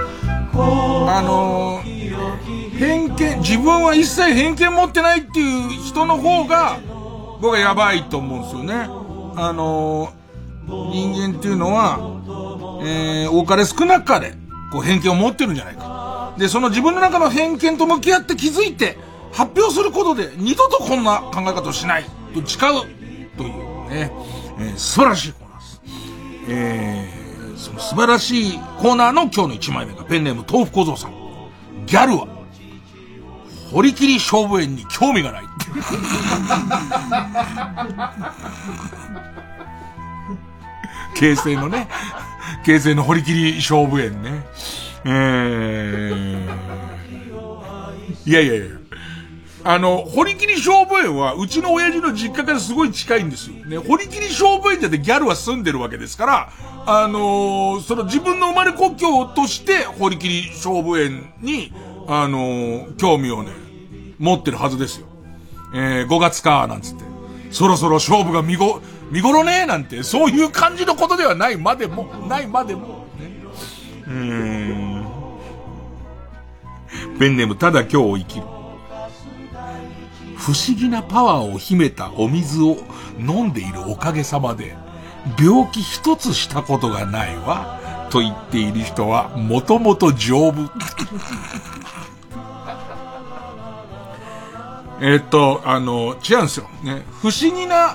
[1.11, 6.79] あのー、偏見、自分は一切偏見持ってないっていう人の方が、
[7.41, 8.75] 僕はやばいと思うんですよね。
[9.35, 11.99] あのー、人間っていうのは、
[12.85, 14.35] えー、多かれ少なかれ、
[14.71, 16.35] こう偏見を持ってるんじゃないか。
[16.39, 18.97] で、その自分の中の偏見と向き合って気づいて、
[19.33, 22.73] 発表することで二度とこんな考え方をしないと誓う
[23.37, 23.49] という
[23.89, 24.13] ね、
[24.59, 25.81] えー素晴らしいコーナーです。
[26.49, 27.23] えー
[27.57, 31.13] その素晴らしいコーナーの今日の1枚目がペンネーム豆腐小僧さん。
[31.87, 32.27] ギャルは、
[33.71, 35.45] 堀切り勝負園に興味がない。
[41.15, 41.87] 形成のね、
[42.65, 44.45] 形成の堀切り勝負園ね。
[45.05, 48.65] えー、いやいやいや。
[49.65, 53.65] あの、堀切勝負園は、うちの親父の実家からすごい近いんですよ。
[53.65, 56.53] ね、堀切勝負園じゃでギャルは住んでるわけですから、
[56.85, 61.73] あのー、その自分の生まれ故郷として、堀切勝負園に、
[62.09, 63.53] あのー、興味をね、
[64.19, 65.07] 持ってるはずですよ。
[65.75, 67.05] えー、5月か、なんつって。
[67.53, 73.31] そろそろ勝負が見ご、見頃ねなんて、そういう感じのことではないまでも、ないまでも、ね。
[74.07, 75.07] うーん。
[77.19, 78.52] ペンネーム、ただ今日を生きる。
[80.43, 82.79] 不思議なパワーを秘めたお水を
[83.17, 84.75] 飲んでいるおかげさまで、
[85.39, 87.79] 病気一つしたことがないわ、
[88.11, 90.69] と言っている人は、もともと丈夫。
[95.01, 96.69] えっと、あの、違うんですよ。
[96.83, 97.07] ね。
[97.21, 97.95] 不思議な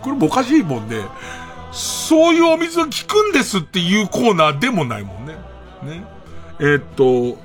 [0.00, 1.02] これもおかしいもんで、
[1.72, 5.34] そういうお水が効くんですっていうコーナーでもないもんね。
[5.82, 6.04] ね。
[6.60, 7.36] え、っと、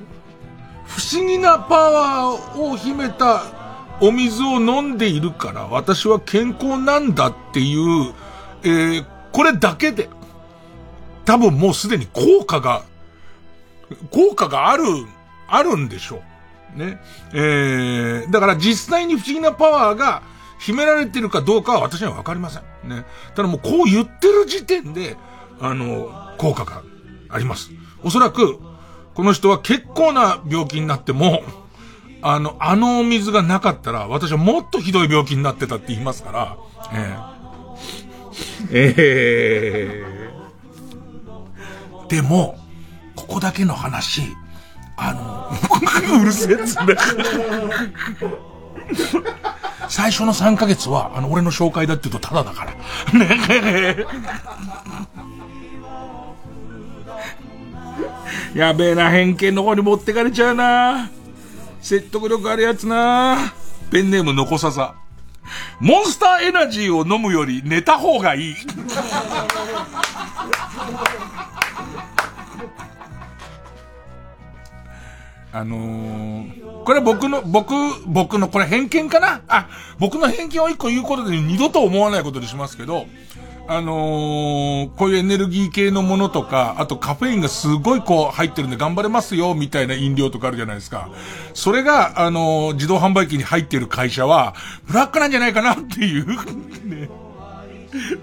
[0.86, 3.58] 不思議なパワーを秘めた
[4.02, 8.14] お水を飲んでいるから私は健康なんだっていう、
[8.64, 10.10] えー、これだけで、
[11.26, 12.84] 多分もうすでに効果が、
[14.12, 14.84] 効果がある、
[15.48, 16.22] あるんでしょ
[16.76, 16.80] う。
[16.80, 17.00] ね。
[17.34, 20.24] えー、だから実際に不思議なパワーが、
[20.60, 22.64] 秘められてるかどうかは私にはわかりません。
[22.90, 23.06] ね。
[23.36, 25.16] ただもうこう言ってる時点で、
[25.62, 26.84] あの、効果が
[27.30, 27.72] あります。
[28.04, 28.60] おそらく、
[29.14, 31.44] この人は結構な病気になっても、
[32.22, 36.58] あの、あのお水がなかったら、私はもっとひどい病気になってたって言いますから、
[36.94, 37.16] え
[38.72, 40.20] えええ
[42.10, 42.58] でも、
[43.16, 44.24] ここだけの話、
[44.98, 46.96] あの、うるせえっつね。
[49.88, 52.74] 最初の3ヶ月は、あの、俺の紹介だって言うとタダだから。
[53.20, 54.06] ね
[58.56, 61.12] やべえな、偏見の方に持ってかれちゃうな。
[61.82, 63.54] 説得力あるやつな。
[63.92, 64.96] ペンネーム残さざ。
[65.80, 68.56] モンスターエナジーを飲むより寝た方がいい。
[75.52, 77.74] あのー、これ僕の、僕、
[78.06, 79.42] 僕の、これ偏見かな？
[79.48, 79.68] あ、
[79.98, 83.08] 僕の偏見を一個言うことで二度と思わないことにしますけど、
[83.72, 91.12] あのー、こういうエネルギー系のものとか、あとカフェインがすごいこう入ってるんで頑張れますよ、みたいな飲料とかあるじゃないですか。
[91.54, 94.56] それが、あのー、自動販売機に入ってる会社は、
[94.88, 96.26] ブラックなんじゃないかなっていう
[96.84, 97.29] ね。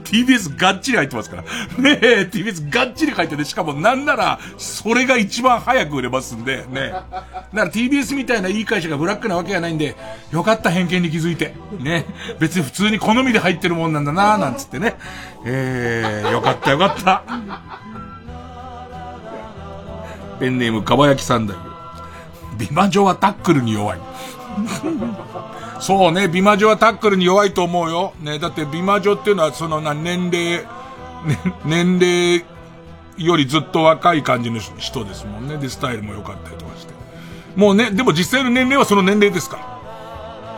[0.04, 1.42] TBS がっちり入ってますから。
[1.82, 6.90] ねえ、TBS がっちり入ってて、しかもなんなら、それが一番早く売れますんで、ね。
[6.90, 9.96] だから TBS みたいないい会社がブラックなわけがないんで、
[10.30, 11.54] よかった偏見に気づいて。
[11.78, 12.06] ね。
[12.38, 14.96] 別に普通に好みで入ってるもんなんだななんつってね。
[15.44, 17.22] えー、よかったよかった。
[20.38, 21.60] ペンネーム、かばやきさんだよ。
[22.58, 24.00] 美魔女はタックルに弱い。
[25.86, 28.12] そうね、美魔女はタックルに弱いと思うよ。
[28.20, 30.66] ね、だって美魔女っていうのはそのな、年齢、
[31.24, 32.44] ね、年齢
[33.16, 35.58] よりずっと若い感じの人ですもんね。
[35.58, 36.92] で、スタイルも良かったりとかして。
[37.54, 39.58] もうね、でも実際の年齢はその年齢ですか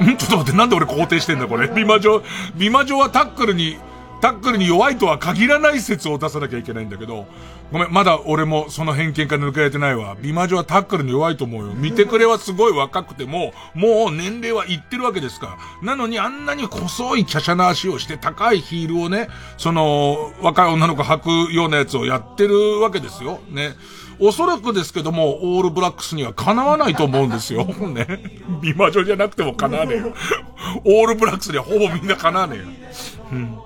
[0.01, 0.07] ら。
[0.07, 0.17] ん？
[0.17, 1.69] ちょっと待って、なんで俺肯定してんだこれ？
[1.69, 2.23] 美魔女、
[2.57, 3.77] 美魔女はタックルに
[4.23, 7.27] タックルに弱いとは限らない説を出さなきゃいけないんだけど、
[7.71, 10.17] ごめん、まだ俺もその偏見から抜けられてないわ。
[10.21, 11.75] 美魔女はタックルに弱いと思うよ。
[11.75, 15.87] 見てくれはすごい若くても、もう年齢はいってるわけですから。
[15.87, 19.29] なのにあんなに細い華奢な足をして高いヒールをね、
[19.59, 23.41] その、若い女の子履くようなやつをやってるわけですよ。
[23.51, 23.75] ね。
[24.21, 27.65] おそらくですけども、オールブラックスにはかなわないと思うんですよ。
[27.89, 28.07] ね。
[28.63, 30.15] 美魔女じゃなくてもかなわねえよ。
[30.85, 32.65] オールブラックスにはほぼみんなかなわねえよ。
[33.33, 33.59] うん。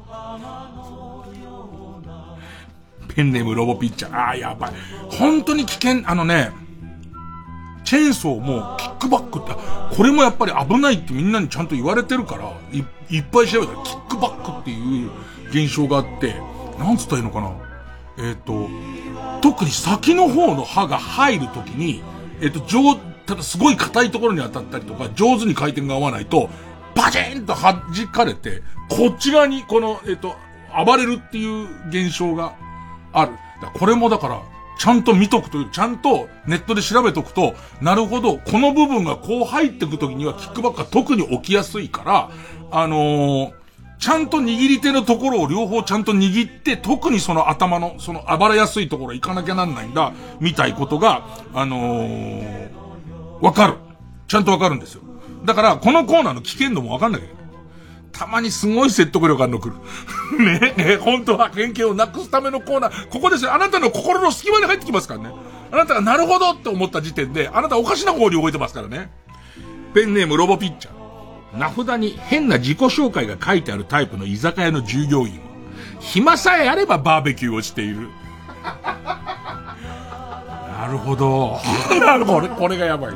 [3.15, 4.17] ペンネームロボピッチャー。
[4.17, 4.73] ああ、やばい。
[5.11, 6.51] 本当に危険、あのね、
[7.85, 9.53] チェーンソーもキックバックって、
[9.97, 12.79] これもやっぱり危ないってみんなにちゃんと言われてるから、い
[13.15, 15.11] いっぱい調べたらキックバックっていう
[15.51, 16.35] 現象があって、
[16.79, 17.53] なんつったらいいのかな。
[18.19, 18.69] えっ、ー、と、
[19.41, 22.03] 特に先の方の刃が入るときに、
[22.41, 26.51] えっ、ー、と、上、ただすごい硬いところに当たったりとか、上手に回転が合わないと、
[26.95, 27.83] パチンと弾
[28.13, 30.37] かれて、こっち側にこの、えっ、ー、と、
[30.87, 32.55] 暴れるっていう現象が
[33.13, 33.33] ある。
[33.75, 34.43] これもだから、
[34.79, 42.31] ちゃんと見とくという、ちゃんとネットで調べとくと、なるほど、この部分がこう入ってくときにはキックバックが特に起きやすいから、
[42.71, 43.53] あのー、
[43.99, 52.69] ちゃんと握り手のところを両方ちゃんと握って、特にその頭の、その暴れやすいところ行かなきゃなんないんだ、みたいことが、あのー、
[53.41, 53.75] わかる。
[54.27, 55.03] ちゃんとわかるんですよ。
[55.45, 57.42] だから、このコーナーの危険度もわかんなきゃいけない。
[58.13, 59.75] たまにすごい説得力あるの来る。
[60.39, 63.09] ねね本当は偏見をなくすためのコーナー。
[63.09, 63.55] ここですよ。
[63.55, 65.33] あなたの心の隙間に入ってきますからね。
[65.73, 69.11] あなたがなるほどって思った時点で、あなたおかしな方に動いてますからね。
[69.95, 71.59] ペンネームロボピッチャー。
[71.59, 75.41] 名札に変な自己紹介が書いてあるタイプの居酒屋の従業員は、
[76.01, 78.09] 暇さえあればバーベキューをしている。
[80.83, 81.61] なるほど。
[82.01, 82.41] なるほど。
[82.41, 83.15] これこれがやばい。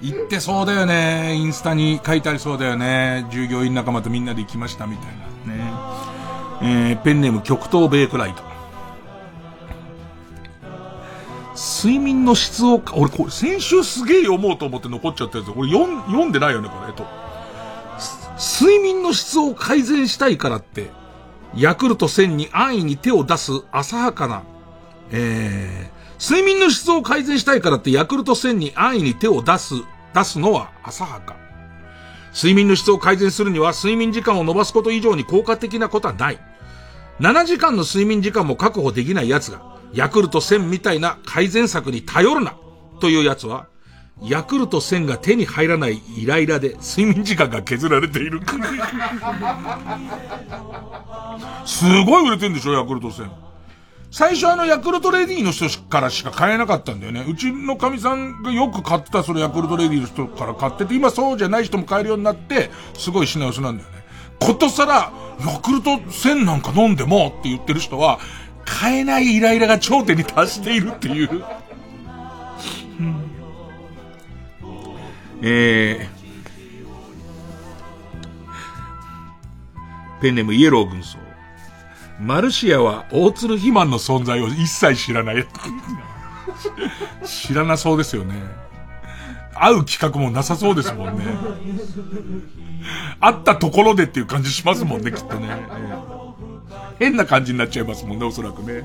[0.00, 1.34] 行ってそうだよね。
[1.34, 3.26] インスタに書いてありそうだよね。
[3.30, 5.06] 従業員仲間とみんなで行きましたみたい
[5.46, 5.72] なね。
[6.62, 8.42] えー、ペンネーム極東ベイクライト。
[11.82, 15.50] 睡眠の質を、俺これ先週すげえ読もうと思って残っちゃったやつ。
[15.56, 16.88] 俺読読んでないよね、これ。
[16.88, 17.04] えっと。
[18.60, 20.90] 睡眠の質を改善したいからって、
[21.56, 24.44] ヤクルト1000に安易に手を出す浅はかな、
[25.10, 29.74] えー、睡眠の質を改善したいからってヤクルト1000に安易に手を出す、
[30.14, 31.36] 出すのは浅はか。
[32.34, 36.40] 睡眠の質を改善するには睡眠時間を伸ばすこと以上に効果的なことはない。
[37.20, 39.62] 7時間の睡眠時間も確保できない奴が、
[39.92, 42.54] ヤクルト1000みたいな改善策に頼るな
[43.00, 43.66] という奴は、
[44.22, 48.40] ヤクルト1000が手に入らないイライラで睡眠時間が削られている。
[51.64, 53.47] すごい売れてんでしょ、ヤクルト1000。
[54.10, 57.24] 最初あのヤクルトレディの人からしか買えなかったんだよね。
[57.28, 63.98] うちの神さんがよく買ってたそのヤクルトレディの人から買ってて、今そうじゃない人も買えるようになって、すごい品薄なんだよね。
[64.40, 65.12] ことさら、
[65.44, 68.18] ヤクルト1000なんか飲んでもって言ってる人は、
[68.64, 71.44] 買えないイライラが頂点に達しているっていう。
[75.40, 81.27] えー、ペンネームイエロー軍曹。
[82.20, 85.46] マルシアは大鶴肥満の存在を一切知らない。
[87.24, 88.34] 知らなそうですよね。
[89.54, 91.24] 会う企画もなさそうですもんね。
[93.20, 95.48] 会ったところでっていう感じしますもんね、きっとね。
[96.98, 98.84] 変な感じになっちゃいますもんね、おそらくね。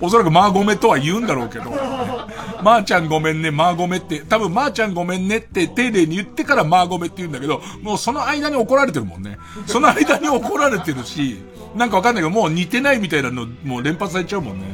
[0.00, 9.38] おそらくまあごめとは言うんだろうけど、まー、あ、ちゃんごめんね、まあごめって、多分まー、あ、ちゃんごめんねって丁寧に言ってからまあごめって言うんだけど、もうその間に怒られてるもんね。
[9.66, 11.42] その間に怒られてるし、
[11.76, 14.64] なんかわかんないけど、もう似てないみたいなの、もう連発されちゃうもんね。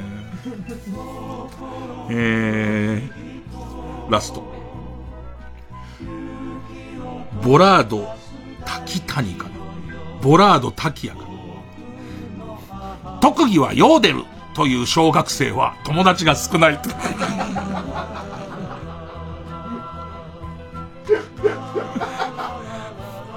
[2.11, 4.53] えー、ラスト。
[7.43, 8.09] ボラード、
[8.65, 9.51] 滝谷かな。
[10.21, 11.29] ボラード滝やかな。
[13.21, 14.25] 特技はヨーデル
[14.55, 16.89] という小学生は友達が少ないと。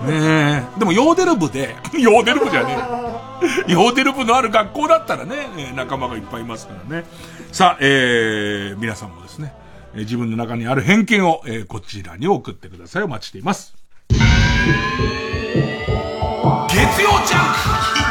[0.05, 0.79] ねえ。
[0.79, 3.14] でも、ヨーデル部で、 ヨーデル部じゃねえ。
[3.67, 7.05] ヨーデル部のある学校だったらね、仲間がいっぱいいますからね。
[7.51, 9.53] さあ、えー、皆さんもですね、
[9.95, 13.03] 自分の中にある偏見を、えー、こちらに送ってください。
[13.03, 13.75] お待ちしています。
[14.09, 14.21] 月
[17.01, 18.04] 曜ジャンク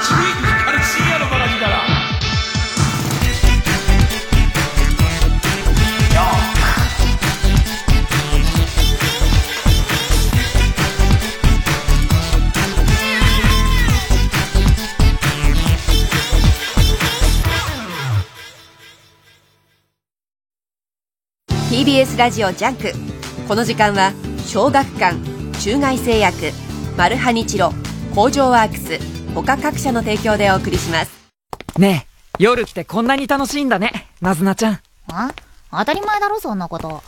[21.85, 22.93] TBS ラジオジャンク。
[23.47, 24.15] この時間は
[24.47, 25.19] 小学館
[25.61, 26.51] 中外製薬
[26.97, 27.75] マルハニチロ
[28.15, 28.99] 工場ワークス
[29.35, 31.13] 他各社の提供でお送りします。
[31.79, 32.07] ね
[32.41, 34.81] え夜ってこんなに楽しいんだねナズナちゃん。
[35.13, 35.35] あ
[35.71, 37.03] 当たり前だろそんなこと。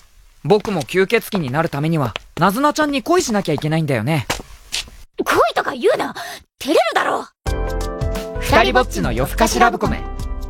[0.44, 4.26] 僕も吸血鬼になるためにはナズナちゃんに恋しなきゃいけないんだよね。
[5.24, 6.14] 恋とか言うな。
[6.58, 7.24] 照れるだろ。
[8.40, 10.02] 二人ぼっちの夜更かしラブコメ。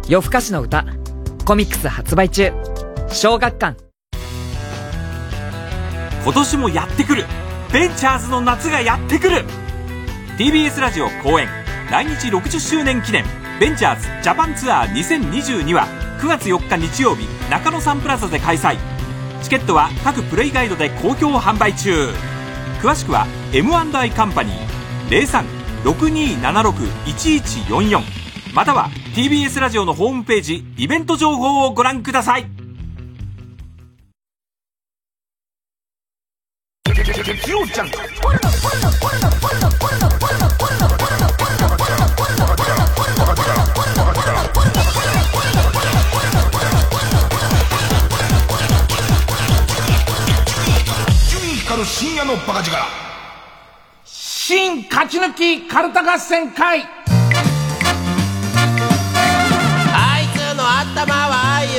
[0.08, 0.84] 夜更かしの歌。
[1.44, 2.50] コミックス発売中。
[3.12, 3.85] 小学館
[6.26, 7.24] 今年もやってくる。
[7.72, 9.44] ベンチャーズの夏がやってくる。
[10.36, 11.46] TBS ラジオ公演。
[11.88, 13.24] 来日60周年記念。
[13.60, 15.86] ベンチャーズジャパンツアー2022は
[16.20, 18.76] 9月4日日曜日中野サンプラザで開催。
[19.40, 22.08] チケットは各プレイガイドで好評販売中。
[22.82, 25.44] 詳しくは M&I カンパニー
[25.84, 28.02] 0362761144
[28.52, 32.55] または TBS ラジオのホームページイベント情報をご覧ください。
[51.86, 52.76] 深夜のバカ力。
[54.04, 57.05] 新勝ち抜きカルタ合戦会。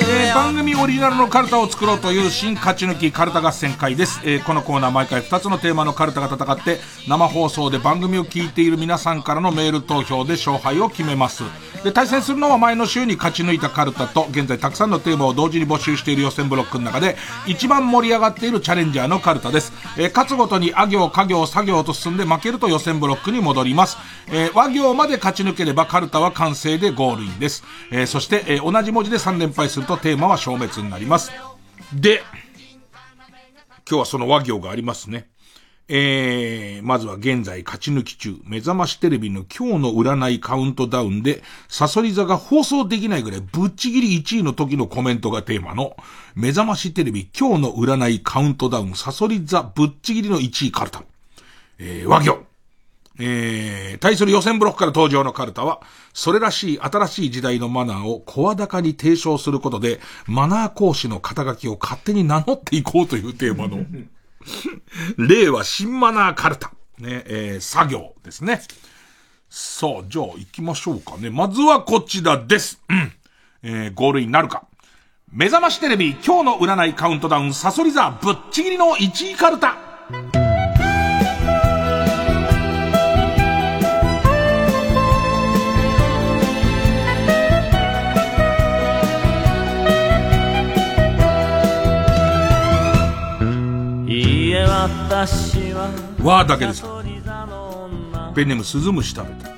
[0.09, 11.43] えー、番組オリジナルのカルタを作ろうという新勝ち抜きカルタ合戦会です、えー、このコーナー毎回2つのテーマのカルタが戦って生放送で番組を聞いている皆さんからのメール投票で勝敗を決めます。
[11.84, 17.15] で対戦するのは前の週に勝ち抜いたカルタと現在たくさんのテーマを同時に募集している予選ブロックの中で
[17.45, 23.97] 一番盛り上がっているチャレンジャーのカルタです、えー、勝つごとにあ行家行作業と進んで負けると予選ブロックに戻ります、
[24.27, 31.32] えー、和行まで勝ち抜ければカルタは完成でゴールインです、えー、そして、えー、同じ文字で3連敗するとテーマは消滅になります
[31.94, 32.24] で
[33.88, 35.30] 今日はその和行がありますね
[35.90, 45.95] えー、まずは現在勝ち抜き中、目覚ましテレビの今日の占いカウントダウンで、サソリ座が放送できないぐらいぶっちぎり1位の時のコメントがテーマの、
[46.36, 51.06] 目覚ましテレビ今日の占いカウントダウン、サソリ座ぶっちぎりの1位カルタ。
[51.80, 52.47] えー、和行。
[53.19, 55.81] えー、対する予選ブロックから登場のカルタは、
[56.14, 63.85] それらしい新しい時代のマナーを声高に提唱することで、マナー講師の肩書きを勝手に名乗っていこうというテーマの、
[65.18, 66.72] 令和新マナーカルタ。
[66.99, 68.61] ね、えー、作業ですね。
[69.49, 71.30] さあ、じゃあ行きましょうかね。
[71.30, 72.81] まずはこちらです。
[72.89, 73.14] うん。
[73.64, 74.65] えー、ゴールインなるか。
[75.31, 80.47] 目覚ましテレビ、今日の占いカウントダウン、サソリ座、ぶっちぎりの1位カルタ。
[96.23, 96.81] わーだけです。
[96.81, 97.03] か
[98.35, 99.49] ペンネーム鈴虫食べた。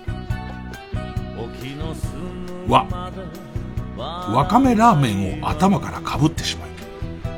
[2.68, 2.88] わ
[4.34, 6.70] わかめラーメンを頭からかぶってしまい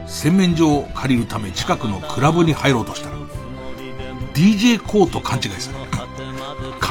[0.05, 3.15] 洗面所を借りるため近くのクラブに入ろうとしたら
[4.33, 5.81] DJ コーと勘違いされ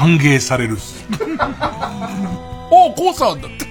[0.01, 0.77] 歓迎される。
[2.71, 3.67] おおコーさんだって。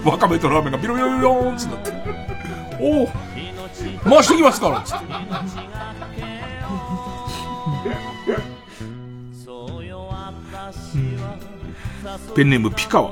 [0.08, 1.92] わかめとラーメンがビロビロビローンってなって。
[2.80, 3.08] おお
[4.04, 4.82] 回してきますから。
[4.82, 5.04] つって
[12.34, 13.10] ペンネームピカワ。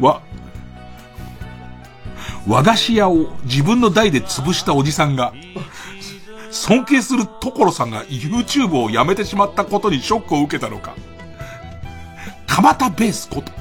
[0.00, 0.20] は、
[2.46, 5.32] 和菓子屋を自分の代で潰したおじさんが、
[6.50, 10.94] 尊敬する所さんが YouTube をやめてしまったことにショックを受けたのか、
[12.46, 13.52] 蒲田ベースこと、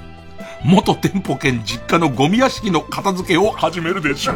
[0.64, 4.36] 元店舗兼実家のゴミ屋敷の片付けを始めるでしょう。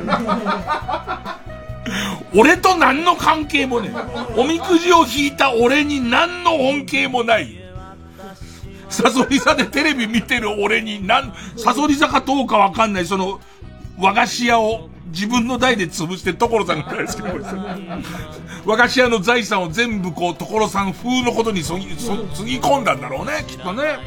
[2.35, 3.91] 俺と何の関係もね
[4.35, 7.59] おみくじを引いた俺に何の恩恵もない。
[8.89, 13.39] サソリ座でテレビ見てる俺に、なん、サソリ座かどうかわかんない、その、
[13.99, 17.33] 和菓子屋を自分の代で潰して所さんが大好きな
[18.65, 23.99] 和菓子屋の財産を全部こう、所さん風のことにそぎ、そ、つぎ込んだんだろうね、きっとね。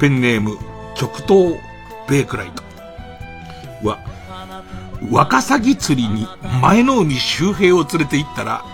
[0.00, 0.56] ペンネーム、
[0.96, 1.60] 極東
[2.08, 2.62] ベークライト
[3.86, 3.98] は、
[5.10, 6.26] ワカサギ釣りに
[6.62, 8.64] 前の海周平を連れて行ったら、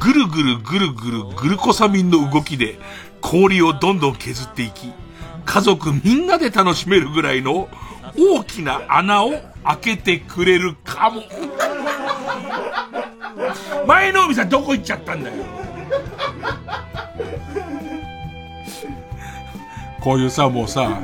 [0.00, 2.78] ぐるぐるぐるぐるグルコサミンの動きで
[3.20, 4.90] 氷をどんどん削っていき、
[5.44, 7.68] 家族みんなで楽しめるぐらいの
[8.18, 9.32] 大きな穴を
[9.64, 11.22] 開けてくれるかも。
[13.86, 15.61] 前の海さんどこ行っちゃったんだよ。
[20.02, 21.00] こういうさ、もうさ、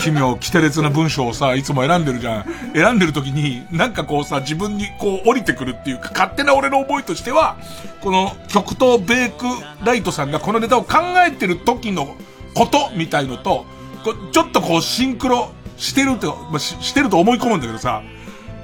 [0.00, 2.44] 奇妙、奇て烈な文章をさ、いつも選んでるじゃん。
[2.74, 7.56] 選んでる時に、なんかこうさ、自分にこう降りてくるっていうか、勝手な俺の思いとしては、
[8.00, 9.44] この極東ベーク
[9.84, 12.16] ライトさんがこのネタを考えてる時の
[12.54, 13.66] ことみたいのと、
[14.04, 18.02] こちょっとこうシンクロしてるって、まあ、ししてると思い込むんだけどさ、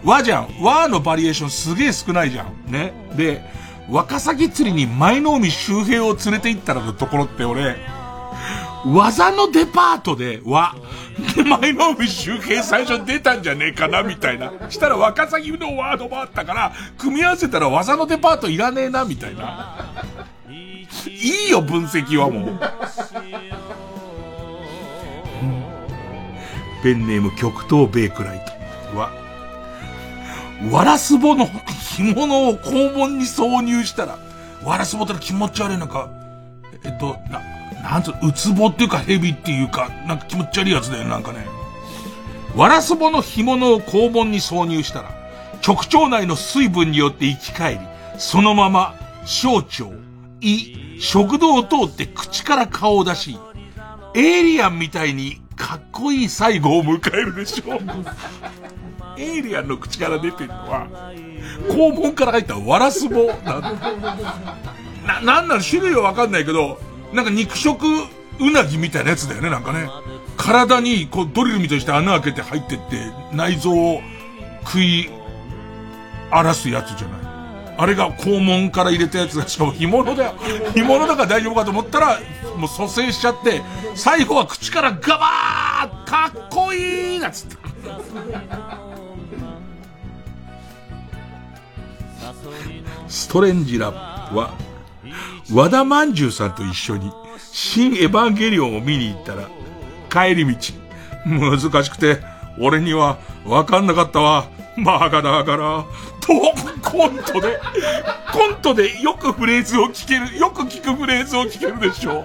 [0.04, 0.48] 和じゃん。
[0.62, 2.72] 和のバリエーションすげえ少ないじゃん。
[2.72, 2.92] ね。
[3.16, 3.42] で、
[3.90, 7.76] ワカサギ釣りに前の海周平を連れて行ったらのところって俺、
[8.86, 10.74] 技のデパートで和、
[11.34, 14.52] で、前の海周平最初出たんじゃねえかな、みたいな。
[14.68, 19.92] したら若崎のワードもあったから、組み合わせたら技のデパートいらねえな、みたいな。
[21.08, 22.60] いいよ、分析はもう。
[26.82, 28.44] ペンネーム極東ベイクライ
[28.92, 29.10] トは、
[30.70, 34.18] ワラスボの干物を肛門に挿入したら、
[34.62, 36.08] ワラスボって気持ち悪いなんか、
[36.84, 37.55] えっと、な、
[37.90, 41.46] なんつう、ウツボっていうかヘビっていうか、なんか気持ち悪いやつだよ、なんかね。
[42.56, 45.10] ワラスボの干物を肛門に挿入したら、
[45.66, 47.80] 直腸内の水分によって生き返り、
[48.18, 48.94] そのまま、
[49.24, 49.84] 小腸、
[50.40, 53.38] 胃、食道を通って口から顔を出し、
[54.14, 57.78] エイリアンみたいにかっこいい最後を迎えるでしょう。
[59.18, 60.86] エイリアンの口から出てるのは、
[61.68, 63.62] 肛門から入ったワラスボなん
[65.06, 65.62] な、なんなの？
[65.62, 66.78] 種類はわかんないけど、
[67.16, 67.86] なんか肉食
[68.38, 69.88] うなぎみたいなやつだよね、なんかね。
[70.36, 74.00] 体にこうドリルみたいにして穴開けて入ってって内臓を
[74.64, 75.08] 食い
[76.30, 77.26] 荒らすやつじゃない。
[77.78, 80.34] あれが肛門から入れたやつが、しかも干物だよ。
[80.74, 82.20] 干物だから大丈夫かと思ったら、
[82.56, 83.62] もう蘇生しちゃって、
[83.94, 87.56] 最後は口からガバーかっこいいなっつった。
[93.08, 94.54] ストレンジラップは、
[95.52, 97.12] 和田まんじゅうさんと一緒に、
[97.52, 99.48] 新エヴァンゲリオンを見に行ったら、
[100.10, 100.74] 帰り道、
[101.24, 102.18] 難しくて、
[102.58, 104.46] 俺には分かんなかったわ。
[104.84, 105.84] バカだから、
[106.20, 106.32] と、
[106.82, 107.60] コントで、
[108.32, 112.24] コントでよくフレーズを聞ける、よく聞くフレーズを聞けるでしょ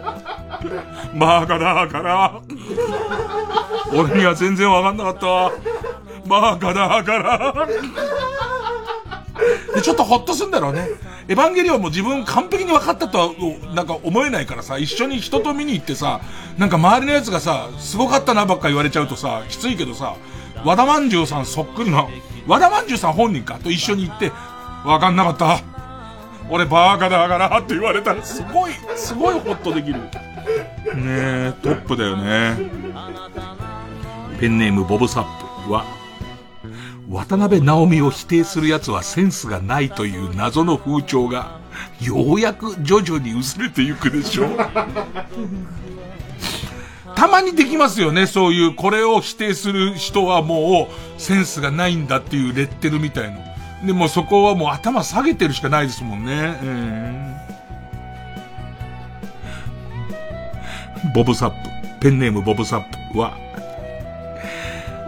[1.16, 1.20] う。
[1.20, 2.42] バカだから、
[3.94, 5.52] 俺には全然分かんなかったわ。
[6.28, 7.68] バカだから。
[9.76, 10.88] で、ちょっとほっとすんだろうね。
[11.28, 13.30] エヴァンゲリオンも自分完璧に分かったとは、
[13.74, 16.22] なんか思えないからさ、一緒に人と見に行ってさ、
[16.58, 20.16] なんか周りのやつがさ、すごかったなばっか言われちゃうとさ、きついけどさ、
[20.64, 22.06] 和田まんじゅうさんそっくりな、
[22.48, 23.56] 和田まんじゅうさん本人か？
[23.56, 24.32] と一緒に行って、
[24.84, 25.60] 分かんなかった。
[26.50, 29.96] 俺バーカだからって言われたら、すごい、すごいホッとできる。
[29.96, 30.02] ね
[30.98, 32.58] え、トップだよね。
[34.40, 35.86] ペンネームボブサップは、
[37.12, 41.60] 渡辺直美を否定する奴はセンスがないという謎の風潮が、
[42.00, 44.52] ようやく徐々に薄れていくでしょう。
[47.14, 53.40] たまにできますよね、そういう、これを否定する人はもう、センスがないんだっていうレッテルみたいの。
[53.86, 56.58] でもそこはもう頭下げてるしかないですもんね。
[56.64, 61.56] えー、ボブサップ、
[62.00, 63.38] ペンネームボブサップは、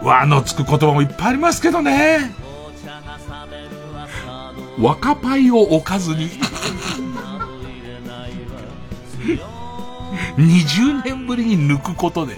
[0.04, 2.32] 和のつく言葉もいっぱいありますけどね。
[4.78, 6.30] 若パイを置かずに
[10.36, 12.36] 20年ぶりに抜くことで、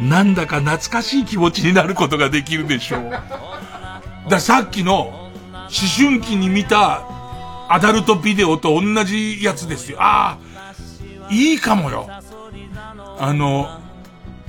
[0.00, 3.10] なんだか懐かしい気持ちになることができるでしょう。
[4.28, 7.02] ださっきの、思春期に見た
[7.68, 9.98] アダルトビデオと同じやつですよ。
[10.00, 12.08] ああ、いいかもよ。
[13.18, 13.81] あの、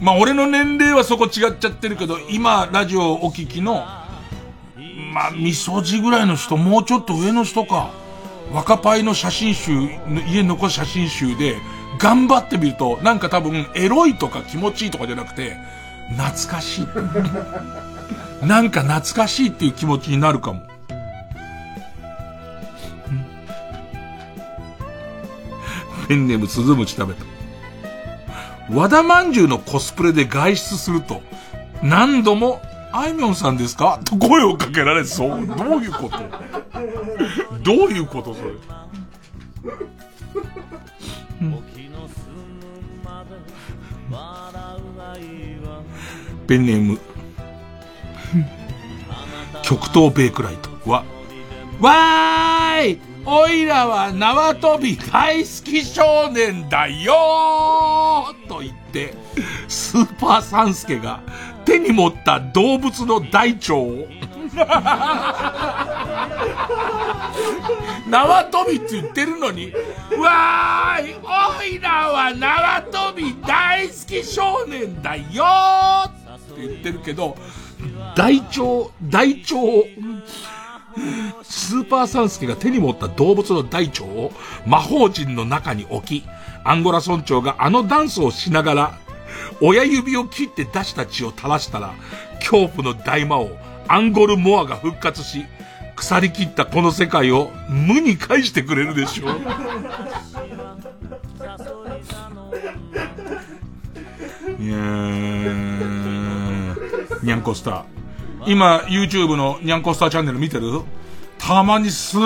[0.03, 3.85] まあ、俺の年齢はそこ違っちゃってるけど、今、ラジオお聞きの、
[5.13, 7.89] まあ、みそじぐらいの人、もうちょっと上の人か。
[8.51, 9.71] 若パイの写真集、
[10.27, 11.55] 家に残す写真集で、
[11.99, 15.55] 頑張ってみると、なんか多分、エロいとか気持ちいいとかじゃなくて、
[16.17, 16.87] 懐かしい。
[18.45, 20.63] なんか懐かしいっていう気持ちになるかも。
[26.09, 27.32] ペンネーム鈴虫食べた。
[28.71, 31.21] 和田まんじゅうのコスプレで外出すると、
[31.81, 32.61] 何度も、
[32.91, 33.99] あいみょんさんですか？
[34.05, 35.45] と声をかけられそう。
[35.47, 36.19] どういうこと？
[37.63, 38.51] どういうことそれ？
[46.47, 46.99] ペンネーム、
[49.63, 51.03] 極東ベイクライトは、
[51.79, 57.13] わーいおいらは縄跳び大好き少年だよ
[58.49, 59.13] と言って、
[59.67, 61.21] スーパーサンスケが
[61.63, 64.07] 手に持った動物の大腸を。
[68.09, 69.73] 縄跳びって言ってるのに、
[70.21, 75.23] わーいおいらは縄跳び大好き少年だよ
[76.05, 76.11] っ
[76.55, 77.35] て言ってるけど、
[78.15, 79.85] 大腸、大腸を、
[81.43, 84.31] スーパーサンスケが手に持った動物の大腸を
[84.65, 86.23] 魔法陣の中に置き、
[86.63, 88.97] アンゴラ村長があのダンスをしながら、
[89.61, 91.93] 親指を切って出した血を垂らしたら、
[92.39, 93.49] 恐怖の大魔王、
[93.87, 95.45] アンゴルモアが復活し、
[95.95, 99.29] 腐り切ったこの世界を無に返してくれるでしょう。
[104.59, 105.55] いやー、
[107.25, 108.02] にゃんこスター。
[108.47, 110.81] 今、YouTube のニャンコスターチャンネル見てる？
[111.37, 112.17] たまにす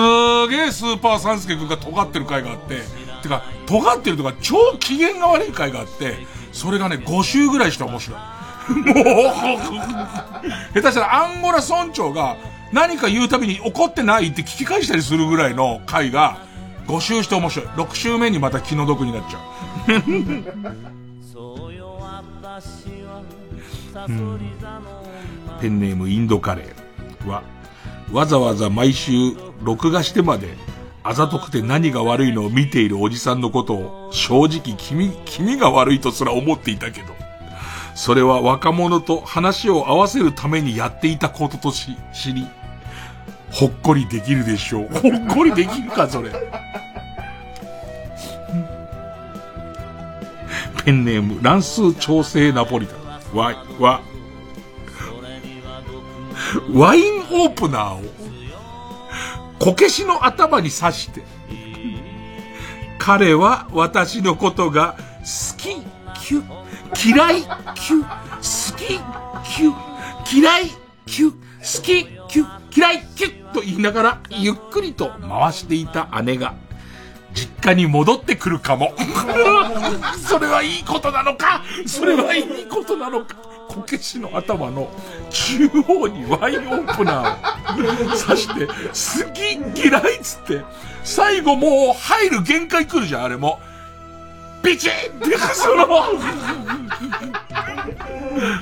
[0.48, 2.82] げえスーパーサンスケ君が尖ってる回があって、
[3.22, 6.14] てか、尖ってるとか超機嫌が悪い回があって、
[6.52, 8.18] それがね、5週ぐらいして面白い。
[8.18, 8.24] も
[8.76, 8.84] う、
[10.74, 12.36] 下手したらアンゴラ村長が
[12.72, 16.38] 何か言うたびに怒ってないって聞き返したりするぐらいの回が
[16.86, 17.68] 5週して面白い。
[17.68, 19.38] 6週目にまた気の毒になっちゃ
[19.88, 19.92] う。
[20.10, 20.44] うん
[25.60, 27.42] ペンネームインドカレーは、
[28.12, 29.12] わざわざ毎週
[29.62, 30.56] 録画してまで、
[31.02, 37.14] あざとくて何が悪いのを見ているおじさんのことを、正直君、君が悪いとすら思っていたけど、
[37.94, 42.46] それは若者と話を合わせるためにやっていたこととし、知り、
[43.50, 44.88] ほっこりできるでしょう。
[44.94, 46.30] ほっこりできるか、それ。
[50.84, 52.94] ペンネーム、乱数調整ナポリタ
[53.34, 53.36] ン。
[53.36, 54.00] わ、わ、
[56.72, 58.02] ワインオープナーを、
[59.58, 61.22] こけしの頭に刺して、
[62.98, 65.76] 彼は私のことが好き、
[66.26, 66.42] キュ、
[67.04, 67.42] 嫌い、
[67.74, 68.86] キュ、好き、
[69.56, 69.74] キュ、
[70.40, 70.70] 嫌い、
[71.06, 71.36] キュ、好
[71.82, 72.46] き、キュ、
[72.76, 76.54] 嫌い、キュと言いながら、ゆっくりと回していた姉が、
[77.34, 78.92] 実家に戻ってくるかも。
[80.26, 81.62] それはいいことなのか？
[81.86, 83.36] それはいいことなのか？
[83.78, 84.90] こけしの頭の
[85.30, 90.64] 中央にワインオープナーを刺して、好き嫌いっつって、
[91.04, 93.60] 最後もう入る限界来るじゃん、あれも。
[94.64, 94.94] ビチンっ
[95.28, 95.86] て、その、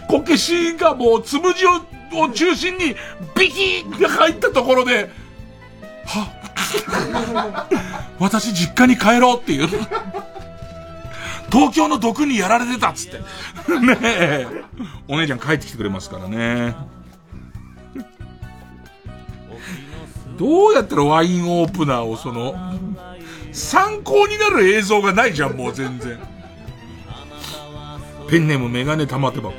[0.06, 1.70] こけしがもうつむじを
[2.14, 2.94] を中心に
[3.34, 5.10] ビキンって入ったところで、
[6.05, 6.30] は
[8.18, 9.68] 私実家に帰ろうっていう。
[11.56, 13.18] 東京の毒にやられてたっつって。
[13.80, 14.46] ねえ。
[15.08, 16.76] お姉ちゃん帰ってきてくれますからね。
[20.38, 22.54] どうやったらワインオープナーをその、
[23.52, 26.18] 参考になる映像がないじゃん、もう全然。
[28.28, 29.54] ペンネームメガネ玉手箱。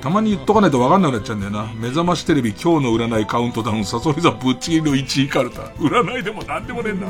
[0.00, 1.72] たまに言っとかないと分かんなくなっちゃうんだよな。
[1.76, 5.62] 目覚ましテレビ今日の占いカウントダウン、サソリ座ぶっちぎりの1位カルタ。
[5.78, 7.06] 占いでもなんでもねえんだ。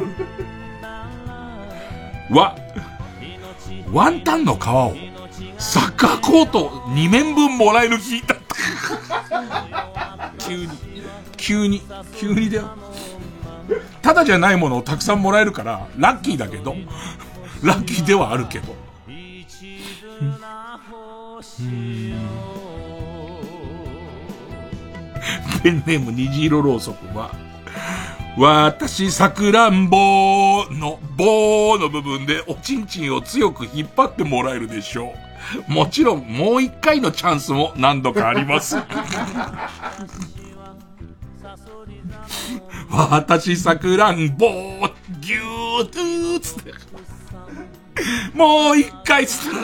[2.31, 2.55] わ、
[3.97, 4.95] ワンタンの皮を、
[5.57, 8.39] サッカーコート2面分もらえる日だっ
[9.27, 10.35] た。
[10.39, 10.69] 急に、
[11.39, 11.81] 急に、
[12.15, 12.77] 急にだよ。
[14.03, 16.77] ただじゃないものをたくさんもらえるから、ラッキーだけど、
[17.65, 18.77] ラッキーではあるけど。
[25.63, 27.35] ペンネーム虹色ろうそくは、
[28.39, 35.15] 私、さくらんぼの、ぼーの部分でおちんちんを強く引っ張ってもらえるでしょ
[35.69, 35.73] う。
[35.73, 38.77] もちろん、もう一回のチャンスも何度かあります。
[42.91, 46.75] 私、さくらんぼー、ぎゅーとーつって。
[48.35, 49.57] もう一回つって。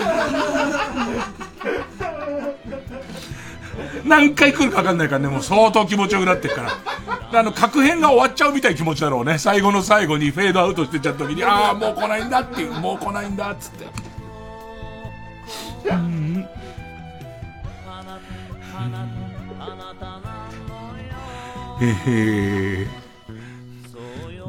[4.05, 7.39] 何回来るか分かんないからね、もう相当気持ちよくなってるから。
[7.39, 9.39] あの、確変が終わっちゃうみたいな気持ちだろうね。
[9.39, 13.87] 最後の最後にフェードアウトしてっちゃった時に、ああ、もう来ないんだっていう、もう来ないんだっつって。
[21.81, 22.87] へへ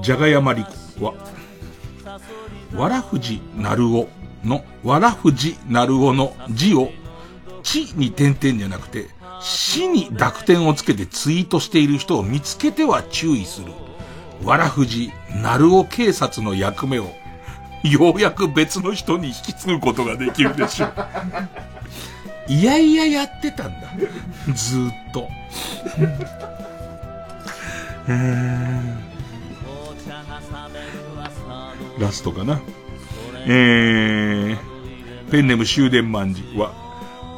[0.03, 0.63] じゃがやまり
[0.99, 1.13] こは、
[2.75, 4.07] わらふじなるお
[4.43, 6.91] の、わらふじなるおの字を、
[7.63, 9.07] 地に点々じゃなくて、
[9.43, 13.73] 死に濁点をつけてツイートしている人を見つけては注意する。
[14.43, 15.11] わらふじ、
[15.41, 17.13] なるお警察の役目を、
[17.83, 20.93] ようやく別の人に引き継ぐことができるでしょう。
[22.47, 23.87] いやいややってたんだ。
[24.53, 25.29] ずーっと。
[31.99, 32.61] ラストかな。
[33.45, 34.57] えー、
[35.31, 36.82] ペンネム終電万事は、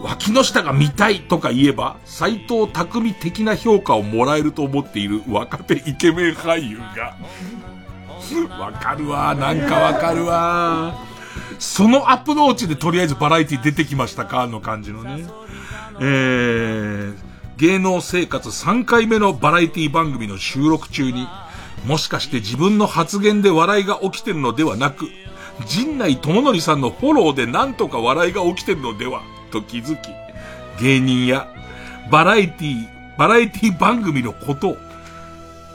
[0.06, 7.18] 脇の下が見たいとか言えば、斎藤匠的な評価をもらえると思っている若手イケメン俳優が、
[8.56, 10.96] わかるわ、なんかわかるわ。
[11.58, 15.26] そのアプローチでとりあえずバラエティ出てきましたかの感じのね。
[16.00, 17.16] えー、
[17.58, 21.28] 芸能生活3回目のバラエティ番組の収録中に、
[21.88, 25.10] もしかして自分の発言で笑いが起きてるのではなく、
[25.66, 30.10] 陣内智則さんのフォローでなんとか笑いが起きてるのではと気づき、
[30.82, 31.48] 芸人や
[32.12, 34.78] バラエティ、バラエティ番組のことを、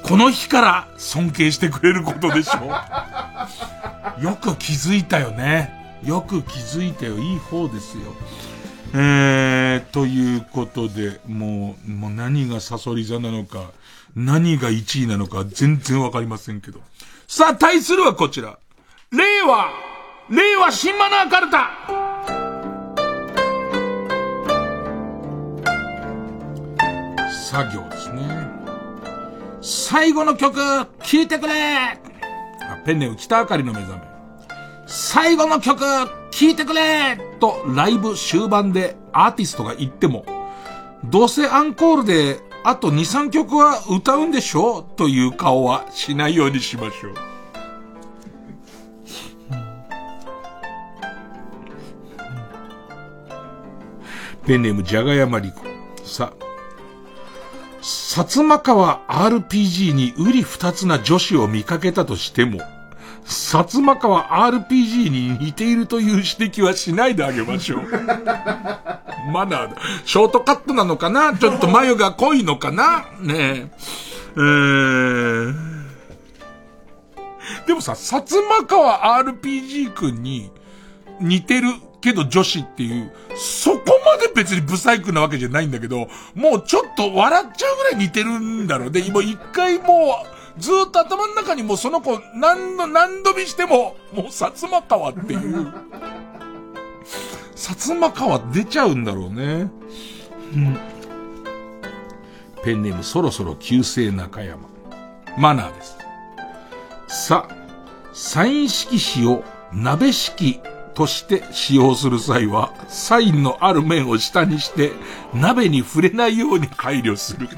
[0.03, 2.67] この日から尊敬してくれることでしょ
[4.21, 4.23] う。
[4.25, 5.99] よく気づいたよね。
[6.05, 7.19] よく気づいたよ。
[7.19, 8.03] いい方ですよ。
[8.93, 13.71] えー、ということで、もう、もう何がサソリ座なのか、
[14.17, 16.81] 何が1位なのか全然わかりませんけど。
[17.29, 18.59] さあ、対するはこちら。
[19.13, 19.71] 令和
[20.31, 22.40] 令和新マナーカルタ
[27.51, 28.23] 作業ですね。
[29.61, 30.55] 最後の曲、
[31.03, 31.97] 聴いてくれあ
[32.87, 34.03] ペンネーム北あかりの目覚め。
[34.87, 35.81] 最後の曲、
[36.31, 40.25] 聴いてくれとライブ終盤でアーティストが言っても、
[41.03, 44.83] どうせアンコールであと2、3曲は歌うんでしょ？
[44.83, 47.15] うという顔はしないようにしましょう。
[54.47, 55.63] ペンネームじゃがやまりこ。
[56.05, 56.50] さあ、
[58.12, 62.59] 薩摩川 RPG にうり二つな女子を見かけたとしても、
[63.24, 67.82] 薩摩川 RPG に似ているという指摘はしないであげましょう。
[69.32, 69.77] マナーだ。
[70.05, 71.37] ショートカットなのかな？
[71.39, 73.05] ちょっと眉が濃いのかな？
[73.20, 73.70] ねえ。
[74.35, 75.55] えー、
[77.69, 80.51] でもさ、薩摩川 RPG 君に
[81.20, 81.69] 似てる
[82.01, 88.91] けど女子っていう、そこまで別にブサイクなわけじゃないんだけど、もうちょっと笑っちゃうぐらい似てるんだろう。
[88.91, 90.25] で、今一回も
[90.59, 95.73] う、ずっと頭の中にもうその子何度、何度見しても、もう薩摩川っていう、
[97.55, 99.71] 薩摩川出ちゃうんだろうね。
[100.55, 100.79] うん。
[102.63, 104.69] ペンネームそろそろ旧姓中山。
[105.39, 105.97] マナーです。
[107.09, 107.49] さ、
[108.13, 110.61] サイン色紙を鍋式
[111.01, 114.93] として使用する際は、サインのある面を下にして、
[115.33, 117.49] 鍋に触れないように配慮する。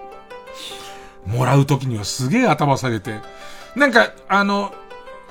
[1.24, 3.20] もらうときにはすげえ頭下げて。
[3.76, 4.74] なんか、あの、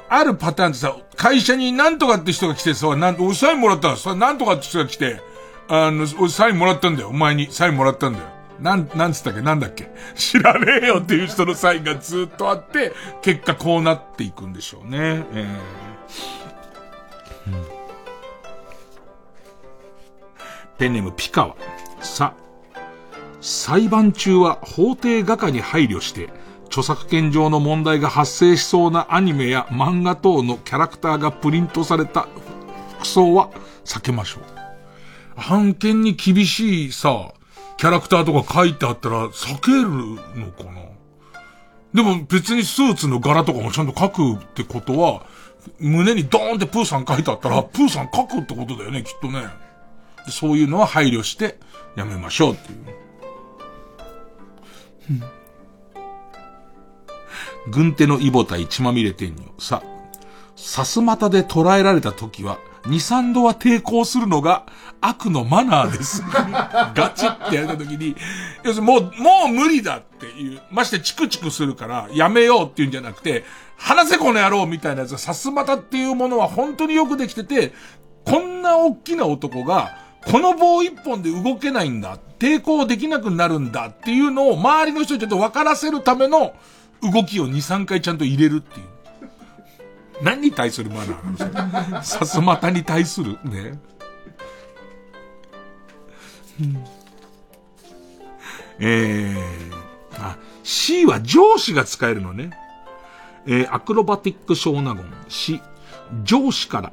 [0.10, 5.22] あるパターンってさ、会社になんとかって人が来てさ、なん、おサインもらったら、なんとかって人が来て、
[5.68, 7.10] あの、おサインもらったんだよ。
[7.10, 8.26] お前にサインもらったんだよ。
[8.60, 9.42] なん、なんつったっけ？
[9.42, 9.92] なんだっけ？
[10.16, 12.92] 知らねえよっていう人のサインがずっとあって、
[13.22, 15.24] 結果こうなっていくんでしょうね。
[15.34, 16.49] えー
[20.80, 21.56] ペンネームピカワ。
[22.02, 22.34] さ、
[23.42, 26.30] 裁判中は法廷画家に配慮して、
[26.68, 32.28] 著作権上の問題が発生しそうなアニメや漫画等のキャラクターがプリントされた
[33.00, 33.50] 服装は
[33.84, 34.44] 避けましょう。
[35.40, 37.34] 判権に厳しいさ、
[37.78, 39.90] キャラクターとか書いてあったら避ける
[40.40, 40.80] のかな
[41.94, 45.26] でも別にスーツの柄とかもちゃんと書くってことは、
[45.80, 49.69] 胸にドーンってプーさん書いてあったら、プーさん書くってことだよね、きっとね。
[50.32, 51.58] そういうのは配慮して
[51.96, 53.00] やめましょうっていう。
[57.72, 59.44] 軍手のイボタイ血まみれ天女。
[59.60, 59.84] さ、
[60.56, 64.66] さすまたで捕らえられた時は、二三度は抵抗するのが
[65.02, 66.24] 悪のマナーです。
[66.96, 68.16] ガチってやった時に、
[68.64, 73.44] 要するにもう、もう無理だっていう、ましてチクチクするからやめようっていうんじゃなくて、
[73.78, 77.74] 話せこの野郎みたいなやつはさすまたっていうものは本当によくできてて、
[78.26, 82.18] こんな大きな男が、この棒一本で動けないんだ。
[82.38, 86.54] 抵抗できなくなるんだっていうのを周りの人にちょっと分からせるための
[87.02, 88.86] 動きを2、3回ちゃんと入れるっていう。
[90.22, 92.20] 何に対するマナーなんですか？
[92.20, 93.80] さすまたに対するね。
[98.80, 99.36] えー、
[100.18, 102.52] あ、C は上司が使えるのね。
[103.46, 105.06] えー、アクロバティック小納言。
[105.30, 105.62] C、
[106.24, 106.92] 上司から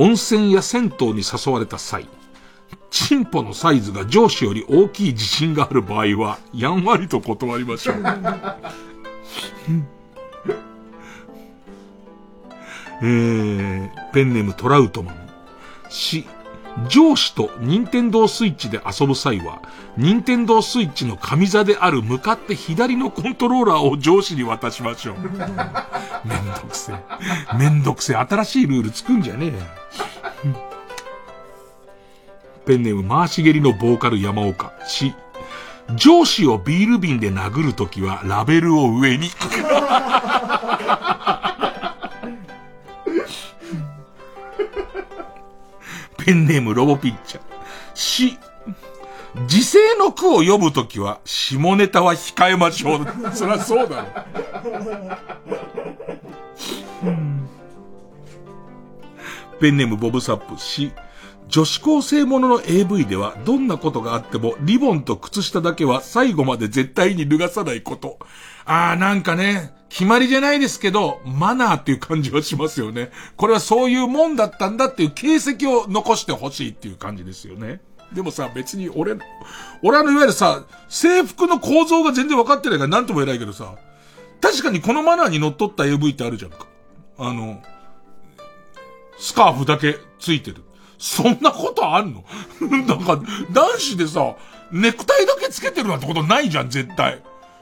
[0.00, 2.08] 温泉や銭湯に誘われた際、
[2.90, 7.96] チンポのサイズが上司より大きい自信がある場合は、やんわりと断りましょう。
[13.02, 15.16] えー、ペンネームトラウトマン。
[15.90, 16.26] し、
[16.88, 19.60] 上司と任天堂スイッチで遊ぶ際は、
[19.96, 25.14] 任天堂スイッチの上座である向かって左のコントローラーを上司に渡しましょう。
[26.24, 26.96] めんどくせえ。
[27.56, 28.16] めんどくせえ。
[28.16, 29.54] 新しいルール作んじゃねえよ。
[32.66, 34.72] ペンネーム回し蹴りのボーカル山岡。
[34.86, 35.14] し、
[35.96, 39.30] 上司をビール瓶で殴るときはラベルを上に。
[46.30, 47.42] ペンネームロボピッチャー。
[47.92, 48.38] し、
[49.48, 53.06] 時世の句を読むときは、下ネタは控えましょう。
[53.34, 54.06] そりゃそうだろ。
[59.60, 60.92] ペンネームボブサップし、
[61.48, 68.20] 女子高生ものの AV ではどんなことがあってもリボンと靴下だけは最後まで絶対に脱がさないこと。
[68.72, 73.10] あーなんかね、決まりじゃないですけど、マナーっていう感じはしますよね。
[73.36, 77.80] これはそういうもんだったんだっていう形跡を残してほしいっていう感じですよね。
[78.12, 79.16] でもさ、別に俺、
[79.82, 83.74] 俺あのいわゆるさ、制服の構造が全然分かってないから何とも偉いけどさ、
[84.40, 86.66] 確かにこのマナーに則っ取った AV ってあるじゃんか。
[87.18, 87.60] あの、
[89.18, 90.62] スカーフだけついてる。
[90.96, 92.24] そんなことあんの？
[92.86, 93.20] なんか、
[93.50, 94.36] 男子でさ、
[94.70, 97.20] ネクタイだけつけてるなんてことないじゃん、絶対。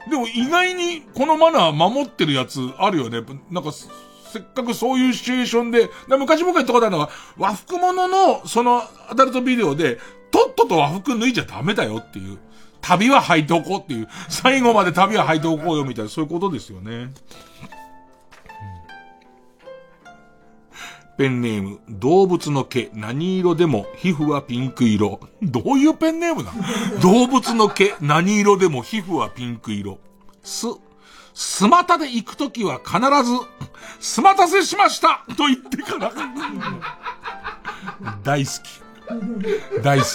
[0.09, 3.21] でも意外にこのマナー守ってるやつあるよね。
[3.49, 9.99] なんか、せっかくそういうシチュエーションで、昔僕が言ったことあるのは、和服物の、その、アダルトビデオで、
[10.31, 12.37] とっとと和服脱いじゃダメだよっていう。
[12.81, 14.07] 旅は履いておこうっていう。
[14.29, 17.11] 最後まで旅は履いておこうよみたいな、そういうことですよね。
[21.19, 25.19] ペンネーム、動物の毛、何色でも皮膚はピンク色。
[25.41, 27.01] どういうペンネームなの？
[27.01, 29.99] 動物の毛、何色でも皮膚はピンク色。
[30.41, 30.67] す、
[31.33, 33.37] スマタで行くときは必ず、
[33.99, 36.13] スマタせしましたと言ってから。
[38.23, 39.83] 大好き。
[39.83, 40.07] 大好き。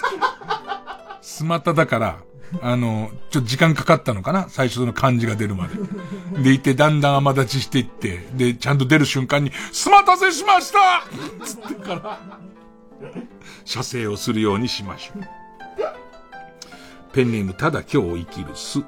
[1.20, 2.16] スマタだから、
[2.60, 4.48] あの、ちょっと時間かかったのかな？
[4.48, 6.42] 最初の漢字が出るまで。
[6.42, 11.04] でいて、だんだん甘立ちしていって、で、ちゃんと出る瞬間に、スマタせしました
[11.44, 12.20] つってから、
[13.64, 15.24] 射精をするようにしましょう。
[17.12, 18.80] ペンネーム、ただ今日を生きるす。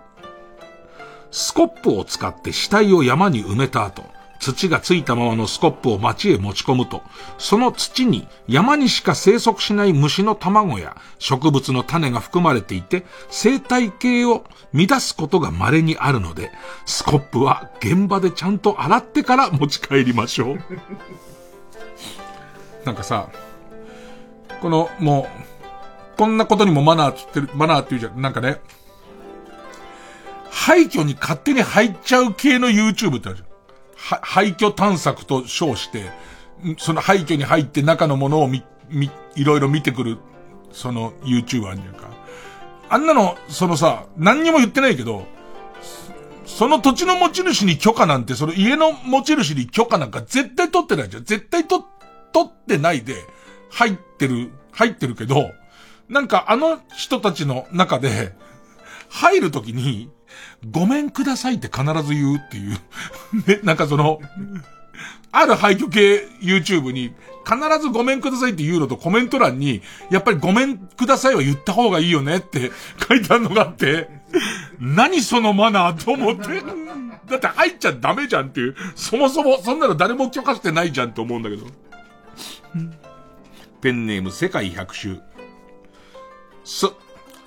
[1.30, 4.04] スコップを使って死体を山に埋めた後、
[4.38, 7.02] 土がついたままのスコップを町へ持ち込むと、
[7.38, 16.50] その土に山にしか生息しない虫の卵や植物の種が含まれていて、生態系を乱すことが稀にあるので、
[16.84, 20.58] スコップは現場でちゃんと洗ってから持ち帰りましょう。
[22.84, 23.28] なんかさ、
[24.60, 25.46] この、もう、
[26.16, 28.20] こんなことにもマナーつってる、マナーって言うじゃん。
[28.20, 28.60] なんかね、
[30.50, 33.45] 廃墟に勝手に入っちゃう系の YouTube ってあるじゃん。
[34.06, 36.10] は、廃墟探索と称して、
[36.78, 40.18] その廃墟に入って中のものをみ、み、いろいろ見てくる、
[40.70, 42.08] その YouTuber あるじゃんか。
[42.88, 45.26] あんなの、そのさ、何にも言ってないけど、
[46.44, 51.24] その土地の持ち主に許可なんて、その家の持ち主に許可なんか絶対取ってないじゃん。
[51.24, 51.84] 絶対と、
[52.32, 53.16] 取ってないで、
[53.70, 55.50] 入ってる、入ってるけど、
[56.08, 58.34] なんかあの人たちの中で、
[59.08, 60.10] 入るときに、
[60.70, 62.78] ごめんくださいって必ず言うっていう。
[63.46, 64.20] ね、なんかその、
[65.32, 67.14] ある廃墟系 YouTube に、
[67.44, 72.72] 必ずごめんくださいって言うのとコメント欄に、やっぱりごめんくださいは言った方がいいよねって
[73.08, 74.08] 書いてあるのがあって、
[74.80, 76.62] 何そのマナーと思って。
[77.30, 78.76] だって入っちゃダメじゃんっていう。
[78.94, 81.66] そもそも、そんなの誰も許可してないじゃんって思うんだけど。
[83.80, 85.20] ペンネーム世界百周。
[86.64, 86.86] す、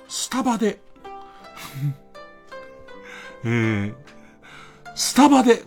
[0.07, 0.79] スタバで、
[3.43, 3.93] えー、
[4.95, 5.63] スタバで、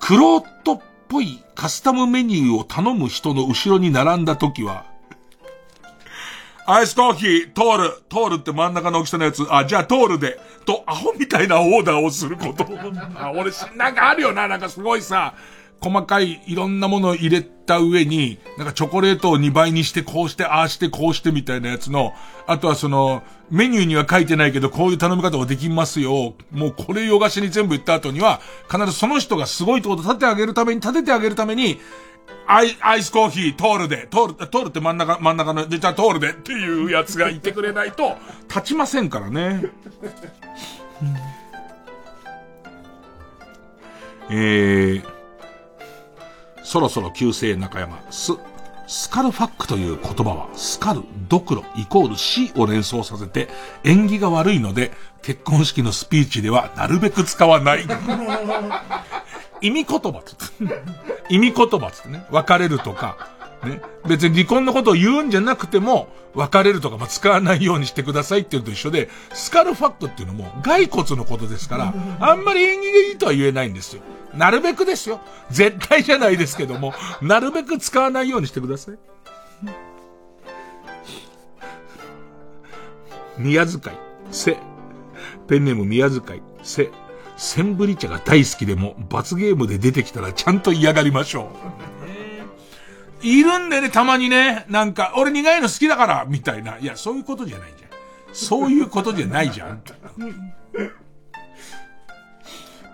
[0.00, 4.84] クロートっぽいカスタムメニューを頼む人の後ろに並んだ時は、
[6.66, 12.66] アイスコーヒー、トール、トールって真ん中の大きさのやつ、あ、じゃあトールで、と、アホみたいなオーダーをすること。
[13.16, 15.34] あ、俺、なんかあるよな、なんかすごいさ、
[15.80, 22.14] 細かいいろんなものを入れた上に、なんかチョコレートを2倍にして、こうして、ああして、こうしてみたいなやつの、
[22.46, 26.34] あとはその、メニューには書いてないけど、こういう頼み方ができますよ。
[26.50, 28.40] もうこれ洋菓子に全部言った後には、
[28.70, 31.78] 必ずその人がすごいところ立ててあげるために、立ててあげるために、
[32.46, 38.16] アイ、アイスコーヒー、トールで、トール、トールって真ん中、真ん中の、で、じゃあトールでっていうやつがいてくれないと、
[38.48, 39.64] 立ちませんからね。
[44.30, 45.17] えー、
[46.68, 48.32] そろそろ旧姓中山、ス、
[48.86, 53.48] スカルファックという言葉は、スカル、ドクロ、イコール死を連想させて、
[53.84, 54.92] 縁起が悪いので、
[55.22, 57.86] 結婚式のスピーチではなるべく使わない。
[59.62, 60.44] 意味言葉つって。
[61.30, 62.26] 意味言葉つってね。
[62.30, 63.30] 別れるとか、
[63.64, 63.80] ね。
[64.06, 74.02] 別に離婚のことを言うんじゃなくても、別れるとか、ま、使わないようにしてくださいっていうのと一緒で、スカルファックっていうのも骸骨のことですから、あんまり縁起がいいとは言えないんですよ。
[74.34, 75.20] なるべくですよ。
[75.50, 76.92] 絶対じゃないですけども、
[77.22, 78.98] なるべく使わないようにしてください。
[83.38, 83.80] 宮遣い、
[84.30, 84.56] せ。
[85.46, 86.90] ペンネーム宮遣い、せ。
[87.36, 91.50] センブリ茶が大好きでも、罰ゲームで出てきたらちゃんと嫌がりましょ
[93.22, 93.26] う。
[93.26, 94.66] いるんでね、たまにね。
[94.68, 96.78] なんか、俺苦いの好きだから、みたいな。
[96.78, 97.90] いや、そういうことじゃないじゃん。
[98.32, 99.82] そういうことじゃないじゃん。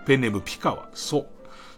[0.07, 1.27] ペンネームピカは、そう。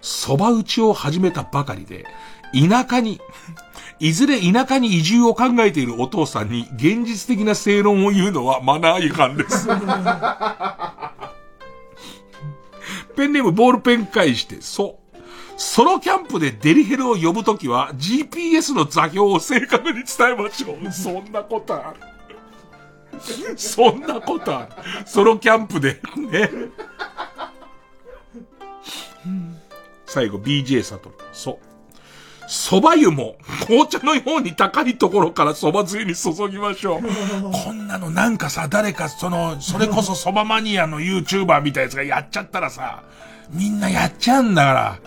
[0.02, 2.06] 蕎麦打ちを始めたばかりで、
[2.52, 3.20] 田舎に、
[3.98, 9.66] いずれ田舎に移住を考えているお父さんに現実的な正論を言うのはマナー違反です。
[13.16, 15.06] ペンネームボールペン返して、そう。
[15.56, 20.92] ソロキャンプでデリヘルを呼ぶときは GPS の座標を正確に伝えましょう。
[20.92, 22.00] そんなことある。
[23.56, 24.68] そんなことある。
[25.06, 26.00] ソロキャンプで、
[26.30, 26.50] ね。
[30.06, 31.14] 最後、BJ サトル。
[31.32, 31.58] そう。
[32.48, 37.02] 蕎麦湯も紅茶のように高いところから蕎麦つゆに注ぎましょう。
[37.50, 43.02] こんなのなんかさ、誰かその、それこそ蕎麦マニアの YouTuber みたいなやつがやっちゃったらさ、
[43.50, 44.98] みんなやっちゃうんだから。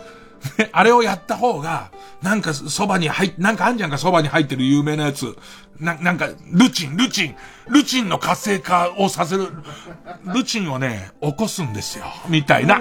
[0.71, 1.91] あれをやった方が、
[2.21, 5.37] なんかそばに入っ、なんかあんじゃんかそばに入ってる有名なやつ。
[5.79, 7.35] な、なんか、ルチン、ルチン、
[7.69, 9.47] ルチンの活性化をさせる、
[10.25, 12.05] ルチンをね、起こすんですよ。
[12.27, 12.79] みたいな、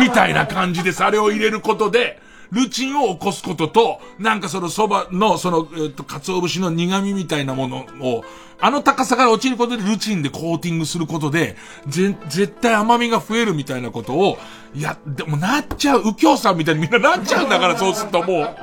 [0.00, 1.04] みたいな感じです。
[1.04, 2.20] あれを入れることで、
[2.52, 8.24] ルチンを起こすことと、なんかその蕎麦の、その、えっと、鰹節の苦味みたいなものを、
[8.62, 11.56] あの高さから落ちることでルチンでコーティングすることで、
[11.86, 14.38] ぜ、絶対甘みが増えるみたいなことを、
[14.74, 18.56] いや、でもなっちゃう、右京さんみたいにみんななっちゃうんだから、そうするともう。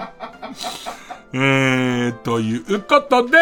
[1.33, 3.37] えー、ということで、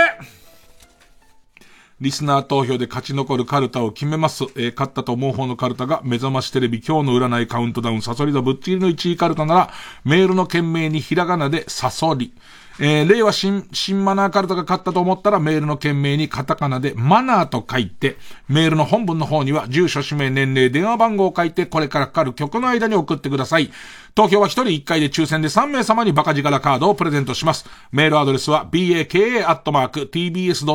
[2.01, 4.43] リスナー投票で勝ち残るカルタを決めます。
[4.57, 9.73] えー、勝ったと思う方のカルタが、目覚ましテレビ今日の占いカウントダウン、サソリ座ぶっちぎりの1位カルタなら、
[10.03, 12.34] メールの件名にひらがなでサソリ。
[12.80, 18.18] えー、令和新、新マナーカルタが勝ったと思ったら、メールの件名にカタカナでマナーと書いて、
[18.49, 23.72] メールの本文の方には、住所、氏名、年齢、電話番号を書いて、これからかかる曲の間に送ってください。
[24.14, 27.65] 投票は1人1回で抽選で3名様にバカ力カードをプレゼントします。
[27.91, 30.65] メールアドレスは、baka.tbs.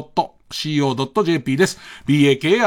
[0.51, 1.79] co.jp です。
[2.07, 2.59] baka.tbs.co.jp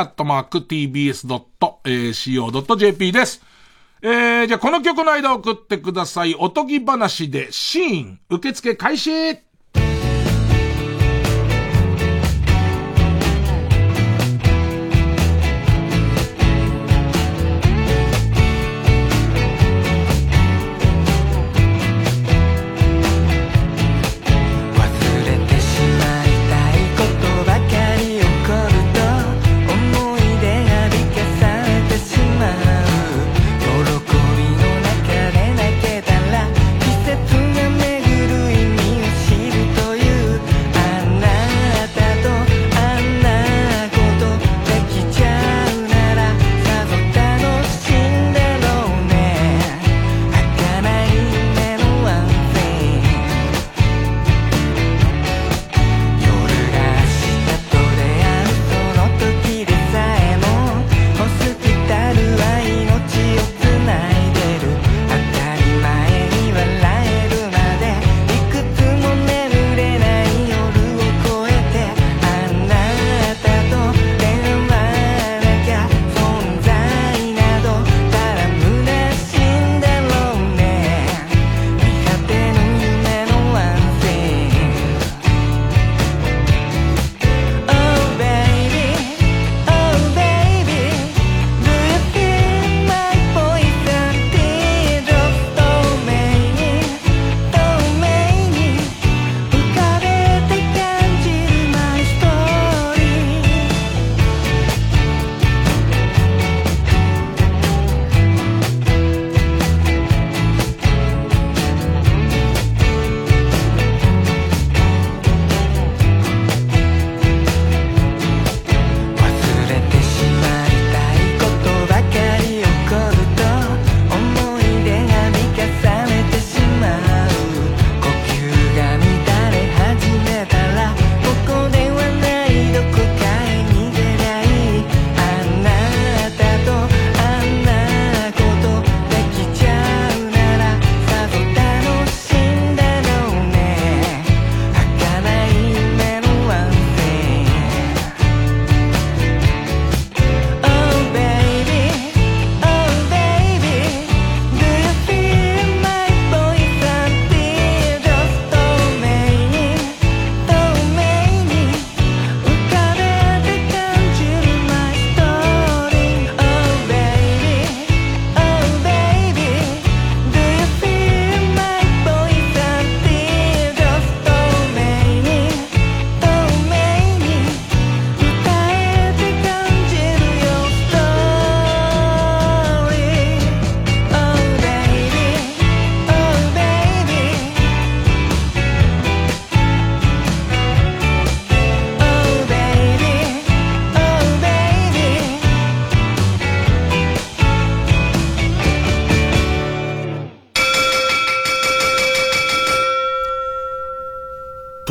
[3.11, 3.52] です。
[4.05, 6.35] えー、じゃあこの曲の間送ってください。
[6.38, 9.38] おとぎ話でシーン、受付開始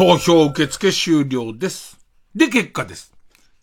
[0.05, 1.97] 投票受付終了です。
[2.35, 3.13] で、結果です。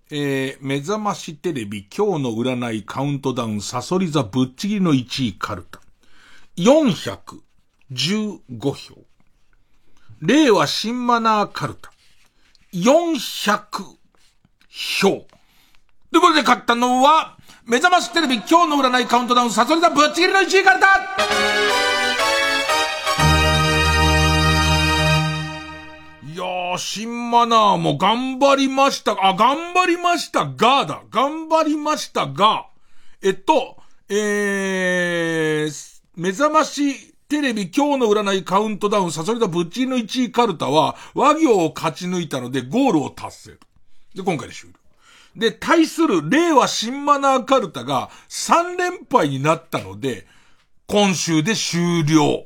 [0.10, 5.82] えー、目覚ましテレビ今日の占いカウントダウンサソリ座ぶっちぎりの1位カルタ。
[6.56, 7.42] 415
[8.58, 8.96] 票。
[10.22, 11.92] 令和新マナーカルタ。
[12.72, 13.18] 400
[14.70, 15.10] 票。
[15.10, 15.26] とい
[16.20, 17.36] うことで勝ったのは、
[17.66, 22.09] 目覚ましテレビ今日の占いカウントダウンサソリ座ぶっちぎりの1位カルタ
[26.40, 29.12] やー新マナーも頑張りました。
[29.12, 31.04] あ、頑張りましたが、だ。
[31.12, 32.68] 頑張りましたが、
[33.22, 43.58] えっと、えー、目覚ましテレビ今日の占いカウントダウンサソリダぶっちりの1位カルタは和行を勝ち抜いたのでゴールを達成。
[44.16, 44.76] で、今回で終了。
[45.36, 50.26] で、対する令和新マナーカルタが3連敗になったので、
[50.88, 52.46] 今週で終了。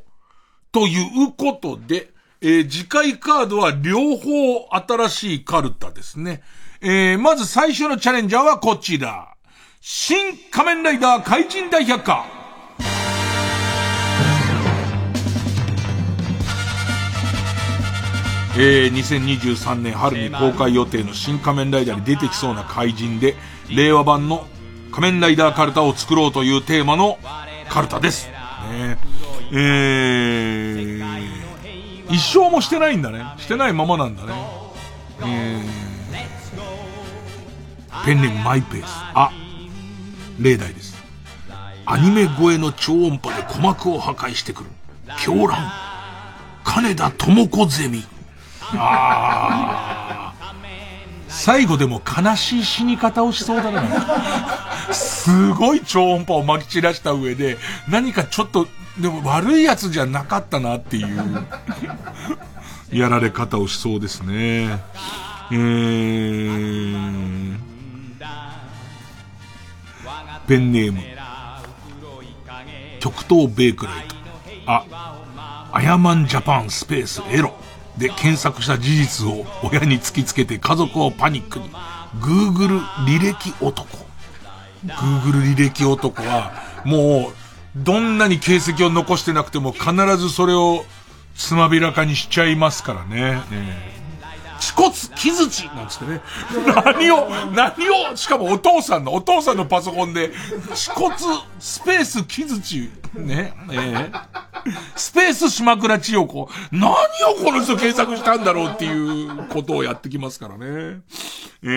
[0.71, 2.12] ということで、
[2.45, 6.43] えー次回カードは両方新しいカルタですね。
[6.81, 9.29] えーまず最初のチャレンジャーはこちら。
[9.79, 12.25] 新仮面ライダー怪人大百科。
[18.55, 23.35] えー、2023年春に公開予定の新仮面ライダーに出てきそうな怪人で、
[23.73, 24.45] 令和版の
[24.91, 27.17] 仮面ライダーカルタを作ろうというテーマの
[27.69, 28.27] カルタです。
[28.27, 28.97] ね
[29.51, 31.42] えー、
[32.09, 33.23] 一生もしてないんだね。
[33.37, 34.33] してないままなんだね。
[35.25, 38.85] えー、ペンネームマイペース。
[39.13, 39.31] あ、
[40.39, 41.01] 例題です。
[41.85, 44.69] アニメ声の超音波で鼓膜を破壊してくる。
[45.21, 45.71] 狂乱。
[46.63, 48.03] 金田智子ゼミ。
[48.75, 50.43] あー
[51.27, 54.93] 最後でも悲しい死に方をしそうだな。
[54.93, 57.57] すごい超音波を撒き散らした上で、
[57.89, 58.67] 何かちょっと、
[58.99, 61.47] でも悪いやつじゃなかったなっていう、
[62.91, 64.79] やられ方をしそうですね。
[65.51, 67.57] えー、
[70.47, 71.01] ペンネーム、
[72.99, 74.15] 極東ベイクライト。
[74.67, 74.85] あ、
[75.71, 77.55] アヤマンジャパンスペースエロ
[77.97, 81.71] で検索した事実を親に突きつけて家族をパニックに。
[82.19, 83.87] Google 履歴男。
[84.85, 86.51] Google 履歴男は、
[86.85, 87.42] もう、
[87.75, 90.85] どんなに形跡を残してなくても必ずそれを
[91.35, 93.41] つまびらかにしちゃいますからね。
[93.51, 94.02] ええ
[94.63, 96.21] 恥骨木槌なんつってね。
[96.65, 100.31] 何を、何を、しかもお父さんの、お父さんのパソコンで、
[100.69, 101.15] 恥骨
[101.59, 104.11] スペース木槌、ね、ええ
[104.95, 106.49] スペース島倉千代子。
[106.71, 106.95] 何を
[107.43, 111.01] この人検索したんだろうっていうことをやってきますからね。
[111.61, 111.67] え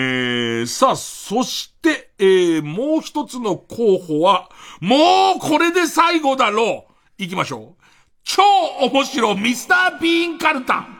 [0.63, 4.49] ー、さあ、そして、えー、もう一つの候補は、
[4.79, 4.95] も
[5.35, 7.83] うこれで最後だろう行きましょう。
[8.23, 8.43] 超
[8.81, 10.96] 面白ミスター・ビーン・カルタ。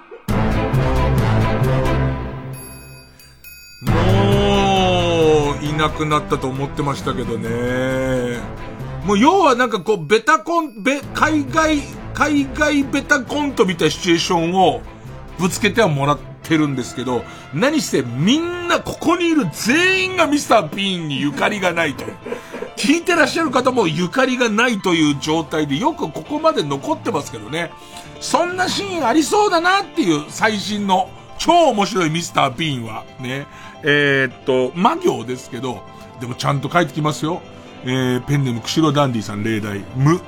[5.78, 8.40] なくなったと思ってましたけどね。
[9.06, 11.82] もう要はなんかこう、ベタコン、ベ、海外、
[12.14, 14.82] 海外ベタコントみたいなシチュエーションを
[15.40, 17.24] ぶつけてはもらってるんですけど、
[17.54, 22.04] 何してみんなここにいる全員がミスター・ビーンにゆかりがないと。
[22.76, 27.72] 聞いてらっしゃる方もゆかりがないという状態でよくここまで残ってますけどね。
[28.20, 33.48] そんなシーンありそうだなっていう最新の超面白いミスター・ビーンはね。
[33.84, 35.82] えーっと、魔行ですけど、
[36.20, 37.42] でもちゃんと書いてきますよ。
[37.84, 39.84] えー、ペンネーム釧路ダンディさん例題。
[39.96, 40.20] む、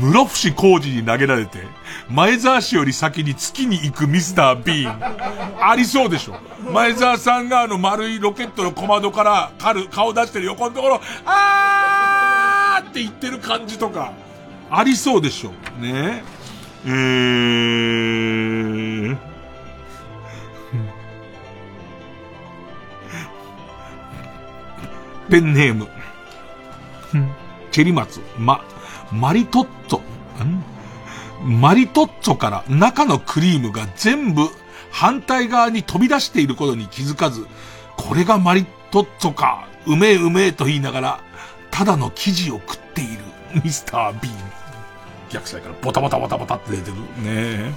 [0.00, 1.58] 室伏浩二に投げられて、
[2.08, 4.94] 前澤氏より先に月に行くミスター・ビーン。
[5.60, 6.36] ありそうでしょ。
[6.72, 14.12] 前澤さんがあの丸いロケットの小窓から軽顔出してる横のところ、あーって言ってる感じとか、
[14.70, 15.50] ありそうでしょ。
[15.80, 16.22] ね
[16.84, 19.16] ええー、
[25.30, 25.88] ペンネーム。
[27.70, 28.64] チェリマツ、ま、
[29.12, 29.98] マリトッツォ。
[30.44, 31.60] ん？
[31.60, 34.48] マリトッツォから中のクリームが全部
[34.90, 37.46] 反対側に飛び出していることに気づかず、
[37.96, 41.20] これがマリトッツォか、うめえうめえと言いながら、
[41.70, 43.22] ただの生地を食っている
[43.64, 44.34] ミスター・ビーン。
[45.30, 46.96] 逆サイからボタボタボタボタって出てる。
[46.96, 47.72] ねえ。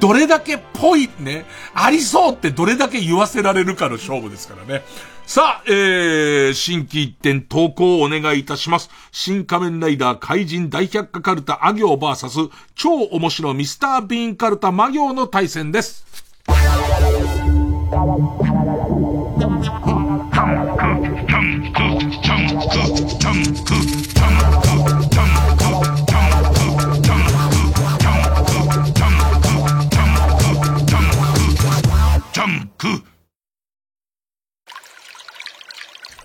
[0.00, 4.82] どれだけぽいね、ありそうってどれだけ言わせられるかの勝負ですからね。
[5.26, 8.90] さあ、えー、新規一点投稿をお願いいたします。
[9.10, 16.04] 新仮面ライダー怪人大百科カルタあ行 VS 超面白ミスタービーンカルタ魔行の対戦です。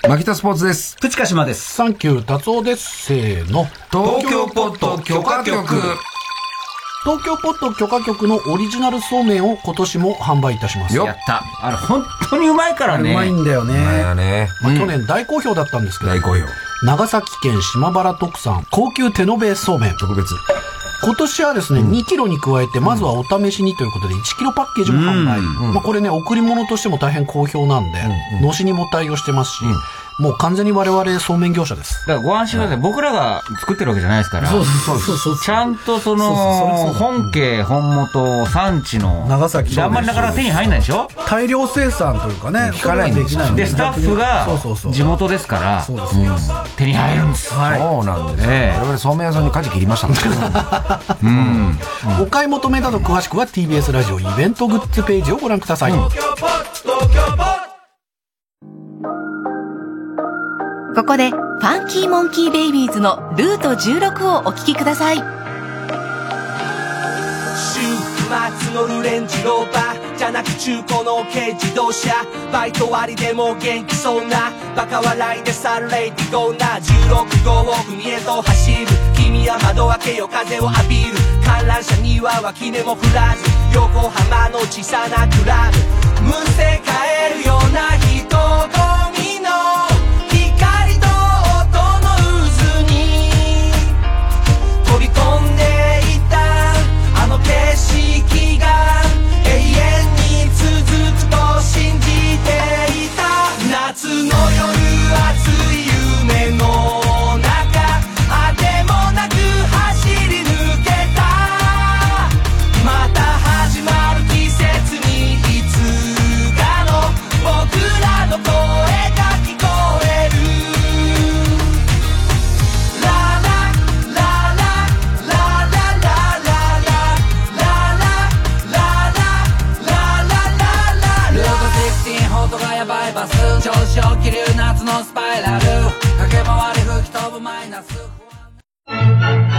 [0.08, 0.96] 牧田スポーツです。
[0.96, 1.74] プチカシマです。
[1.74, 3.06] サンキュー達夫です。
[3.08, 3.66] せーの。
[3.92, 5.76] 東京ポット許可局。
[7.04, 10.96] 東京ポット許可局のオリジナルそうめんを今年も販売いたします。
[10.96, 11.44] やった。
[11.62, 13.12] あれ、本当にうまいからね。
[13.12, 13.76] うまいんだよね。
[13.76, 14.48] うまいよね。
[14.62, 16.12] まあ、去年大好評だったんですけど。
[16.12, 16.46] 大好評。
[16.84, 19.98] 長崎県島原特産高級手延べそうめん。
[19.98, 20.34] 特別。
[21.02, 25.42] 今年はですね、2キロに加えて、まずはお試しにということで、1キロパッケージも販売。
[25.74, 28.00] まあこれね、贈り物としても大変好評なんで、
[28.42, 29.64] のしにも対応してますし、
[30.20, 32.06] もう完全に我々そうめん業者です。
[32.06, 32.78] だからご安心ください。
[32.78, 34.50] 僕らが作ってるわけじゃないですから。
[34.50, 36.34] そうそうそうそうちゃんとその、
[36.94, 39.26] 本家、本元、産地の。
[39.30, 41.08] 長崎であんまりなかなか手に入んないでしょ？
[41.28, 44.46] 大量生産というかね、聞かないんでスタッフが
[44.92, 46.36] 地元ですから、そうですうん
[46.76, 47.50] 手に入るんです。
[47.50, 47.60] そう
[48.06, 50.08] なんですええ我々そうめん屋さんに舵切りました。
[51.24, 51.80] うん。
[52.22, 55.94] お買い求めなど詳しくは TBS ラジオイベントグッズページをご覧ください。
[61.00, 65.16] ここで、ファンキーモンキーベイビーズのルート16をお聴きください。
[65.16, 65.30] 週末
[68.74, 72.14] 乗るレンジローバーじゃなく中古の軽自動車
[72.52, 78.86] バイト割でも元気そうなバカ笑いでさあ Ready Go な16号を海へと走る。
[79.16, 81.16] 君は窓開けよ風を浴びる。
[81.46, 85.78] 観覧車には脇目も振らず横浜の小さなクラブ。
[86.26, 88.99] むせ返るような人混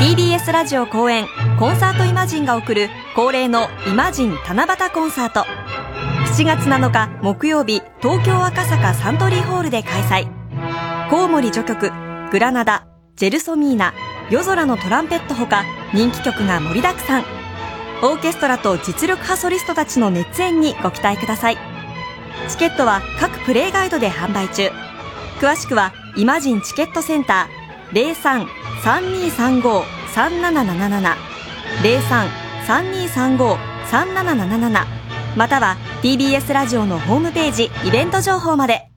[0.01, 1.27] TBS ラジオ公演
[1.59, 5.41] コンサートイマジンが送る恒例のイマジン七夕コンサート。
[6.33, 11.11] 7月7日木曜日東京赤坂サントリーホールで開催。
[11.11, 11.93] コウモリ序曲
[12.33, 12.87] グラナダ
[13.17, 13.93] ジェルソミーナ
[14.31, 17.25] 夜空のトランペットほか人気曲が盛りだくさん。
[18.03, 21.59] オーケストラと実力派ソリストたちの熱演にご期待ください。
[22.49, 24.71] チケットは各プレイガイドで販売中。
[25.41, 27.60] 詳しくはイマジンチケットセンター
[27.93, 28.47] 零三
[28.85, 29.85] 三二三五
[30.15, 31.17] 三七七七
[31.83, 32.29] 零三
[32.67, 33.57] 三二三五
[33.91, 34.87] 三七七七
[35.37, 38.90] または TBS ラジオのホームページイベント情報まで。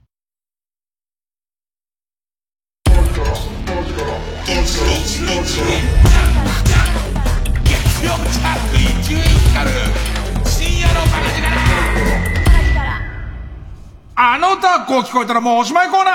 [14.84, 16.10] あのタコ聞こえたらもうおしまいコーナ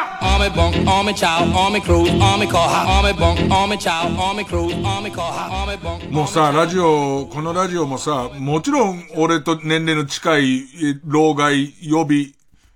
[6.08, 10.66] ー.もうさ、ラジオ、このラジオもさ、もちろん俺と年齢の近い、え
[11.04, 12.28] 老害、予備、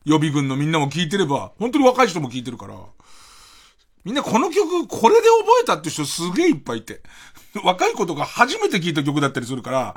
[0.06, 2.76] 予備軍のみんなも聞いてれば、本当に若い人も聞いてるから、
[4.04, 7.02] みんなこの曲、これで覚えたって人すげえいっぱいいて。
[7.64, 9.96] 若い子とか初めて聞いた曲だったりするから、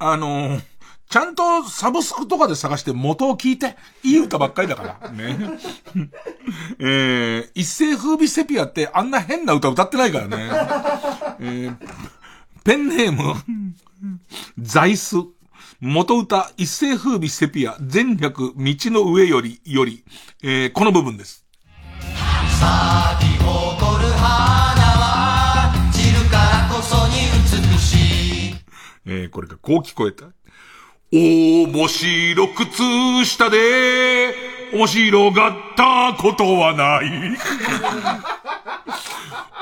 [0.00, 0.62] あのー
[1.08, 5.10] ちゃんとサブスクとかで探して元を聞いて、いい歌ばっかりだから。
[5.10, 5.38] ね。
[6.78, 10.36] えー、一世風靡セピアってあんな変な歌歌ってないからね。
[11.40, 11.76] えー、
[12.62, 13.34] ペンネーム、
[14.58, 15.28] 座椅子。
[15.80, 20.04] 元歌、一世風靡セピア、全略、道の上より、より、
[20.42, 21.46] えー、この部分です。
[22.58, 27.14] 咲き誇る花は散るからこそに
[27.72, 28.54] 美しい。
[29.06, 30.26] えー、これがこう聞こえた。
[31.10, 34.34] 面白靴下で、
[34.74, 37.38] 面白がったことはない。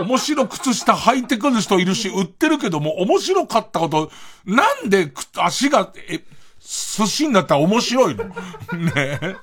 [0.03, 4.11] 面白靴下履いてくる人いるし、売ってるけども、面白かったこと、
[4.45, 6.19] なんでく足が、え、
[6.61, 8.25] 寿司になったら面白いの？
[8.75, 9.37] ねえ。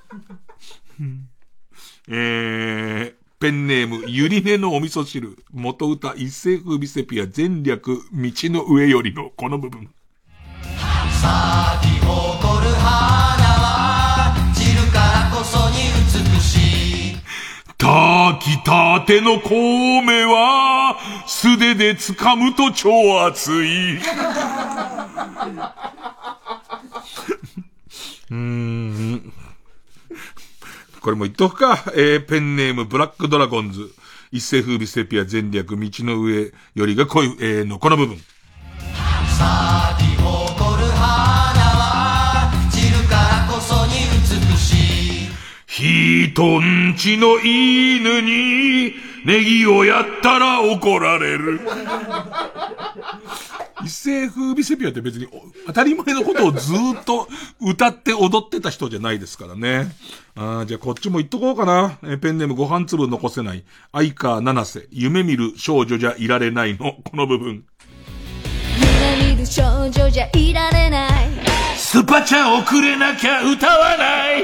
[2.09, 9.89] えー、ペンネーム、ゆりねのお味噌汁、元歌、一世風靡セピア、全略、道の上よりのこの部分。
[17.83, 20.97] 炊きたての米は、
[21.27, 23.99] 素手で掴むと超熱い。
[28.31, 29.33] うん。
[31.01, 31.83] これも言っとくか。
[31.95, 33.93] えー、ペンネーム、ブラックドラゴンズ。
[34.31, 38.17] 一世風靡セピア全略、道の上よりがこうい、えー、のこの部分。
[45.75, 48.93] 人んちの犬に
[49.25, 51.61] ネギをやったら怒られる。
[53.83, 55.27] 一世風靡セピアって別に
[55.65, 57.27] 当たり前のことをずっと
[57.59, 59.91] 歌って踊ってた人じゃないですからね。
[60.35, 61.97] あーじゃあこっちも言っとこうかな。
[62.03, 63.63] えペンネームご飯粒残せない。
[63.91, 67.65] 相川七瀬、夢見る少女じゃいられないの、この部分。
[69.43, 71.11] る少女じゃいられない
[71.75, 74.43] スパチャ遅れなきゃ歌わない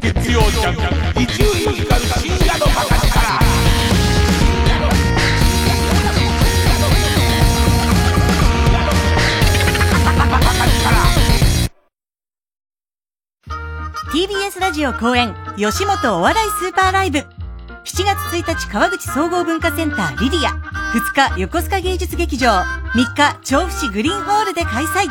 [0.00, 1.35] 月曜ジャン
[14.12, 17.18] TBS ラジオ公演吉本お笑いスーパーライブ。
[17.18, 17.26] 7
[17.84, 20.52] 月1日川口総合文化センターリディア。
[20.92, 22.50] 2日横須賀芸術劇場。
[22.50, 25.10] 3日調布市グリーンホールで開催。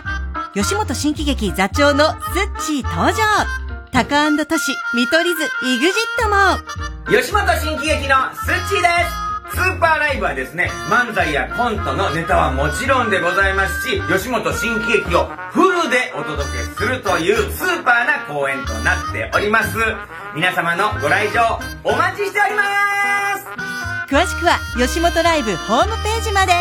[0.53, 3.17] 吉本新喜劇座長のスッチー登場。
[3.91, 7.21] タカトシ見取り図 EXIT も。
[7.21, 9.24] 吉本新喜劇のスッチーです。
[9.51, 19.77] スーパーライブはですね、漫才やコントのネタはもちろんでございますし、吉本新喜劇をフルでお届けするというスーパーな公演となっております。
[20.33, 22.63] 皆様のご来場お待ちしておりま
[23.37, 23.45] す。
[24.13, 26.53] 詳しくは吉本ライブホームページまで。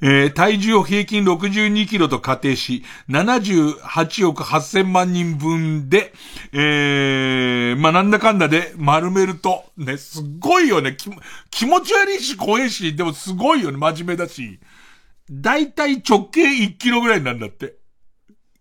[0.01, 6.13] えー、体重を平均62キロと仮定し、78億8000万人分で、
[6.53, 10.95] えー、まあ、なんだかんだで丸めると、ね、すっごいよね。
[10.95, 11.09] 気
[11.49, 13.77] 気持ち悪いし怖いし、でもすごいよね。
[13.77, 14.59] 真面目だし。
[15.29, 17.80] だいたい直径1キロぐらいなんだって。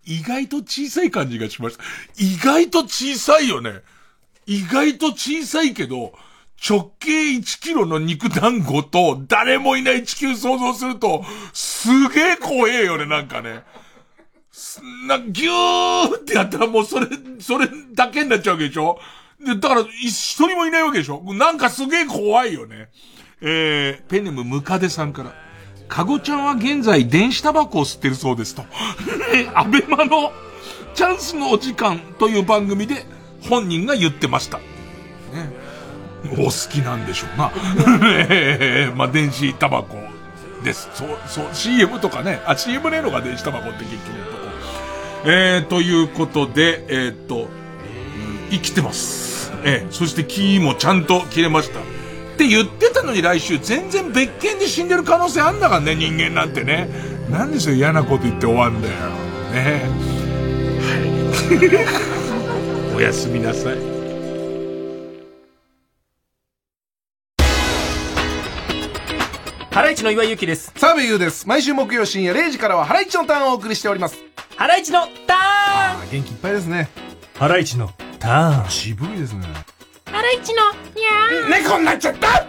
[0.04, 1.84] 意外と小さい感じがしました。
[2.16, 3.82] 意外と小さいよね。
[4.46, 6.12] 意外と小さいけど、
[6.68, 13.62] 直径1キロの肉団子と誰もいない地球想像すると、すげえ怖えよね、なんかね。
[14.52, 17.06] すな、ぎゅーってやったらもうそれ、
[17.38, 18.98] それだけになっちゃうわけでしょ？
[19.38, 21.22] で、だから、一人もいないわけでしょ？
[21.32, 22.90] なんかすげえ怖いよね。
[23.40, 25.49] えー、ペンネムムカデさんから。
[25.90, 28.64] かごちゃんは現在電子タバコを吸ってるそうですと。
[29.54, 30.32] アベマの
[30.94, 33.04] チャンスのお時間という番組で
[33.42, 34.58] 本人が言ってました。
[34.58, 34.62] ね、
[36.38, 37.50] お好きなんでしょうな。
[38.94, 39.98] まあ、電子タバコ
[40.62, 40.88] です。
[40.94, 42.40] そう、そう、CM とかね。
[42.46, 44.38] あ、CM ねえのが電子タバコって結局のとこ。
[45.24, 47.48] えー、ということで、えーっと、
[48.50, 49.52] 生きてます。
[49.64, 51.80] えーそして木もちゃんと切れました。
[52.40, 56.88] って言ってたのに来週全然別件で死んでる可能性あんだからね、人間なんてね。
[57.30, 58.94] なんでそう嫌なこと言って終わんだよ。
[59.52, 59.82] ね
[60.80, 60.94] は
[62.92, 62.96] い。
[62.96, 63.76] おやすみなさい。
[69.70, 70.72] ハライチの岩井ゆきです。
[70.76, 71.46] 澤部優です。
[71.46, 74.16] 毎週木曜深夜0時からはハライチのターンをお送りしております。
[74.56, 76.88] ハライチのターン元気いっぱいですね。
[77.38, 79.46] ハライチのターン渋いですね。
[80.12, 80.62] ハライチの
[80.94, 82.46] にゃー猫になっちゃった？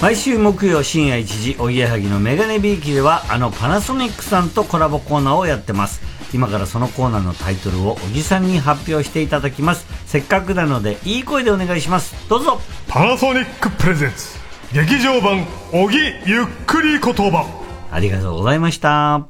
[0.00, 6.00] 毎週木曜深夜1時おぎやはぎのメガネビーキではあのパナソニックさんとコラボコーナーをやってます。
[6.32, 9.86] 今からそのコーナーのタイトルをおじさんに発表していただきます。
[10.06, 12.28] せっかくなのでいい声でお願いします。
[12.28, 12.60] どうぞ。
[12.86, 14.38] パナソニックプレゼンツ
[14.72, 17.46] 劇場版おぎゆっくり言葉。
[17.90, 19.26] ありがとうございました。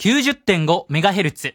[0.00, 1.54] 90.5MHz